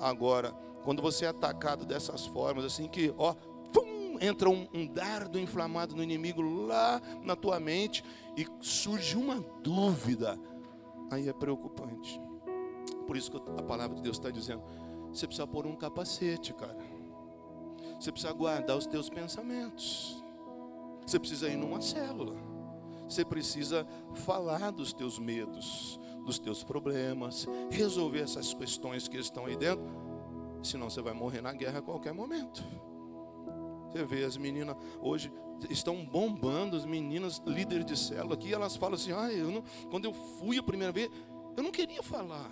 Agora, 0.00 0.52
quando 0.84 1.02
você 1.02 1.24
é 1.24 1.28
atacado 1.28 1.84
dessas 1.84 2.26
formas, 2.26 2.64
assim 2.64 2.88
que, 2.88 3.12
ó, 3.18 3.34
pum, 3.72 4.18
entra 4.20 4.48
um, 4.48 4.66
um 4.72 4.86
dardo 4.86 5.38
inflamado 5.38 5.94
no 5.94 6.02
inimigo 6.02 6.40
lá 6.40 7.00
na 7.22 7.36
tua 7.36 7.58
mente 7.58 8.04
e 8.36 8.46
surge 8.60 9.16
uma 9.16 9.40
dúvida, 9.62 10.38
aí 11.10 11.28
é 11.28 11.32
preocupante. 11.32 12.20
Por 13.06 13.16
isso 13.16 13.30
que 13.30 13.36
a 13.36 13.62
palavra 13.62 13.96
de 13.96 14.02
Deus 14.02 14.16
está 14.16 14.30
dizendo: 14.30 14.62
você 15.12 15.26
precisa 15.26 15.46
pôr 15.46 15.66
um 15.66 15.74
capacete, 15.74 16.52
cara. 16.54 16.76
Você 17.98 18.12
precisa 18.12 18.32
guardar 18.32 18.76
os 18.76 18.86
teus 18.86 19.08
pensamentos. 19.08 20.22
Você 21.04 21.18
precisa 21.18 21.48
ir 21.48 21.56
numa 21.56 21.80
célula. 21.80 22.36
Você 23.08 23.24
precisa 23.24 23.86
falar 24.14 24.70
dos 24.70 24.92
teus 24.92 25.18
medos, 25.18 25.98
dos 26.28 26.38
teus 26.38 26.62
problemas, 26.62 27.46
resolver 27.70 28.20
essas 28.20 28.52
questões 28.52 29.08
que 29.08 29.16
estão 29.16 29.46
aí 29.46 29.56
dentro, 29.56 29.82
senão 30.62 30.90
você 30.90 31.00
vai 31.00 31.14
morrer 31.14 31.40
na 31.40 31.54
guerra 31.54 31.78
a 31.78 31.82
qualquer 31.82 32.12
momento. 32.12 32.62
Você 33.90 34.04
vê 34.04 34.24
as 34.24 34.36
meninas 34.36 34.76
hoje 35.00 35.32
estão 35.70 36.04
bombando, 36.04 36.76
as 36.76 36.84
meninas 36.84 37.42
líderes 37.46 37.86
de 37.86 37.98
célula 37.98 38.34
aqui, 38.34 38.52
elas 38.52 38.76
falam 38.76 38.96
assim: 38.96 39.10
ah, 39.12 39.32
eu 39.32 39.50
não, 39.50 39.64
quando 39.90 40.04
eu 40.04 40.12
fui 40.12 40.58
a 40.58 40.62
primeira 40.62 40.92
vez, 40.92 41.10
eu 41.56 41.62
não 41.62 41.70
queria 41.70 42.02
falar, 42.02 42.50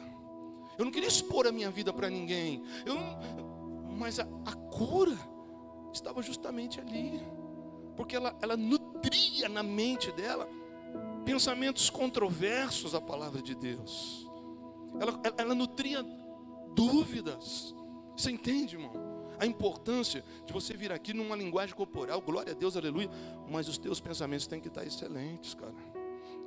eu 0.79 0.85
não 0.85 0.91
queria 0.91 1.09
expor 1.09 1.47
a 1.47 1.53
minha 1.53 1.71
vida 1.71 1.93
para 1.93 2.09
ninguém, 2.09 2.63
eu 2.87 2.97
mas 3.95 4.19
a, 4.19 4.27
a, 4.45 4.53
cura 4.55 5.17
estava 5.93 6.23
justamente 6.23 6.81
ali, 6.81 7.21
porque 7.95 8.17
ela, 8.17 8.35
ela 8.41 8.57
nutria 8.57 9.49
na 9.49 9.63
mente 9.63 10.11
dela 10.13 10.49
pensamentos 11.27 11.91
controversos 11.91 12.95
à 12.95 13.01
palavra 13.01 13.43
de 13.43 13.55
Deus, 13.55 14.27
ela, 14.99 15.21
ela, 15.23 15.35
ela 15.37 15.55
nutria 15.55 16.03
dúvidas, 16.75 17.75
você 18.17 18.31
entende, 18.31 18.77
irmão? 18.77 19.05
a 19.39 19.45
importância 19.45 20.25
de 20.47 20.53
você 20.53 20.75
vir 20.75 20.91
aqui 20.91 21.13
numa 21.13 21.37
linguagem 21.37 21.75
corporal, 21.75 22.23
glória 22.23 22.53
a 22.53 22.57
Deus, 22.57 22.77
aleluia, 22.77 23.11
mas 23.51 23.69
os 23.69 23.77
teus 23.77 24.01
pensamentos 24.01 24.47
têm 24.47 24.61
que 24.61 24.69
estar 24.69 24.85
excelentes, 24.85 25.53
cara. 25.53 25.75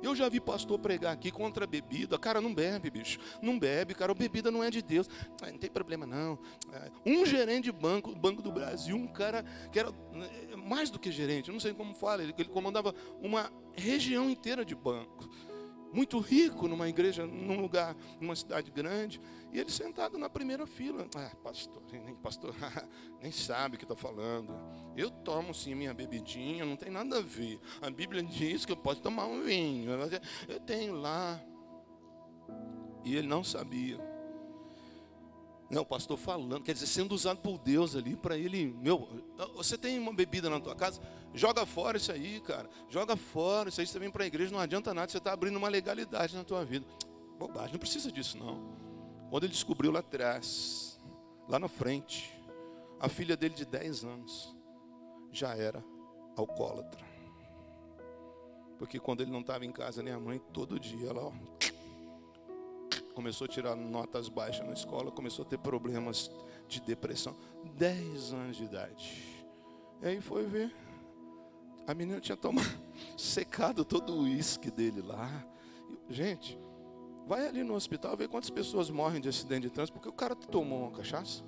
Eu 0.02 0.14
já 0.16 0.28
vi 0.28 0.40
pastor 0.40 0.78
pregar 0.78 1.12
aqui 1.12 1.30
contra 1.30 1.64
a 1.64 1.66
bebida. 1.66 2.18
Cara, 2.18 2.40
não 2.40 2.54
bebe, 2.54 2.90
bicho. 2.90 3.18
Não 3.42 3.58
bebe, 3.58 3.94
cara. 3.94 4.12
A 4.12 4.14
bebida 4.14 4.50
não 4.50 4.62
é 4.62 4.70
de 4.70 4.82
Deus. 4.82 5.08
Ah, 5.42 5.50
não 5.50 5.58
tem 5.58 5.70
problema, 5.70 6.06
não. 6.06 6.38
É, 6.72 6.90
um 7.04 7.24
gerente 7.26 7.64
de 7.64 7.72
banco, 7.72 8.14
Banco 8.14 8.42
do 8.42 8.50
Brasil, 8.50 8.96
um 8.96 9.06
cara 9.06 9.44
que 9.70 9.78
era 9.78 9.90
é, 9.90 10.56
mais 10.56 10.90
do 10.90 10.98
que 10.98 11.10
gerente, 11.10 11.50
não 11.50 11.60
sei 11.60 11.72
como 11.74 11.94
fala, 11.94 12.22
ele, 12.22 12.34
ele 12.38 12.48
comandava 12.48 12.94
uma 13.20 13.50
região 13.76 14.28
inteira 14.30 14.64
de 14.64 14.74
banco 14.74 15.28
muito 15.92 16.18
rico 16.18 16.68
numa 16.68 16.88
igreja, 16.88 17.26
num 17.26 17.60
lugar, 17.60 17.96
numa 18.20 18.34
cidade 18.36 18.70
grande, 18.70 19.20
e 19.52 19.58
ele 19.58 19.70
sentado 19.70 20.18
na 20.18 20.28
primeira 20.28 20.66
fila. 20.66 21.06
Ah, 21.16 21.32
pastor, 21.42 21.82
nem 21.92 22.14
pastor, 22.16 22.54
nem 23.20 23.32
sabe 23.32 23.76
o 23.76 23.78
que 23.78 23.84
está 23.84 23.96
falando. 23.96 24.54
Eu 24.96 25.10
tomo 25.10 25.52
sim 25.54 25.74
minha 25.74 25.92
bebidinha, 25.94 26.64
não 26.64 26.76
tem 26.76 26.90
nada 26.90 27.18
a 27.18 27.22
ver. 27.22 27.60
A 27.80 27.90
Bíblia 27.90 28.22
diz 28.22 28.64
que 28.64 28.72
eu 28.72 28.76
posso 28.76 29.00
tomar 29.00 29.26
um 29.26 29.42
vinho. 29.42 29.90
Eu 30.48 30.60
tenho 30.60 30.94
lá. 30.94 31.40
E 33.04 33.16
ele 33.16 33.26
não 33.26 33.42
sabia. 33.42 34.09
Não, 35.70 35.84
pastor 35.84 36.18
falando, 36.18 36.62
quer 36.62 36.72
dizer, 36.72 36.86
sendo 36.86 37.14
usado 37.14 37.38
por 37.38 37.56
Deus 37.56 37.94
ali 37.94 38.16
para 38.16 38.36
ele, 38.36 38.74
meu, 38.80 39.08
você 39.54 39.78
tem 39.78 40.00
uma 40.00 40.12
bebida 40.12 40.50
na 40.50 40.58
tua 40.58 40.74
casa, 40.74 41.00
joga 41.32 41.64
fora 41.64 41.96
isso 41.96 42.10
aí, 42.10 42.40
cara. 42.40 42.68
Joga 42.88 43.16
fora, 43.16 43.68
isso 43.68 43.80
aí 43.80 43.86
você 43.86 43.98
vem 43.98 44.10
para 44.10 44.24
a 44.24 44.26
igreja, 44.26 44.50
não 44.50 44.58
adianta 44.58 44.92
nada, 44.92 45.10
você 45.10 45.18
está 45.18 45.32
abrindo 45.32 45.56
uma 45.56 45.68
legalidade 45.68 46.34
na 46.34 46.42
tua 46.42 46.64
vida. 46.64 46.84
Bobagem, 47.38 47.72
não 47.72 47.78
precisa 47.78 48.10
disso 48.10 48.36
não. 48.36 48.76
Quando 49.30 49.44
ele 49.44 49.52
descobriu 49.52 49.92
lá 49.92 50.00
atrás, 50.00 51.00
lá 51.48 51.56
na 51.56 51.68
frente, 51.68 52.34
a 52.98 53.08
filha 53.08 53.36
dele 53.36 53.54
de 53.54 53.64
10 53.64 54.04
anos 54.04 54.56
já 55.30 55.56
era 55.56 55.84
alcoólatra. 56.36 57.08
Porque 58.76 58.98
quando 58.98 59.20
ele 59.20 59.30
não 59.30 59.40
estava 59.40 59.64
em 59.64 59.70
casa, 59.70 60.02
nem 60.02 60.12
a 60.12 60.18
mãe, 60.18 60.40
todo 60.52 60.80
dia 60.80 61.10
ela 61.10 61.26
ó, 61.26 61.32
começou 63.14 63.44
a 63.44 63.48
tirar 63.48 63.76
notas 63.76 64.28
baixas 64.28 64.66
na 64.66 64.72
escola, 64.72 65.10
começou 65.10 65.44
a 65.44 65.48
ter 65.48 65.58
problemas 65.58 66.30
de 66.68 66.80
depressão. 66.80 67.34
10 67.76 68.32
anos 68.32 68.56
de 68.56 68.64
idade. 68.64 69.46
E 70.02 70.06
aí 70.06 70.20
foi 70.20 70.46
ver. 70.46 70.74
A 71.86 71.94
menina 71.94 72.20
tinha 72.20 72.36
tomado, 72.36 72.68
secado 73.16 73.84
todo 73.84 74.14
o 74.14 74.22
uísque 74.22 74.70
dele 74.70 75.02
lá. 75.02 75.44
Gente, 76.08 76.58
vai 77.26 77.46
ali 77.46 77.62
no 77.62 77.74
hospital 77.74 78.16
ver 78.16 78.28
quantas 78.28 78.50
pessoas 78.50 78.90
morrem 78.90 79.20
de 79.20 79.28
acidente 79.28 79.62
de 79.62 79.70
trânsito 79.70 79.94
porque 79.94 80.08
o 80.08 80.12
cara 80.12 80.34
tomou 80.34 80.82
uma 80.82 80.90
cachaça. 80.90 81.44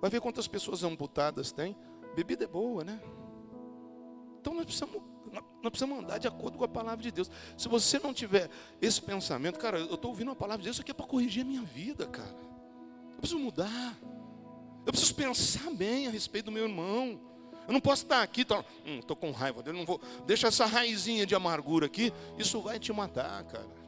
Vai 0.00 0.10
ver 0.10 0.20
quantas 0.20 0.48
pessoas 0.48 0.82
amputadas 0.82 1.52
tem. 1.52 1.76
Bebida 2.14 2.44
é 2.44 2.48
boa, 2.48 2.84
né? 2.84 3.00
Então 4.40 4.54
nós 4.54 4.64
precisamos 4.64 5.02
nós 5.32 5.70
precisamos 5.70 5.98
andar 5.98 6.18
de 6.18 6.28
acordo 6.28 6.58
com 6.58 6.64
a 6.64 6.68
palavra 6.68 7.02
de 7.02 7.10
Deus. 7.10 7.30
Se 7.56 7.68
você 7.68 7.98
não 7.98 8.12
tiver 8.12 8.50
esse 8.80 9.00
pensamento, 9.00 9.58
cara, 9.58 9.78
eu 9.78 9.94
estou 9.94 10.10
ouvindo 10.10 10.30
a 10.30 10.36
palavra 10.36 10.58
de 10.58 10.64
Deus, 10.64 10.76
isso 10.76 10.82
aqui 10.82 10.90
é 10.90 10.94
para 10.94 11.06
corrigir 11.06 11.42
a 11.42 11.46
minha 11.46 11.62
vida, 11.62 12.06
cara. 12.06 12.34
Eu 13.14 13.18
preciso 13.18 13.40
mudar. 13.40 13.98
Eu 14.86 14.92
preciso 14.92 15.14
pensar 15.14 15.70
bem 15.70 16.06
a 16.06 16.10
respeito 16.10 16.46
do 16.46 16.52
meu 16.52 16.64
irmão. 16.64 17.20
Eu 17.66 17.72
não 17.72 17.80
posso 17.80 18.02
estar 18.02 18.22
aqui, 18.22 18.42
estou 18.42 18.62
hum, 18.86 19.00
com 19.18 19.30
raiva 19.30 19.62
dele, 19.62 19.78
não 19.78 19.86
vou. 19.86 20.00
Deixa 20.26 20.48
essa 20.48 20.66
raizinha 20.66 21.24
de 21.24 21.34
amargura 21.34 21.86
aqui, 21.86 22.12
isso 22.38 22.60
vai 22.60 22.78
te 22.78 22.92
matar, 22.92 23.42
cara. 23.44 23.84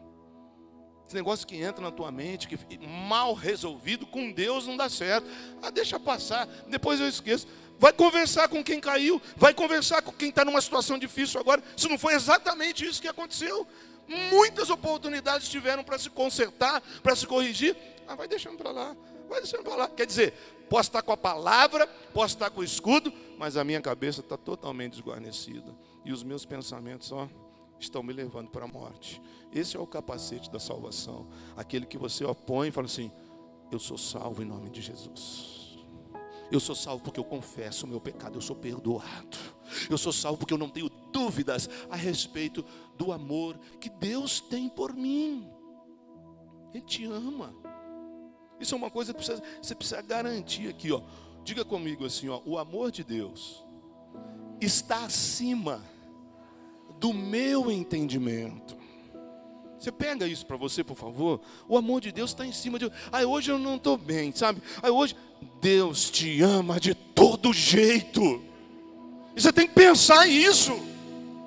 Esse 1.07 1.15
negócio 1.15 1.47
que 1.47 1.57
entra 1.57 1.81
na 1.81 1.93
tua 1.93 2.11
mente, 2.11 2.49
que 2.49 2.59
mal 2.85 3.33
resolvido, 3.33 4.07
com 4.07 4.33
Deus 4.33 4.67
não 4.67 4.77
dá 4.77 4.89
certo. 4.89 5.29
Ah, 5.63 5.71
deixa 5.71 6.01
passar, 6.01 6.47
depois 6.69 6.99
eu 6.99 7.07
esqueço. 7.07 7.47
Vai 7.79 7.93
conversar 7.93 8.49
com 8.49 8.65
quem 8.65 8.81
caiu, 8.81 9.21
vai 9.37 9.53
conversar 9.53 10.01
com 10.03 10.13
quem 10.13 10.31
está 10.31 10.45
numa 10.45 10.61
situação 10.61 10.99
difícil 10.99 11.39
agora. 11.39 11.63
Se 11.77 11.89
não 11.89 11.99
foi 11.99 12.15
exatamente 12.15 12.87
isso 12.87 13.03
que 13.03 13.09
aconteceu, 13.09 13.67
muitas 14.31 14.71
oportunidades 14.71 15.49
tiveram 15.49 15.85
para 15.85 15.99
se 15.99 16.09
consertar, 16.09 16.81
para 17.03 17.15
se 17.15 17.27
corrigir. 17.27 17.77
Ah, 18.09 18.15
vai 18.15 18.27
deixando 18.27 18.57
para 18.57 18.71
lá, 18.71 18.97
vai 19.29 19.41
deixando 19.41 19.63
para 19.63 19.77
lá. 19.77 19.89
Quer 19.89 20.07
dizer, 20.07 20.33
posso 20.71 20.89
estar 20.89 21.03
com 21.03 21.13
a 21.13 21.17
palavra, 21.17 21.87
posso 22.15 22.35
estar 22.35 22.51
com 22.51 22.61
o 22.61 22.65
escudo, 22.65 23.13
mas 23.39 23.57
a 23.57 23.65
minha 23.65 23.81
cabeça 23.81 24.21
está 24.21 24.37
totalmente 24.37 24.93
desguarnecida. 24.93 25.75
E 26.05 26.13
os 26.13 26.23
meus 26.23 26.47
pensamentos, 26.47 27.13
ó, 27.13 27.29
estão 27.79 28.03
me 28.03 28.13
levando 28.13 28.49
para 28.49 28.65
a 28.65 28.69
morte. 28.69 29.21
Esse 29.53 29.77
é 29.77 29.81
o 29.81 29.87
capacete 29.87 30.51
da 30.51 30.59
salvação. 30.59 31.27
Aquele 31.57 31.85
que 31.85 31.99
você 31.99 32.25
opõe 32.25 32.69
e 32.69 32.71
fala 32.71 32.87
assim: 32.87 33.11
Eu 33.71 33.79
sou 33.79 33.99
salvo 33.99 34.43
em 34.43 34.47
nome 34.47 34.71
de 34.71 34.81
Jesus. 34.81 35.56
Eu 36.51 36.61
sou 36.61 36.75
salvo 36.75 37.03
porque 37.03 37.19
eu 37.19 37.25
confesso 37.25 37.87
o 37.87 37.89
meu 37.89 38.01
pecado, 38.01 38.37
eu 38.37 38.43
sou 38.43 38.55
perdoado. 38.55 39.37
Eu 39.91 39.99
sou 39.99 40.13
salvo 40.13 40.39
porque 40.39 40.55
eu 40.55 40.59
não 40.59 40.69
tenho 40.69 40.89
dúvidas 41.13 41.69
a 41.91 41.97
respeito 41.97 42.65
do 42.97 43.13
amor 43.13 43.59
que 43.81 43.89
Deus 43.89 44.41
tem 44.41 44.69
por 44.69 44.95
mim. 44.95 45.49
Ele 46.73 46.85
te 46.85 47.05
ama. 47.05 47.55
Isso 48.61 48.75
é 48.75 48.79
uma 48.79 48.91
coisa 48.91 49.13
que 49.13 49.23
você 49.23 49.75
precisa 49.75 50.01
garantir 50.03 50.69
aqui, 50.69 50.93
ó. 50.93 51.03
Diga 51.43 51.65
comigo 51.65 52.05
assim, 52.05 52.29
ó, 52.29 52.41
o 52.45 52.59
amor 52.59 52.91
de 52.91 53.05
Deus 53.05 53.65
está 54.61 55.05
acima 55.05 55.83
do 56.99 57.13
meu 57.13 57.71
entendimento. 57.71 58.77
Você 59.79 59.93
pega 59.93 60.27
isso 60.27 60.47
para 60.47 60.57
você, 60.57 60.83
por 60.83 60.97
favor. 60.97 61.41
O 61.69 61.77
amor 61.77 62.01
de 62.01 62.11
Deus 62.11 62.31
está 62.31 62.47
em 62.47 62.53
cima 62.53 62.79
de. 62.79 62.91
Ai, 63.13 63.25
hoje 63.25 63.51
eu 63.51 63.59
não 63.59 63.77
estou 63.77 63.97
bem, 63.97 64.33
sabe? 64.35 64.63
Ai, 64.83 64.91
hoje 64.91 65.15
Deus 65.61 66.11
te 66.11 66.41
ama 66.43 66.79
de 66.79 66.95
todo 66.95 67.53
jeito. 67.53 68.43
E 69.35 69.41
você 69.41 69.53
tem 69.53 69.67
que 69.67 69.75
pensar 69.75 70.27
isso. 70.27 70.79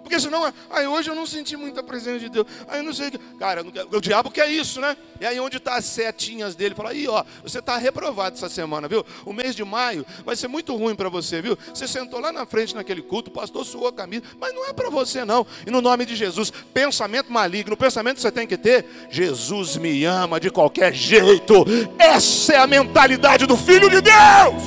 Porque 0.10 0.20
senão, 0.20 0.52
aí 0.72 0.88
hoje 0.88 1.08
eu 1.08 1.14
não 1.14 1.28
senti 1.28 1.56
muita 1.56 1.84
presença 1.84 2.18
de 2.18 2.30
Deus. 2.30 2.48
Aí 2.68 2.80
eu 2.80 2.84
não 2.84 2.92
sei. 2.92 3.12
Cara, 3.38 3.64
o 3.92 4.02
diabo 4.02 4.32
quer 4.32 4.50
isso, 4.50 4.82
né? 4.82 4.98
E 5.22 5.26
aí 5.26 5.40
onde 5.40 5.58
está 5.58 5.76
as 5.76 5.86
setinhas 5.86 6.56
dele? 6.56 6.74
Fala, 6.74 6.90
aí 6.90 7.08
ó, 7.08 7.24
você 7.44 7.60
está 7.60 7.78
reprovado 7.78 8.36
essa 8.36 8.50
semana, 8.50 8.88
viu? 8.88 9.06
O 9.24 9.32
mês 9.32 9.56
de 9.56 9.64
maio 9.64 10.04
vai 10.26 10.36
ser 10.36 10.48
muito 10.48 10.76
ruim 10.76 10.96
para 10.96 11.10
você, 11.10 11.44
viu? 11.44 11.56
Você 11.72 11.88
sentou 11.88 12.20
lá 12.20 12.32
na 12.32 12.44
frente 12.44 12.74
naquele 12.74 13.04
culto, 13.04 13.30
o 13.30 13.34
pastor 13.34 13.64
suou 13.64 13.88
a 13.88 13.94
camisa, 13.94 14.24
mas 14.40 14.52
não 14.52 14.68
é 14.68 14.74
para 14.74 14.90
você 14.90 15.24
não. 15.24 15.46
E 15.68 15.70
no 15.70 15.80
nome 15.80 16.08
de 16.08 16.16
Jesus, 16.16 16.52
pensamento 16.74 17.32
maligno, 17.32 17.76
o 17.76 17.78
pensamento 17.78 18.16
que 18.16 18.24
você 18.24 18.32
tem 18.32 18.48
que 18.48 18.58
ter, 18.58 18.88
Jesus 19.12 19.78
me 19.78 20.06
ama 20.06 20.40
de 20.40 20.50
qualquer 20.50 20.92
jeito. 20.92 21.54
Essa 22.00 22.54
é 22.54 22.58
a 22.58 22.66
mentalidade 22.66 23.46
do 23.46 23.56
Filho 23.56 23.92
de 23.92 24.02
Deus. 24.02 24.64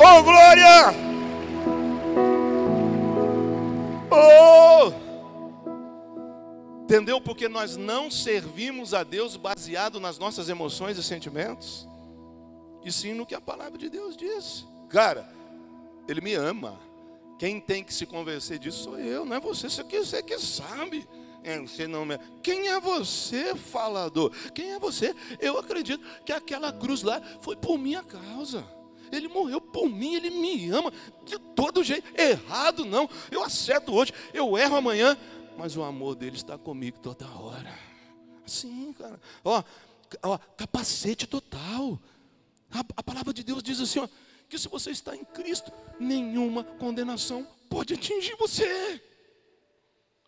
Oh, 0.00 0.22
glória! 0.22 1.07
Oh! 4.18 4.92
Entendeu? 6.84 7.20
Porque 7.20 7.48
nós 7.48 7.76
não 7.76 8.10
servimos 8.10 8.94
a 8.94 9.04
Deus 9.04 9.36
baseado 9.36 10.00
nas 10.00 10.18
nossas 10.18 10.48
emoções 10.48 10.96
e 10.96 11.02
sentimentos, 11.02 11.86
e 12.84 12.90
sim 12.90 13.12
no 13.12 13.26
que 13.26 13.34
a 13.34 13.40
palavra 13.40 13.76
de 13.76 13.90
Deus 13.90 14.16
diz. 14.16 14.66
Cara, 14.88 15.28
Ele 16.08 16.20
me 16.20 16.34
ama. 16.34 16.80
Quem 17.38 17.60
tem 17.60 17.84
que 17.84 17.94
se 17.94 18.06
convencer 18.06 18.58
disso 18.58 18.84
sou 18.84 18.98
eu, 18.98 19.24
não 19.24 19.36
é 19.36 19.40
você. 19.40 19.68
Você 19.68 19.84
que, 19.84 19.98
você 19.98 20.22
que 20.22 20.38
sabe. 20.38 21.06
É, 21.44 21.58
você 21.60 21.86
não 21.86 22.04
me... 22.04 22.18
Quem 22.42 22.68
é 22.68 22.80
você, 22.80 23.54
falador? 23.54 24.32
Quem 24.52 24.72
é 24.72 24.78
você? 24.78 25.14
Eu 25.38 25.58
acredito 25.58 26.04
que 26.24 26.32
aquela 26.32 26.72
cruz 26.72 27.02
lá 27.02 27.22
foi 27.40 27.54
por 27.54 27.78
minha 27.78 28.02
causa. 28.02 28.64
Ele 29.10 29.28
morreu 29.28 29.60
por 29.60 29.88
mim, 29.88 30.14
ele 30.14 30.30
me 30.30 30.70
ama 30.70 30.92
de 31.24 31.38
todo 31.54 31.82
jeito. 31.82 32.08
Errado 32.20 32.84
não. 32.84 33.08
Eu 33.30 33.42
acerto 33.42 33.94
hoje, 33.94 34.12
eu 34.32 34.56
erro 34.56 34.76
amanhã, 34.76 35.16
mas 35.56 35.76
o 35.76 35.82
amor 35.82 36.14
dele 36.14 36.36
está 36.36 36.56
comigo 36.56 36.98
toda 36.98 37.28
hora. 37.28 37.72
Assim, 38.44 38.92
cara. 38.92 39.20
Ó, 39.44 39.62
ó 40.22 40.38
capacete 40.56 41.26
total. 41.26 41.98
A, 42.70 42.80
a 42.96 43.02
palavra 43.02 43.32
de 43.32 43.42
Deus 43.42 43.62
diz 43.62 43.80
assim, 43.80 44.00
ó, 44.00 44.08
que 44.48 44.58
se 44.58 44.68
você 44.68 44.90
está 44.90 45.14
em 45.14 45.24
Cristo, 45.24 45.72
nenhuma 45.98 46.64
condenação 46.64 47.46
pode 47.68 47.94
atingir 47.94 48.34
você. 48.36 49.02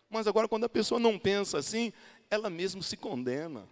Mas 0.09 0.27
agora, 0.27 0.47
quando 0.47 0.65
a 0.65 0.69
pessoa 0.69 0.99
não 0.99 1.17
pensa 1.17 1.57
assim, 1.57 1.93
ela 2.29 2.49
mesma 2.49 2.81
se 2.81 2.97
condena. 2.97 3.67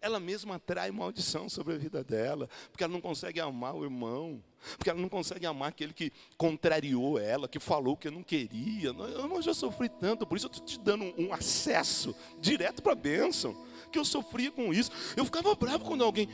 Ela 0.00 0.20
mesma 0.20 0.56
atrai 0.56 0.90
maldição 0.90 1.48
sobre 1.48 1.74
a 1.74 1.78
vida 1.78 2.02
dela, 2.04 2.48
porque 2.70 2.84
ela 2.84 2.92
não 2.92 3.00
consegue 3.00 3.40
amar 3.40 3.74
o 3.74 3.84
irmão, 3.84 4.42
porque 4.76 4.90
ela 4.90 5.00
não 5.00 5.08
consegue 5.08 5.46
amar 5.46 5.68
aquele 5.68 5.92
que 5.92 6.12
contrariou 6.36 7.18
ela, 7.18 7.48
que 7.48 7.58
falou 7.58 7.96
que 7.96 8.10
não 8.10 8.22
queria. 8.22 8.90
Eu 8.90 9.42
já 9.42 9.54
sofri 9.54 9.88
tanto, 9.88 10.26
por 10.26 10.36
isso 10.36 10.46
eu 10.46 10.50
estou 10.50 10.64
te 10.64 10.78
dando 10.78 11.14
um 11.18 11.32
acesso 11.32 12.14
direto 12.40 12.82
para 12.82 12.92
a 12.92 12.96
bênção 12.96 13.56
que 13.90 13.98
eu 13.98 14.04
sofria 14.04 14.50
com 14.50 14.72
isso. 14.72 14.90
Eu 15.16 15.24
ficava 15.24 15.54
bravo 15.54 15.84
quando 15.84 16.04
alguém 16.04 16.28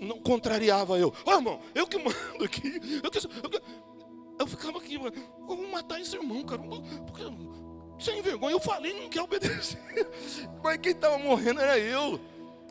não 0.00 0.20
contrariava 0.20 0.98
eu. 0.98 1.12
Ó, 1.24 1.32
oh, 1.32 1.34
irmão, 1.36 1.60
eu 1.74 1.86
que 1.86 1.98
mando 1.98 2.44
aqui. 2.44 2.80
Eu, 3.02 3.10
que, 3.10 3.18
eu, 3.18 3.62
eu 4.38 4.46
ficava 4.46 4.78
aqui, 4.78 4.94
eu 4.94 5.12
vou 5.46 5.68
matar 5.68 6.00
esse 6.00 6.16
irmão, 6.16 6.44
cara. 6.44 6.62
Porque, 6.62 7.22
sem 7.98 8.20
vergonha, 8.20 8.54
eu 8.54 8.60
falei, 8.60 8.92
não 8.92 9.08
quer 9.08 9.22
obedecer. 9.22 9.80
Mas 10.62 10.78
quem 10.78 10.92
estava 10.92 11.18
morrendo 11.18 11.60
era 11.60 11.78
eu. 11.78 12.20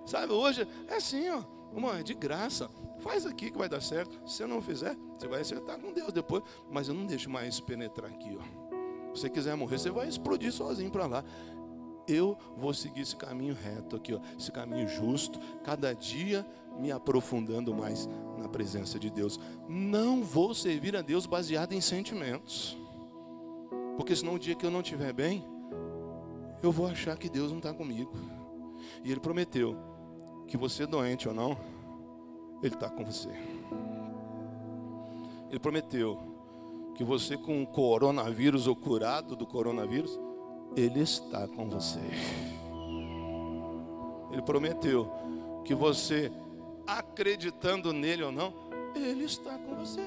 Sabe, 0.05 0.33
hoje 0.33 0.67
é 0.87 0.95
assim, 0.95 1.29
ó. 1.29 1.41
Irmão, 1.73 1.93
é 1.93 2.03
de 2.03 2.13
graça. 2.13 2.69
Faz 2.99 3.25
aqui 3.25 3.51
que 3.51 3.57
vai 3.57 3.67
dar 3.67 3.81
certo. 3.81 4.19
Se 4.25 4.37
você 4.37 4.45
não 4.45 4.61
fizer, 4.61 4.95
você 5.17 5.27
vai 5.27 5.41
acertar 5.41 5.79
com 5.79 5.91
Deus 5.91 6.13
depois. 6.13 6.43
Mas 6.71 6.87
eu 6.87 6.93
não 6.93 7.05
deixo 7.05 7.29
mais 7.29 7.59
penetrar 7.59 8.09
aqui, 8.09 8.37
ó. 8.39 8.43
Se 9.13 9.21
você 9.21 9.29
quiser 9.29 9.55
morrer, 9.55 9.77
você 9.77 9.89
vai 9.89 10.07
explodir 10.07 10.51
sozinho 10.51 10.91
para 10.91 11.05
lá 11.05 11.23
eu 12.07 12.37
vou 12.55 12.73
seguir 12.73 13.01
esse 13.01 13.15
caminho 13.15 13.55
reto 13.55 13.95
aqui, 13.95 14.13
ó, 14.13 14.19
esse 14.37 14.51
caminho 14.51 14.87
justo, 14.87 15.39
cada 15.63 15.93
dia 15.93 16.45
me 16.79 16.91
aprofundando 16.91 17.73
mais 17.73 18.07
na 18.37 18.47
presença 18.47 18.99
de 18.99 19.09
Deus. 19.09 19.39
Não 19.67 20.23
vou 20.23 20.53
servir 20.53 20.95
a 20.95 21.01
Deus 21.01 21.25
baseado 21.25 21.73
em 21.73 21.81
sentimentos, 21.81 22.77
porque 23.97 24.15
senão 24.15 24.35
o 24.35 24.39
dia 24.39 24.55
que 24.55 24.65
eu 24.65 24.71
não 24.71 24.81
estiver 24.81 25.13
bem, 25.13 25.43
eu 26.61 26.71
vou 26.71 26.87
achar 26.87 27.17
que 27.17 27.29
Deus 27.29 27.51
não 27.51 27.57
está 27.57 27.73
comigo. 27.73 28.11
E 29.03 29.11
Ele 29.11 29.19
prometeu 29.19 29.77
que 30.47 30.57
você 30.57 30.85
doente 30.85 31.27
ou 31.27 31.33
não, 31.33 31.57
Ele 32.61 32.73
está 32.73 32.89
com 32.89 33.03
você. 33.03 33.29
Ele 35.49 35.59
prometeu 35.59 36.19
que 36.95 37.03
você 37.03 37.37
com 37.37 37.65
coronavírus 37.65 38.67
ou 38.67 38.75
curado 38.75 39.35
do 39.35 39.45
coronavírus, 39.45 40.19
ele 40.75 41.01
está 41.01 41.47
com 41.47 41.69
você. 41.69 41.99
Ele 44.31 44.41
prometeu 44.41 45.09
que 45.63 45.73
você, 45.73 46.31
acreditando 46.85 47.93
nele 47.93 48.23
ou 48.23 48.31
não, 48.31 48.53
Ele 48.95 49.23
está 49.23 49.57
com 49.57 49.75
você. 49.75 50.05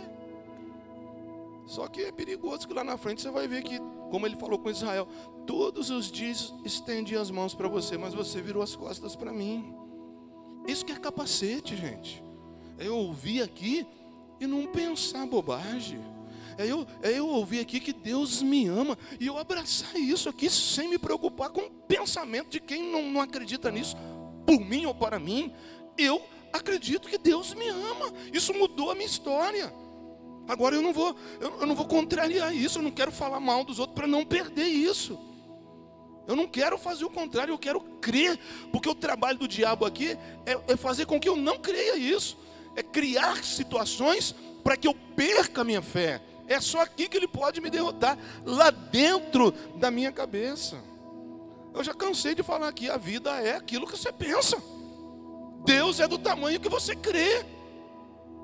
Só 1.66 1.86
que 1.88 2.02
é 2.02 2.12
perigoso 2.12 2.66
que 2.66 2.74
lá 2.74 2.82
na 2.82 2.96
frente 2.96 3.22
você 3.22 3.30
vai 3.30 3.46
ver 3.46 3.62
que, 3.62 3.78
como 4.10 4.26
ele 4.26 4.36
falou 4.36 4.58
com 4.58 4.70
Israel, 4.70 5.06
todos 5.46 5.90
os 5.90 6.10
dias 6.10 6.54
estendi 6.64 7.14
as 7.14 7.30
mãos 7.30 7.54
para 7.54 7.68
você, 7.68 7.98
mas 7.98 8.14
você 8.14 8.40
virou 8.40 8.62
as 8.62 8.74
costas 8.74 9.14
para 9.14 9.32
mim. 9.32 9.77
Isso 10.68 10.84
que 10.84 10.92
é 10.92 10.96
capacete, 10.96 11.74
gente. 11.74 12.22
É 12.78 12.86
eu 12.86 12.96
ouvir 12.96 13.42
aqui 13.42 13.86
e 14.38 14.46
não 14.46 14.66
pensar 14.66 15.26
bobagem. 15.26 15.98
É 16.58 16.66
eu, 16.66 16.86
é 17.02 17.18
eu 17.18 17.26
ouvir 17.26 17.60
aqui 17.60 17.80
que 17.80 17.92
Deus 17.92 18.42
me 18.42 18.66
ama 18.66 18.98
e 19.18 19.26
eu 19.26 19.38
abraçar 19.38 19.96
isso 19.96 20.28
aqui 20.28 20.50
sem 20.50 20.88
me 20.88 20.98
preocupar 20.98 21.48
com 21.48 21.62
o 21.62 21.70
pensamento 21.70 22.50
de 22.50 22.60
quem 22.60 22.92
não, 22.92 23.10
não 23.10 23.20
acredita 23.20 23.70
nisso, 23.70 23.96
por 24.44 24.60
mim 24.60 24.84
ou 24.84 24.94
para 24.94 25.18
mim. 25.18 25.52
Eu 25.96 26.22
acredito 26.52 27.08
que 27.08 27.16
Deus 27.16 27.54
me 27.54 27.68
ama. 27.68 28.12
Isso 28.30 28.52
mudou 28.52 28.90
a 28.90 28.94
minha 28.94 29.06
história. 29.06 29.72
Agora 30.46 30.74
eu 30.74 30.82
não 30.82 30.92
vou, 30.92 31.16
eu, 31.40 31.60
eu 31.60 31.66
não 31.66 31.74
vou 31.74 31.86
contrariar 31.86 32.54
isso, 32.54 32.78
eu 32.78 32.82
não 32.82 32.90
quero 32.90 33.12
falar 33.12 33.40
mal 33.40 33.64
dos 33.64 33.78
outros 33.78 33.94
para 33.94 34.06
não 34.06 34.24
perder 34.24 34.66
isso. 34.66 35.18
Eu 36.28 36.36
não 36.36 36.46
quero 36.46 36.76
fazer 36.76 37.06
o 37.06 37.10
contrário, 37.10 37.54
eu 37.54 37.58
quero 37.58 37.80
crer, 37.80 38.38
porque 38.70 38.86
o 38.86 38.94
trabalho 38.94 39.38
do 39.38 39.48
diabo 39.48 39.86
aqui 39.86 40.10
é, 40.44 40.72
é 40.72 40.76
fazer 40.76 41.06
com 41.06 41.18
que 41.18 41.26
eu 41.26 41.34
não 41.34 41.58
creia 41.58 41.96
isso, 41.96 42.36
é 42.76 42.82
criar 42.82 43.42
situações 43.42 44.34
para 44.62 44.76
que 44.76 44.86
eu 44.86 44.94
perca 45.16 45.62
a 45.62 45.64
minha 45.64 45.80
fé, 45.80 46.20
é 46.46 46.60
só 46.60 46.82
aqui 46.82 47.08
que 47.08 47.16
ele 47.16 47.26
pode 47.26 47.62
me 47.62 47.70
derrotar, 47.70 48.18
lá 48.44 48.70
dentro 48.70 49.52
da 49.76 49.90
minha 49.90 50.12
cabeça. 50.12 50.76
Eu 51.72 51.82
já 51.82 51.94
cansei 51.94 52.34
de 52.34 52.42
falar 52.42 52.68
aqui, 52.68 52.90
a 52.90 52.98
vida 52.98 53.30
é 53.40 53.56
aquilo 53.56 53.86
que 53.86 53.96
você 53.96 54.12
pensa. 54.12 54.62
Deus 55.64 55.98
é 55.98 56.06
do 56.06 56.18
tamanho 56.18 56.60
que 56.60 56.68
você 56.68 56.94
crê. 56.94 57.42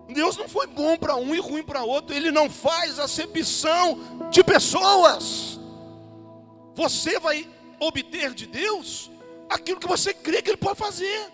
Deus 0.08 0.38
não 0.38 0.48
foi 0.48 0.66
bom 0.66 0.96
para 0.96 1.16
um 1.16 1.34
e 1.34 1.38
ruim 1.38 1.62
para 1.62 1.84
outro, 1.84 2.16
ele 2.16 2.30
não 2.30 2.48
faz 2.48 2.98
acepção 2.98 4.28
de 4.30 4.42
pessoas. 4.42 5.60
Você 6.74 7.18
vai 7.18 7.53
obter 7.80 8.32
de 8.34 8.46
Deus 8.46 9.10
aquilo 9.48 9.80
que 9.80 9.86
você 9.86 10.12
crê 10.12 10.42
que 10.42 10.50
ele 10.50 10.56
pode 10.56 10.78
fazer 10.78 11.32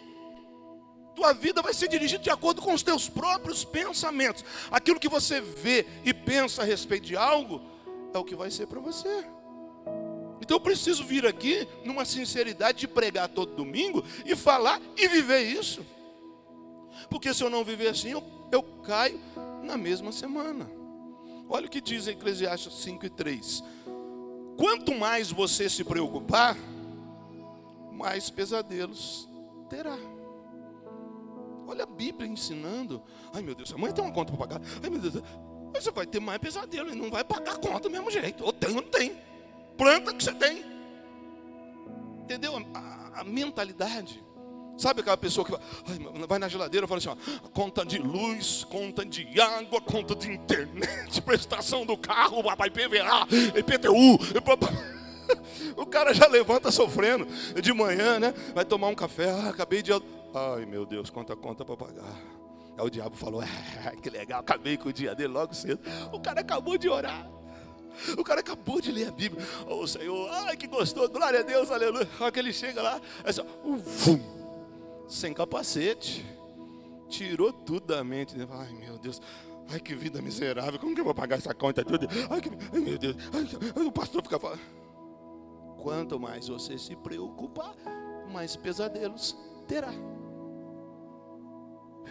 tua 1.21 1.35
vida 1.35 1.61
vai 1.61 1.75
ser 1.75 1.87
dirigida 1.87 2.23
de 2.23 2.31
acordo 2.31 2.63
com 2.63 2.73
os 2.73 2.83
teus 2.83 3.07
próprios 3.07 3.63
pensamentos. 3.63 4.43
Aquilo 4.71 4.99
que 4.99 5.09
você 5.09 5.39
vê 5.39 5.87
e 6.03 6.15
pensa 6.15 6.63
a 6.63 6.65
respeito 6.65 7.07
de 7.07 7.15
algo 7.15 7.61
é 8.15 8.19
o 8.19 8.25
que 8.25 8.35
vai 8.35 8.51
ser 8.51 8.67
para 8.67 8.81
você. 8.81 9.27
Então 10.41 10.57
eu 10.57 10.61
preciso 10.61 11.05
vir 11.05 11.27
aqui 11.27 11.69
numa 11.85 12.07
sinceridade 12.07 12.79
de 12.79 12.89
pregar 12.89 13.29
todo 13.29 13.55
domingo 13.55 14.03
e 14.25 14.35
falar 14.35 14.81
e 14.97 15.07
viver 15.09 15.43
isso. 15.43 15.85
Porque 17.11 17.35
se 17.35 17.45
eu 17.45 17.51
não 17.51 17.63
viver 17.63 17.89
assim, 17.89 18.13
eu, 18.13 18.25
eu 18.51 18.63
caio 18.83 19.21
na 19.63 19.77
mesma 19.77 20.13
semana. 20.13 20.71
Olha 21.51 21.67
o 21.67 21.71
que 21.71 21.83
diz 21.83 22.07
Eclesiastes 22.07 22.83
5 22.83 23.05
e 23.05 23.11
3. 23.11 23.63
Quanto 24.61 24.95
mais 24.95 25.33
você 25.33 25.71
se 25.71 25.83
preocupar, 25.83 26.55
mais 27.91 28.29
pesadelos 28.29 29.27
terá. 29.71 29.97
Olha 31.67 31.85
a 31.85 31.87
Bíblia 31.87 32.29
ensinando. 32.29 33.03
Ai 33.33 33.41
meu 33.41 33.55
Deus, 33.55 33.73
amanhã 33.73 33.95
tem 33.95 34.05
uma 34.05 34.13
conta 34.13 34.37
para 34.37 34.47
pagar. 34.47 34.61
Ai 34.83 34.91
meu 34.91 35.01
Deus, 35.01 35.25
você 35.73 35.91
vai 35.91 36.05
ter 36.05 36.21
mais 36.21 36.39
pesadelo 36.39 36.91
e 36.91 36.95
não 36.95 37.09
vai 37.09 37.25
pagar 37.25 37.55
a 37.55 37.57
conta 37.57 37.89
do 37.89 37.91
mesmo 37.91 38.11
jeito. 38.11 38.45
Ou 38.45 38.53
tem 38.53 38.69
ou 38.69 38.83
não 38.83 38.83
tem. 38.83 39.17
Planta 39.79 40.13
que 40.13 40.23
você 40.23 40.35
tem. 40.35 40.63
Entendeu? 42.25 42.55
A, 42.55 42.79
a, 42.79 43.21
a 43.23 43.25
mentalidade. 43.25 44.23
Sabe 44.81 45.03
aquela 45.03 45.17
pessoa 45.19 45.45
que 45.45 45.53
vai, 46.27 46.39
na 46.39 46.49
geladeira 46.49 46.87
e 46.87 46.89
fala 46.89 46.99
assim: 46.99 47.11
ó, 47.11 47.49
conta 47.51 47.85
de 47.85 47.99
luz, 47.99 48.65
conta 48.65 49.05
de 49.05 49.39
água, 49.39 49.79
conta 49.79 50.15
de 50.15 50.33
internet, 50.33 51.21
prestação 51.21 51.85
do 51.85 51.99
carro, 51.99 52.43
papai 52.43 52.71
PVA, 52.71 53.27
IPTU. 53.59 54.19
O 55.77 55.87
cara 55.87 56.13
já 56.13 56.27
levanta 56.27 56.73
sofrendo 56.73 57.25
de 57.63 57.73
manhã, 57.73 58.19
né? 58.19 58.35
Vai 58.53 58.65
tomar 58.65 58.89
um 58.89 58.97
café, 58.97 59.31
ah, 59.31 59.51
acabei 59.51 59.81
de 59.81 59.93
Ai 59.93 60.67
meu 60.67 60.85
Deus, 60.85 61.09
quanta 61.09 61.37
conta 61.37 61.65
para 61.65 61.77
pagar. 61.77 62.21
Aí 62.77 62.85
o 62.85 62.91
diabo 62.91 63.15
falou: 63.15 63.41
ah, 63.41 63.93
que 64.03 64.11
legal, 64.11 64.41
acabei 64.41 64.77
com 64.77 64.89
o 64.89 64.93
dia 64.93 65.15
dele 65.15 65.33
logo 65.33 65.55
cedo. 65.55 65.81
O 66.11 66.19
cara 66.19 66.41
acabou 66.41 66.77
de 66.77 66.89
orar. 66.89 67.31
O 68.19 68.25
cara 68.25 68.41
acabou 68.41 68.81
de 68.81 68.91
ler 68.91 69.09
a 69.09 69.13
Bíblia. 69.13 69.47
Oh 69.69 69.87
Senhor, 69.87 70.29
ai 70.33 70.57
que 70.57 70.67
gostoso, 70.67 71.11
glória 71.11 71.41
a 71.41 71.43
Deus, 71.43 71.71
aleluia. 71.71 72.09
Olha 72.19 72.33
que 72.33 72.39
ele 72.41 72.53
chega 72.53 72.83
lá, 72.83 73.01
é 73.23 73.31
só, 73.31 73.45
ufum, 73.63 74.40
sem 75.11 75.35
capacete. 75.35 76.25
Tirou 77.09 77.53
tudo 77.53 77.87
da 77.87 78.05
mente. 78.05 78.37
Ai 78.51 78.73
meu 78.73 78.99
Deus, 78.99 79.21
ai 79.69 79.81
que 79.81 79.95
vida 79.95 80.23
miserável, 80.23 80.79
como 80.79 80.95
que 80.95 81.01
eu 81.01 81.05
vou 81.05 81.15
pagar 81.15 81.37
essa 81.37 81.53
conta 81.53 81.85
tudo? 81.85 82.07
Ai, 82.31 82.41
que, 82.41 82.51
ai 82.73 82.81
meu 82.81 82.97
Deus, 82.99 83.17
ai, 83.35 83.85
o 83.85 83.93
pastor 83.93 84.23
fica 84.23 84.39
falando. 84.39 84.61
Quanto 85.83 86.19
mais 86.21 86.49
você 86.49 86.79
se 86.79 86.95
preocupar, 86.97 87.75
mais 88.33 88.55
pesadelos 88.55 89.37
terá 89.67 89.93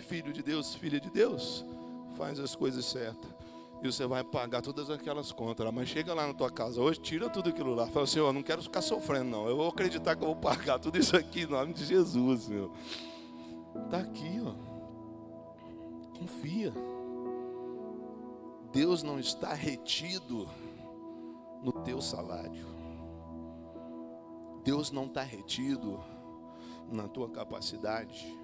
filho 0.10 0.34
de 0.34 0.42
Deus, 0.42 0.74
filha 0.74 1.00
de 1.00 1.10
Deus, 1.12 1.64
faz 2.18 2.40
as 2.40 2.56
coisas 2.56 2.84
certas. 2.84 3.30
E 3.82 3.92
você 3.92 4.06
vai 4.06 4.24
pagar 4.24 4.62
todas 4.62 4.90
aquelas 4.90 5.32
contas. 5.32 5.70
Mas 5.74 5.88
chega 5.88 6.14
lá 6.14 6.28
na 6.28 6.34
tua 6.34 6.52
casa 6.52 6.82
hoje, 6.82 7.00
tira 7.00 7.30
tudo 7.30 7.50
aquilo 7.50 7.74
lá. 7.74 7.88
Fala 7.88 8.04
assim, 8.04 8.20
eu 8.20 8.34
não 8.34 8.44
quero 8.44 8.62
ficar 8.62 8.82
sofrendo, 8.82 9.30
não. 9.30 9.48
Eu 9.48 9.56
vou 9.56 9.70
acreditar 9.70 10.16
que 10.16 10.24
eu 10.24 10.28
vou 10.28 10.36
pagar 10.36 10.80
tudo 10.80 10.98
isso 10.98 11.16
aqui 11.16 11.42
em 11.42 11.48
nome 11.48 11.74
de 11.74 11.86
Jesus, 11.86 12.48
meu. 12.48 12.72
Está 13.86 14.00
aqui, 14.00 14.42
ó. 14.46 14.54
Confia. 16.18 16.74
Deus 18.74 19.02
não 19.02 19.20
está 19.20 19.54
retido 19.54 20.48
no 21.64 21.72
teu 21.72 22.02
salário. 22.02 22.68
Deus 24.64 24.92
não 24.92 25.06
está 25.06 25.24
retido 25.24 26.00
na 26.92 27.08
tua 27.08 27.30
capacidade 27.30 28.38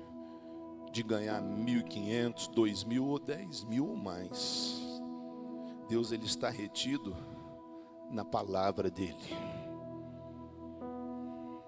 de 0.92 1.04
ganhar 1.04 1.42
1.500, 1.42 2.50
2.000 2.54 3.06
ou 3.06 3.20
10.000 3.20 3.86
ou 3.86 3.96
mais. 3.96 4.85
Deus 5.88 6.12
ele 6.12 6.26
está 6.26 6.50
retido 6.50 7.16
na 8.10 8.24
palavra 8.24 8.90
dele. 8.90 9.16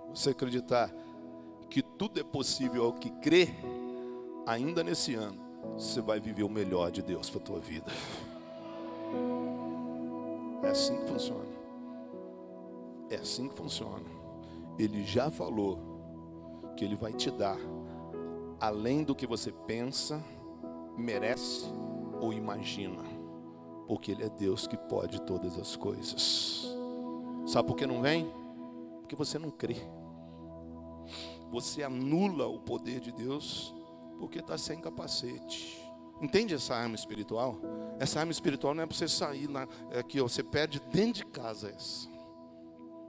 Você 0.10 0.32
acreditar 0.32 0.94
que 1.70 1.82
tudo 1.82 2.20
é 2.20 2.24
possível 2.24 2.86
ao 2.86 2.94
que 2.94 3.10
crê, 3.10 3.50
ainda 4.46 4.84
nesse 4.84 5.14
ano, 5.16 5.40
você 5.78 6.02
vai 6.02 6.20
viver 6.20 6.44
o 6.44 6.50
melhor 6.50 6.92
de 6.92 7.02
Deus 7.02 7.30
para 7.30 7.40
a 7.42 7.44
tua 7.44 7.60
vida. 7.60 7.92
É 10.64 10.70
assim 10.70 10.98
que 10.98 11.08
funciona. 11.08 11.58
É 13.10 13.16
assim 13.16 13.48
que 13.48 13.56
funciona. 13.56 14.06
Ele 14.78 15.04
já 15.04 15.30
falou 15.30 15.80
que 16.76 16.84
ele 16.84 16.96
vai 16.96 17.14
te 17.14 17.32
dar 17.32 17.58
além 18.60 19.04
do 19.04 19.16
que 19.16 19.28
você 19.28 19.52
pensa, 19.52 20.24
merece 20.98 21.66
ou 22.20 22.34
imagina, 22.34 23.04
porque 23.88 24.12
ele 24.12 24.24
é 24.24 24.30
Deus 24.30 24.68
que 24.68 24.78
pode 24.78 25.22
todas 25.22 25.58
as 25.58 25.76
coisas. 25.76 26.68
Sabe 27.48 27.68
por 27.68 27.78
que 27.78 27.88
não 27.88 28.02
vem? 28.02 28.30
Porque 29.00 29.16
você 29.16 29.40
não 29.40 29.50
crê. 29.50 29.78
Você 31.50 31.82
anula 31.82 32.46
o 32.48 32.60
poder 32.60 33.00
de 33.00 33.12
Deus 33.12 33.74
porque 34.20 34.40
está 34.40 34.58
sem 34.58 34.82
capacete. 34.82 35.82
Entende 36.22 36.54
essa 36.54 36.76
arma 36.76 36.96
espiritual? 36.96 37.58
Essa 38.00 38.20
arma 38.20 38.32
espiritual 38.32 38.76
não 38.76 38.84
é 38.84 38.86
para 38.86 38.98
você 38.98 39.08
sair 39.08 39.48
na, 39.48 39.68
é 39.92 40.04
que 40.04 40.20
você 40.20 40.44
perde 40.44 40.82
dentro 40.92 41.24
de 41.24 41.26
casa 41.26 41.70
essa. 41.70 42.10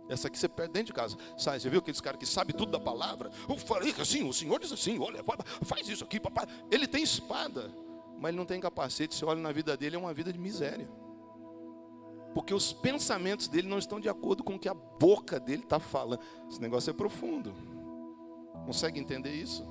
Essa 0.09 0.29
aqui 0.29 0.39
você 0.39 0.49
perde 0.49 0.73
dentro 0.73 0.87
de 0.87 0.93
casa. 0.93 1.17
Sai, 1.37 1.59
você 1.59 1.69
viu 1.69 1.81
aqueles 1.81 2.01
caras 2.01 2.19
que 2.19 2.27
sabem 2.27 2.55
tudo 2.57 2.71
da 2.71 2.81
palavra? 2.81 3.31
Eu 3.49 3.57
falei 3.57 3.95
assim, 3.99 4.27
o 4.27 4.33
Senhor 4.33 4.59
diz 4.59 4.73
assim, 4.73 4.99
olha, 4.99 5.23
faz 5.63 5.89
isso 5.89 6.05
aqui, 6.05 6.21
papai. 6.21 6.47
Ele 6.71 6.87
tem 6.87 7.03
espada, 7.03 7.71
mas 8.21 8.31
ele 8.31 8.39
não 8.39 8.45
tem 8.45 8.61
capacete. 8.61 9.15
Você 9.15 9.25
olha 9.25 9.41
na 9.41 9.53
vida 9.53 9.77
dele, 9.77 9.97
é 9.97 9.99
uma 9.99 10.13
vida 10.13 10.33
de 10.33 10.39
miséria. 10.39 10.89
Porque 12.35 12.53
os 12.53 12.73
pensamentos 12.73 13.49
dele 13.49 13.69
não 13.69 13.79
estão 13.79 13.99
de 13.99 14.09
acordo 14.09 14.45
com 14.45 14.55
o 14.55 14.59
que 14.59 14.69
a 14.69 14.75
boca 14.75 15.41
dele 15.41 15.63
está 15.63 15.81
falando. 15.81 16.21
Esse 16.49 16.61
negócio 16.61 16.91
é 16.91 16.93
profundo. 16.93 17.55
Consegue 18.67 19.01
entender 19.01 19.33
isso? 19.33 19.65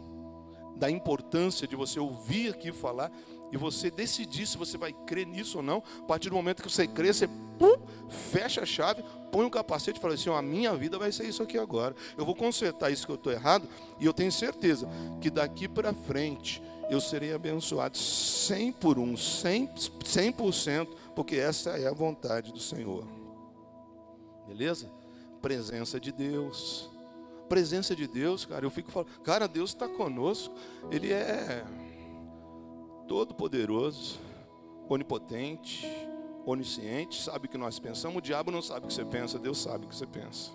Da 0.75 0.89
importância 0.89 1.67
de 1.67 1.75
você 1.75 1.99
ouvir 1.99 2.49
aqui 2.49 2.71
falar 2.71 3.11
e 3.51 3.57
você 3.57 3.89
decidir 3.89 4.45
se 4.45 4.57
você 4.57 4.77
vai 4.77 4.91
crer 4.91 5.25
nisso 5.25 5.57
ou 5.57 5.63
não. 5.63 5.83
A 6.01 6.05
partir 6.05 6.29
do 6.29 6.35
momento 6.35 6.61
que 6.61 6.69
você 6.69 6.87
crê, 6.87 7.13
você 7.13 7.27
pum, 7.27 7.77
fecha 8.09 8.61
a 8.61 8.65
chave, 8.65 9.03
põe 9.31 9.43
o 9.43 9.47
um 9.47 9.51
capacete 9.51 9.99
e 9.99 10.01
fala 10.01 10.13
assim: 10.13 10.29
a 10.29 10.41
minha 10.41 10.75
vida 10.75 10.97
vai 10.97 11.11
ser 11.11 11.25
isso 11.25 11.43
aqui 11.43 11.57
agora. 11.57 11.95
Eu 12.17 12.25
vou 12.25 12.35
consertar 12.35 12.91
isso 12.91 13.05
que 13.05 13.11
eu 13.11 13.15
estou 13.15 13.31
errado 13.31 13.67
e 13.99 14.05
eu 14.05 14.13
tenho 14.13 14.31
certeza 14.31 14.87
que 15.21 15.29
daqui 15.29 15.67
para 15.67 15.93
frente 15.93 16.61
eu 16.89 17.01
serei 17.01 17.33
abençoado 17.33 17.97
100 17.97 18.71
por 18.73 18.97
um, 18.97 19.13
100%, 19.13 19.91
100%, 20.03 20.87
porque 21.15 21.35
essa 21.35 21.71
é 21.71 21.87
a 21.87 21.93
vontade 21.93 22.51
do 22.53 22.59
Senhor. 22.59 23.05
Beleza? 24.47 24.89
Presença 25.41 25.99
de 25.99 26.11
Deus. 26.11 26.89
Presença 27.49 27.95
de 27.95 28.07
Deus, 28.07 28.45
cara, 28.45 28.65
eu 28.65 28.69
fico 28.69 28.91
falando, 28.91 29.09
cara, 29.21 29.47
Deus 29.47 29.69
está 29.69 29.87
conosco, 29.87 30.53
Ele 30.91 31.13
é 31.13 31.63
todo 33.07 33.33
poderoso, 33.33 34.19
onipotente, 34.89 35.87
onisciente, 36.45 37.21
sabe 37.21 37.47
o 37.47 37.49
que 37.49 37.57
nós 37.57 37.79
pensamos. 37.79 38.17
O 38.17 38.21
diabo 38.21 38.51
não 38.51 38.61
sabe 38.61 38.85
o 38.85 38.87
que 38.87 38.93
você 38.93 39.05
pensa, 39.05 39.39
Deus 39.39 39.61
sabe 39.61 39.85
o 39.85 39.89
que 39.89 39.95
você 39.95 40.05
pensa. 40.05 40.51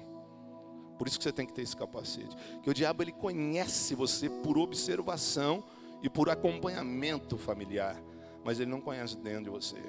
Por 0.99 1.09
isso 1.09 1.19
que 1.19 1.25
você 1.25 1.33
tem 1.33 1.47
que 1.47 1.53
ter 1.53 1.63
esse 1.63 1.77
capacete. 1.77 2.37
Que 2.63 2.71
o 2.71 2.75
diabo 2.75 3.03
ele 3.03 3.13
conhece 3.13 3.95
você 3.95 4.29
por 4.29 4.57
observação 4.57 5.65
e 6.03 6.11
por 6.11 6.29
acompanhamento 6.29 7.39
familiar, 7.39 8.03
mas 8.45 8.59
ele 8.59 8.71
não 8.71 8.81
conhece 8.81 9.17
dentro 9.17 9.45
de 9.45 9.51
você. 9.51 9.81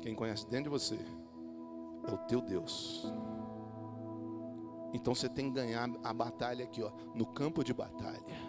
Quem 0.00 0.14
conhece 0.14 0.46
dentro 0.46 0.64
de 0.64 0.70
você 0.70 0.98
é 2.06 2.12
o 2.12 2.18
teu 2.18 2.40
Deus. 2.40 3.06
Então 4.92 5.14
você 5.14 5.28
tem 5.28 5.48
que 5.48 5.56
ganhar 5.56 5.90
a 6.02 6.12
batalha 6.14 6.64
aqui, 6.64 6.82
ó, 6.82 6.90
no 7.14 7.26
campo 7.26 7.62
de 7.62 7.74
batalha. 7.74 8.48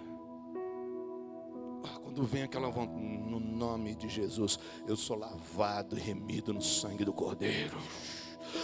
Quando 2.03 2.23
vem 2.23 2.43
aquela 2.43 2.69
vontade, 2.69 2.99
no 2.99 3.39
nome 3.39 3.95
de 3.95 4.09
Jesus, 4.09 4.59
eu 4.87 4.95
sou 4.95 5.17
lavado 5.17 5.97
e 5.97 6.01
remido 6.01 6.53
no 6.53 6.61
sangue 6.61 7.05
do 7.05 7.13
Cordeiro. 7.13 7.77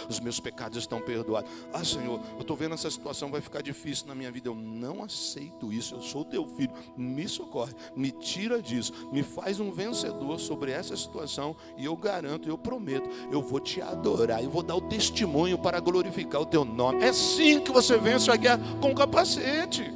Os 0.08 0.20
meus 0.20 0.40
pecados 0.40 0.78
estão 0.78 1.00
perdoados. 1.00 1.50
Ah, 1.72 1.84
Senhor, 1.84 2.20
eu 2.34 2.40
estou 2.40 2.56
vendo 2.56 2.74
essa 2.74 2.90
situação 2.90 3.30
vai 3.30 3.40
ficar 3.40 3.62
difícil 3.62 4.06
na 4.06 4.14
minha 4.14 4.30
vida. 4.30 4.48
Eu 4.48 4.54
não 4.54 5.02
aceito 5.02 5.72
isso. 5.72 5.94
Eu 5.94 6.02
sou 6.02 6.24
teu 6.24 6.46
filho. 6.46 6.72
Me 6.96 7.28
socorre, 7.28 7.74
me 7.94 8.10
tira 8.10 8.60
disso, 8.60 8.92
me 9.12 9.22
faz 9.22 9.60
um 9.60 9.70
vencedor 9.70 10.38
sobre 10.38 10.72
essa 10.72 10.96
situação. 10.96 11.56
E 11.76 11.84
eu 11.84 11.96
garanto, 11.96 12.48
eu 12.48 12.58
prometo, 12.58 13.08
eu 13.30 13.42
vou 13.42 13.60
te 13.60 13.80
adorar. 13.80 14.42
Eu 14.42 14.50
vou 14.50 14.62
dar 14.62 14.76
o 14.76 14.80
testemunho 14.80 15.58
para 15.58 15.80
glorificar 15.80 16.40
o 16.40 16.46
teu 16.46 16.64
nome. 16.64 17.02
É 17.02 17.08
assim 17.08 17.60
que 17.60 17.70
você 17.70 17.96
vence 17.96 18.30
a 18.30 18.36
guerra 18.36 18.60
com 18.80 18.94
capacete. 18.94 19.92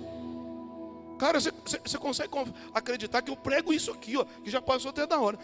Cara, 1.20 1.38
você, 1.38 1.52
você, 1.84 1.98
consegue 1.98 2.30
acreditar 2.72 3.20
que 3.20 3.30
eu 3.30 3.36
prego 3.36 3.74
isso 3.74 3.90
aqui, 3.90 4.16
ó, 4.16 4.24
que 4.42 4.50
já 4.50 4.62
passou 4.62 4.88
até 4.88 5.06
da 5.06 5.20
hora. 5.20 5.38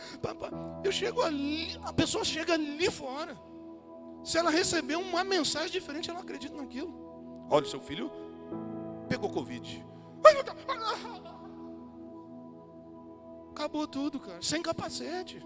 Eu 0.82 0.90
chego 0.90 1.20
ali, 1.20 1.78
a 1.84 1.92
pessoa 1.92 2.24
chega 2.24 2.54
ali 2.54 2.90
fora. 2.90 3.36
Se 4.26 4.36
ela 4.36 4.50
receber 4.50 4.96
uma 4.96 5.22
mensagem 5.22 5.70
diferente, 5.70 6.10
ela 6.10 6.18
acredita 6.18 6.56
naquilo. 6.56 7.46
Olha, 7.48 7.64
seu 7.64 7.80
filho 7.80 8.10
pegou 9.08 9.30
Covid. 9.30 9.86
Acabou 13.52 13.86
tudo, 13.86 14.18
cara. 14.18 14.42
Sem 14.42 14.60
capacete. 14.60 15.40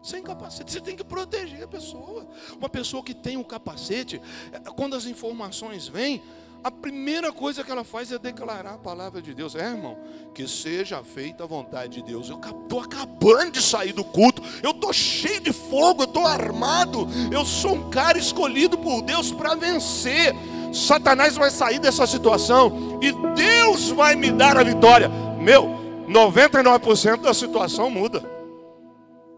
Sem 0.00 0.22
capacete. 0.22 0.70
Você 0.70 0.80
tem 0.80 0.94
que 0.94 1.02
proteger 1.02 1.64
a 1.64 1.66
pessoa. 1.66 2.28
Uma 2.56 2.68
pessoa 2.68 3.02
que 3.02 3.12
tem 3.12 3.36
um 3.36 3.42
capacete, 3.42 4.22
é, 4.52 4.60
quando 4.60 4.94
as 4.94 5.04
informações 5.04 5.88
vêm, 5.88 6.22
a 6.62 6.70
primeira 6.70 7.32
coisa 7.32 7.62
que 7.62 7.70
ela 7.70 7.84
faz 7.84 8.10
é 8.10 8.18
declarar 8.18 8.74
a 8.74 8.78
palavra 8.78 9.22
de 9.22 9.32
Deus. 9.32 9.54
É, 9.54 9.64
irmão, 9.64 9.96
que 10.34 10.46
seja 10.48 11.02
feita 11.04 11.44
a 11.44 11.46
vontade 11.46 11.94
de 11.94 12.02
Deus. 12.02 12.28
Eu 12.28 12.36
estou 12.38 12.80
acabando 12.80 13.52
de 13.52 13.62
sair 13.62 13.92
do 13.92 14.04
culto. 14.04 14.42
Eu 14.62 14.72
estou 14.72 14.92
cheio 14.92 15.40
de 15.40 15.52
fogo, 15.52 16.02
eu 16.02 16.06
estou 16.06 16.26
armado. 16.26 17.06
Eu 17.32 17.44
sou 17.44 17.74
um 17.74 17.90
cara 17.90 18.18
escolhido 18.18 18.76
por 18.76 19.02
Deus 19.02 19.30
para 19.30 19.54
vencer. 19.54 20.34
Satanás 20.72 21.36
vai 21.36 21.50
sair 21.50 21.78
dessa 21.78 22.06
situação 22.06 22.98
e 23.00 23.12
Deus 23.34 23.90
vai 23.90 24.16
me 24.16 24.30
dar 24.32 24.56
a 24.56 24.62
vitória. 24.62 25.08
Meu, 25.40 25.64
99% 26.08 27.22
da 27.22 27.32
situação 27.32 27.88
muda. 27.88 28.22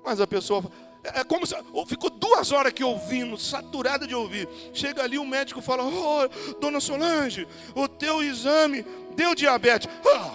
Mas 0.04 0.20
a 0.20 0.26
pessoa 0.26 0.64
é, 0.64 0.89
é 1.02 1.24
como 1.24 1.46
se 1.46 1.54
ficou 1.86 2.10
duas 2.10 2.52
horas 2.52 2.70
aqui 2.70 2.84
ouvindo, 2.84 3.38
saturada 3.38 4.06
de 4.06 4.14
ouvir. 4.14 4.48
Chega 4.72 5.02
ali 5.02 5.18
o 5.18 5.24
médico 5.24 5.60
fala: 5.62 5.84
oh, 5.84 6.54
Dona 6.60 6.80
Solange, 6.80 7.46
o 7.74 7.88
teu 7.88 8.22
exame 8.22 8.84
deu 9.14 9.34
diabetes. 9.34 9.88
Ah, 10.06 10.34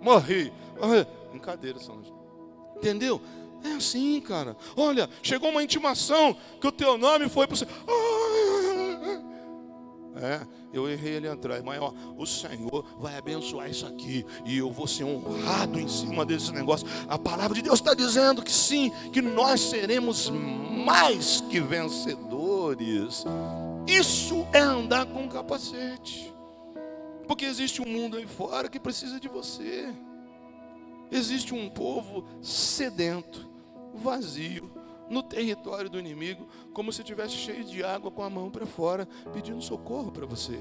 morri. 0.00 0.52
Ah, 0.80 1.06
brincadeira, 1.30 1.78
Solange. 1.78 2.12
Entendeu? 2.76 3.20
É 3.62 3.72
assim, 3.72 4.20
cara. 4.20 4.56
Olha, 4.76 5.08
chegou 5.22 5.50
uma 5.50 5.62
intimação 5.62 6.36
que 6.60 6.66
o 6.66 6.72
teu 6.72 6.96
nome 6.96 7.28
foi 7.28 7.46
para 7.46 7.56
você. 7.56 7.66
Ah, 7.86 8.59
é, 10.16 10.40
eu 10.72 10.88
errei 10.88 11.18
ali 11.18 11.28
atrás, 11.28 11.62
mas 11.62 11.80
ó, 11.80 11.94
o 12.16 12.26
Senhor 12.26 12.84
vai 12.98 13.16
abençoar 13.16 13.70
isso 13.70 13.86
aqui 13.86 14.24
e 14.44 14.58
eu 14.58 14.70
vou 14.70 14.86
ser 14.86 15.04
honrado 15.04 15.78
em 15.78 15.88
cima 15.88 16.24
desse 16.26 16.52
negócio. 16.52 16.86
A 17.08 17.18
palavra 17.18 17.54
de 17.54 17.62
Deus 17.62 17.78
está 17.78 17.94
dizendo 17.94 18.42
que 18.42 18.52
sim, 18.52 18.90
que 19.12 19.22
nós 19.22 19.60
seremos 19.60 20.30
mais 20.30 21.40
que 21.42 21.60
vencedores. 21.60 23.24
Isso 23.86 24.46
é 24.52 24.60
andar 24.60 25.06
com 25.06 25.28
capacete, 25.28 26.34
porque 27.26 27.44
existe 27.44 27.80
um 27.80 27.86
mundo 27.86 28.16
aí 28.16 28.26
fora 28.26 28.68
que 28.68 28.80
precisa 28.80 29.20
de 29.20 29.28
você. 29.28 29.94
Existe 31.10 31.54
um 31.54 31.68
povo 31.68 32.24
sedento, 32.40 33.48
vazio, 33.94 34.70
no 35.10 35.22
território 35.22 35.90
do 35.90 35.98
inimigo, 35.98 36.46
como 36.72 36.92
se 36.92 37.02
estivesse 37.02 37.34
cheio 37.34 37.64
de 37.64 37.82
água 37.82 38.10
com 38.10 38.22
a 38.22 38.30
mão 38.30 38.48
para 38.48 38.64
fora, 38.64 39.06
pedindo 39.32 39.60
socorro 39.60 40.12
para 40.12 40.24
você. 40.24 40.60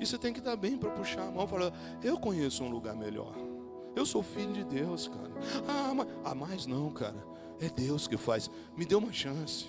E 0.00 0.06
você 0.06 0.16
tem 0.16 0.32
que 0.32 0.38
estar 0.38 0.56
bem 0.56 0.78
para 0.78 0.90
puxar 0.90 1.28
a 1.28 1.30
mão 1.30 1.44
e 1.44 1.48
falar: 1.48 1.72
Eu 2.02 2.18
conheço 2.18 2.64
um 2.64 2.70
lugar 2.70 2.96
melhor. 2.96 3.34
Eu 3.94 4.06
sou 4.06 4.22
filho 4.22 4.52
de 4.52 4.64
Deus, 4.64 5.08
cara. 5.08 5.30
Ah, 5.68 5.92
mas, 5.94 6.08
ah, 6.24 6.34
mais 6.34 6.66
não, 6.66 6.90
cara. 6.90 7.22
É 7.60 7.68
Deus 7.68 8.08
que 8.08 8.16
faz. 8.16 8.50
Me 8.74 8.86
dê 8.86 8.94
uma 8.94 9.12
chance. 9.12 9.66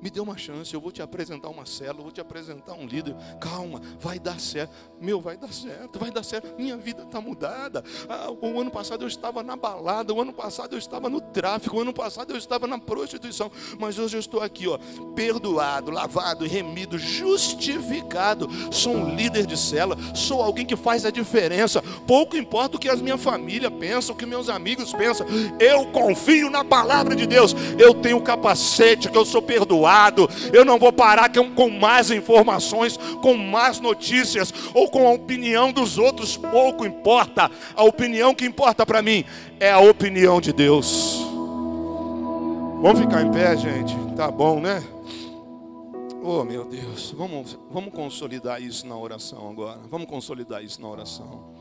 Me 0.00 0.10
dê 0.10 0.20
uma 0.20 0.36
chance, 0.36 0.72
eu 0.72 0.80
vou 0.80 0.92
te 0.92 1.02
apresentar 1.02 1.48
uma 1.48 1.66
célula, 1.66 2.02
vou 2.02 2.12
te 2.12 2.20
apresentar 2.20 2.74
um 2.74 2.86
líder. 2.86 3.16
Calma, 3.40 3.82
vai 3.98 4.18
dar 4.18 4.38
certo. 4.38 4.72
Meu, 5.00 5.20
vai 5.20 5.36
dar 5.36 5.52
certo, 5.52 5.98
vai 5.98 6.10
dar 6.10 6.22
certo. 6.22 6.54
Minha 6.56 6.76
vida 6.76 7.02
está 7.02 7.20
mudada. 7.20 7.82
Ah, 8.08 8.30
o 8.30 8.60
ano 8.60 8.70
passado 8.70 9.02
eu 9.02 9.08
estava 9.08 9.42
na 9.42 9.56
balada, 9.56 10.14
o 10.14 10.20
ano 10.20 10.32
passado 10.32 10.74
eu 10.74 10.78
estava 10.78 11.08
no 11.08 11.20
tráfico, 11.20 11.76
o 11.76 11.80
ano 11.80 11.92
passado 11.92 12.32
eu 12.32 12.36
estava 12.36 12.68
na 12.68 12.78
prostituição. 12.78 13.50
Mas 13.78 13.98
hoje 13.98 14.16
eu 14.16 14.20
estou 14.20 14.40
aqui, 14.40 14.68
ó, 14.68 14.78
perdoado, 15.16 15.90
lavado, 15.90 16.46
remido, 16.46 16.96
justificado. 16.96 18.48
Sou 18.70 18.94
um 18.94 19.16
líder 19.16 19.46
de 19.46 19.56
célula, 19.56 19.98
sou 20.14 20.40
alguém 20.42 20.64
que 20.64 20.76
faz 20.76 21.04
a 21.04 21.10
diferença. 21.10 21.82
Pouco 22.06 22.36
importa 22.36 22.76
o 22.76 22.80
que 22.80 22.88
a 22.88 22.94
minha 22.94 23.18
família 23.18 23.70
pensa, 23.70 24.12
o 24.12 24.16
que 24.16 24.24
meus 24.24 24.48
amigos 24.48 24.92
pensam. 24.92 25.26
Eu 25.58 25.90
confio 25.90 26.48
na 26.50 26.64
palavra 26.64 27.16
de 27.16 27.26
Deus. 27.26 27.52
Eu 27.76 27.94
tenho 27.94 28.22
capacete, 28.22 29.10
que 29.10 29.18
eu 29.18 29.24
sou 29.24 29.42
perdoado 29.42 29.87
lado. 29.88 30.28
Eu 30.52 30.64
não 30.64 30.78
vou 30.78 30.92
parar 30.92 31.30
com 31.54 31.70
mais 31.70 32.10
informações, 32.10 32.98
com 33.22 33.34
mais 33.34 33.80
notícias 33.80 34.52
ou 34.74 34.90
com 34.90 35.08
a 35.08 35.12
opinião 35.12 35.72
dos 35.72 35.96
outros. 35.96 36.36
Pouco 36.36 36.84
importa. 36.84 37.50
A 37.74 37.82
opinião 37.82 38.34
que 38.34 38.44
importa 38.44 38.84
para 38.84 39.00
mim 39.00 39.24
é 39.58 39.72
a 39.72 39.78
opinião 39.78 40.40
de 40.40 40.52
Deus. 40.52 41.18
Vamos 42.82 43.00
ficar 43.00 43.22
em 43.22 43.30
pé, 43.32 43.56
gente? 43.56 43.96
Tá 44.14 44.30
bom, 44.30 44.60
né? 44.60 44.82
Oh, 46.22 46.44
meu 46.44 46.64
Deus. 46.64 47.14
Vamos, 47.16 47.58
vamos 47.70 47.92
consolidar 47.92 48.60
isso 48.62 48.86
na 48.86 48.96
oração 48.96 49.50
agora. 49.50 49.80
Vamos 49.90 50.06
consolidar 50.06 50.62
isso 50.62 50.80
na 50.80 50.88
oração. 50.88 51.56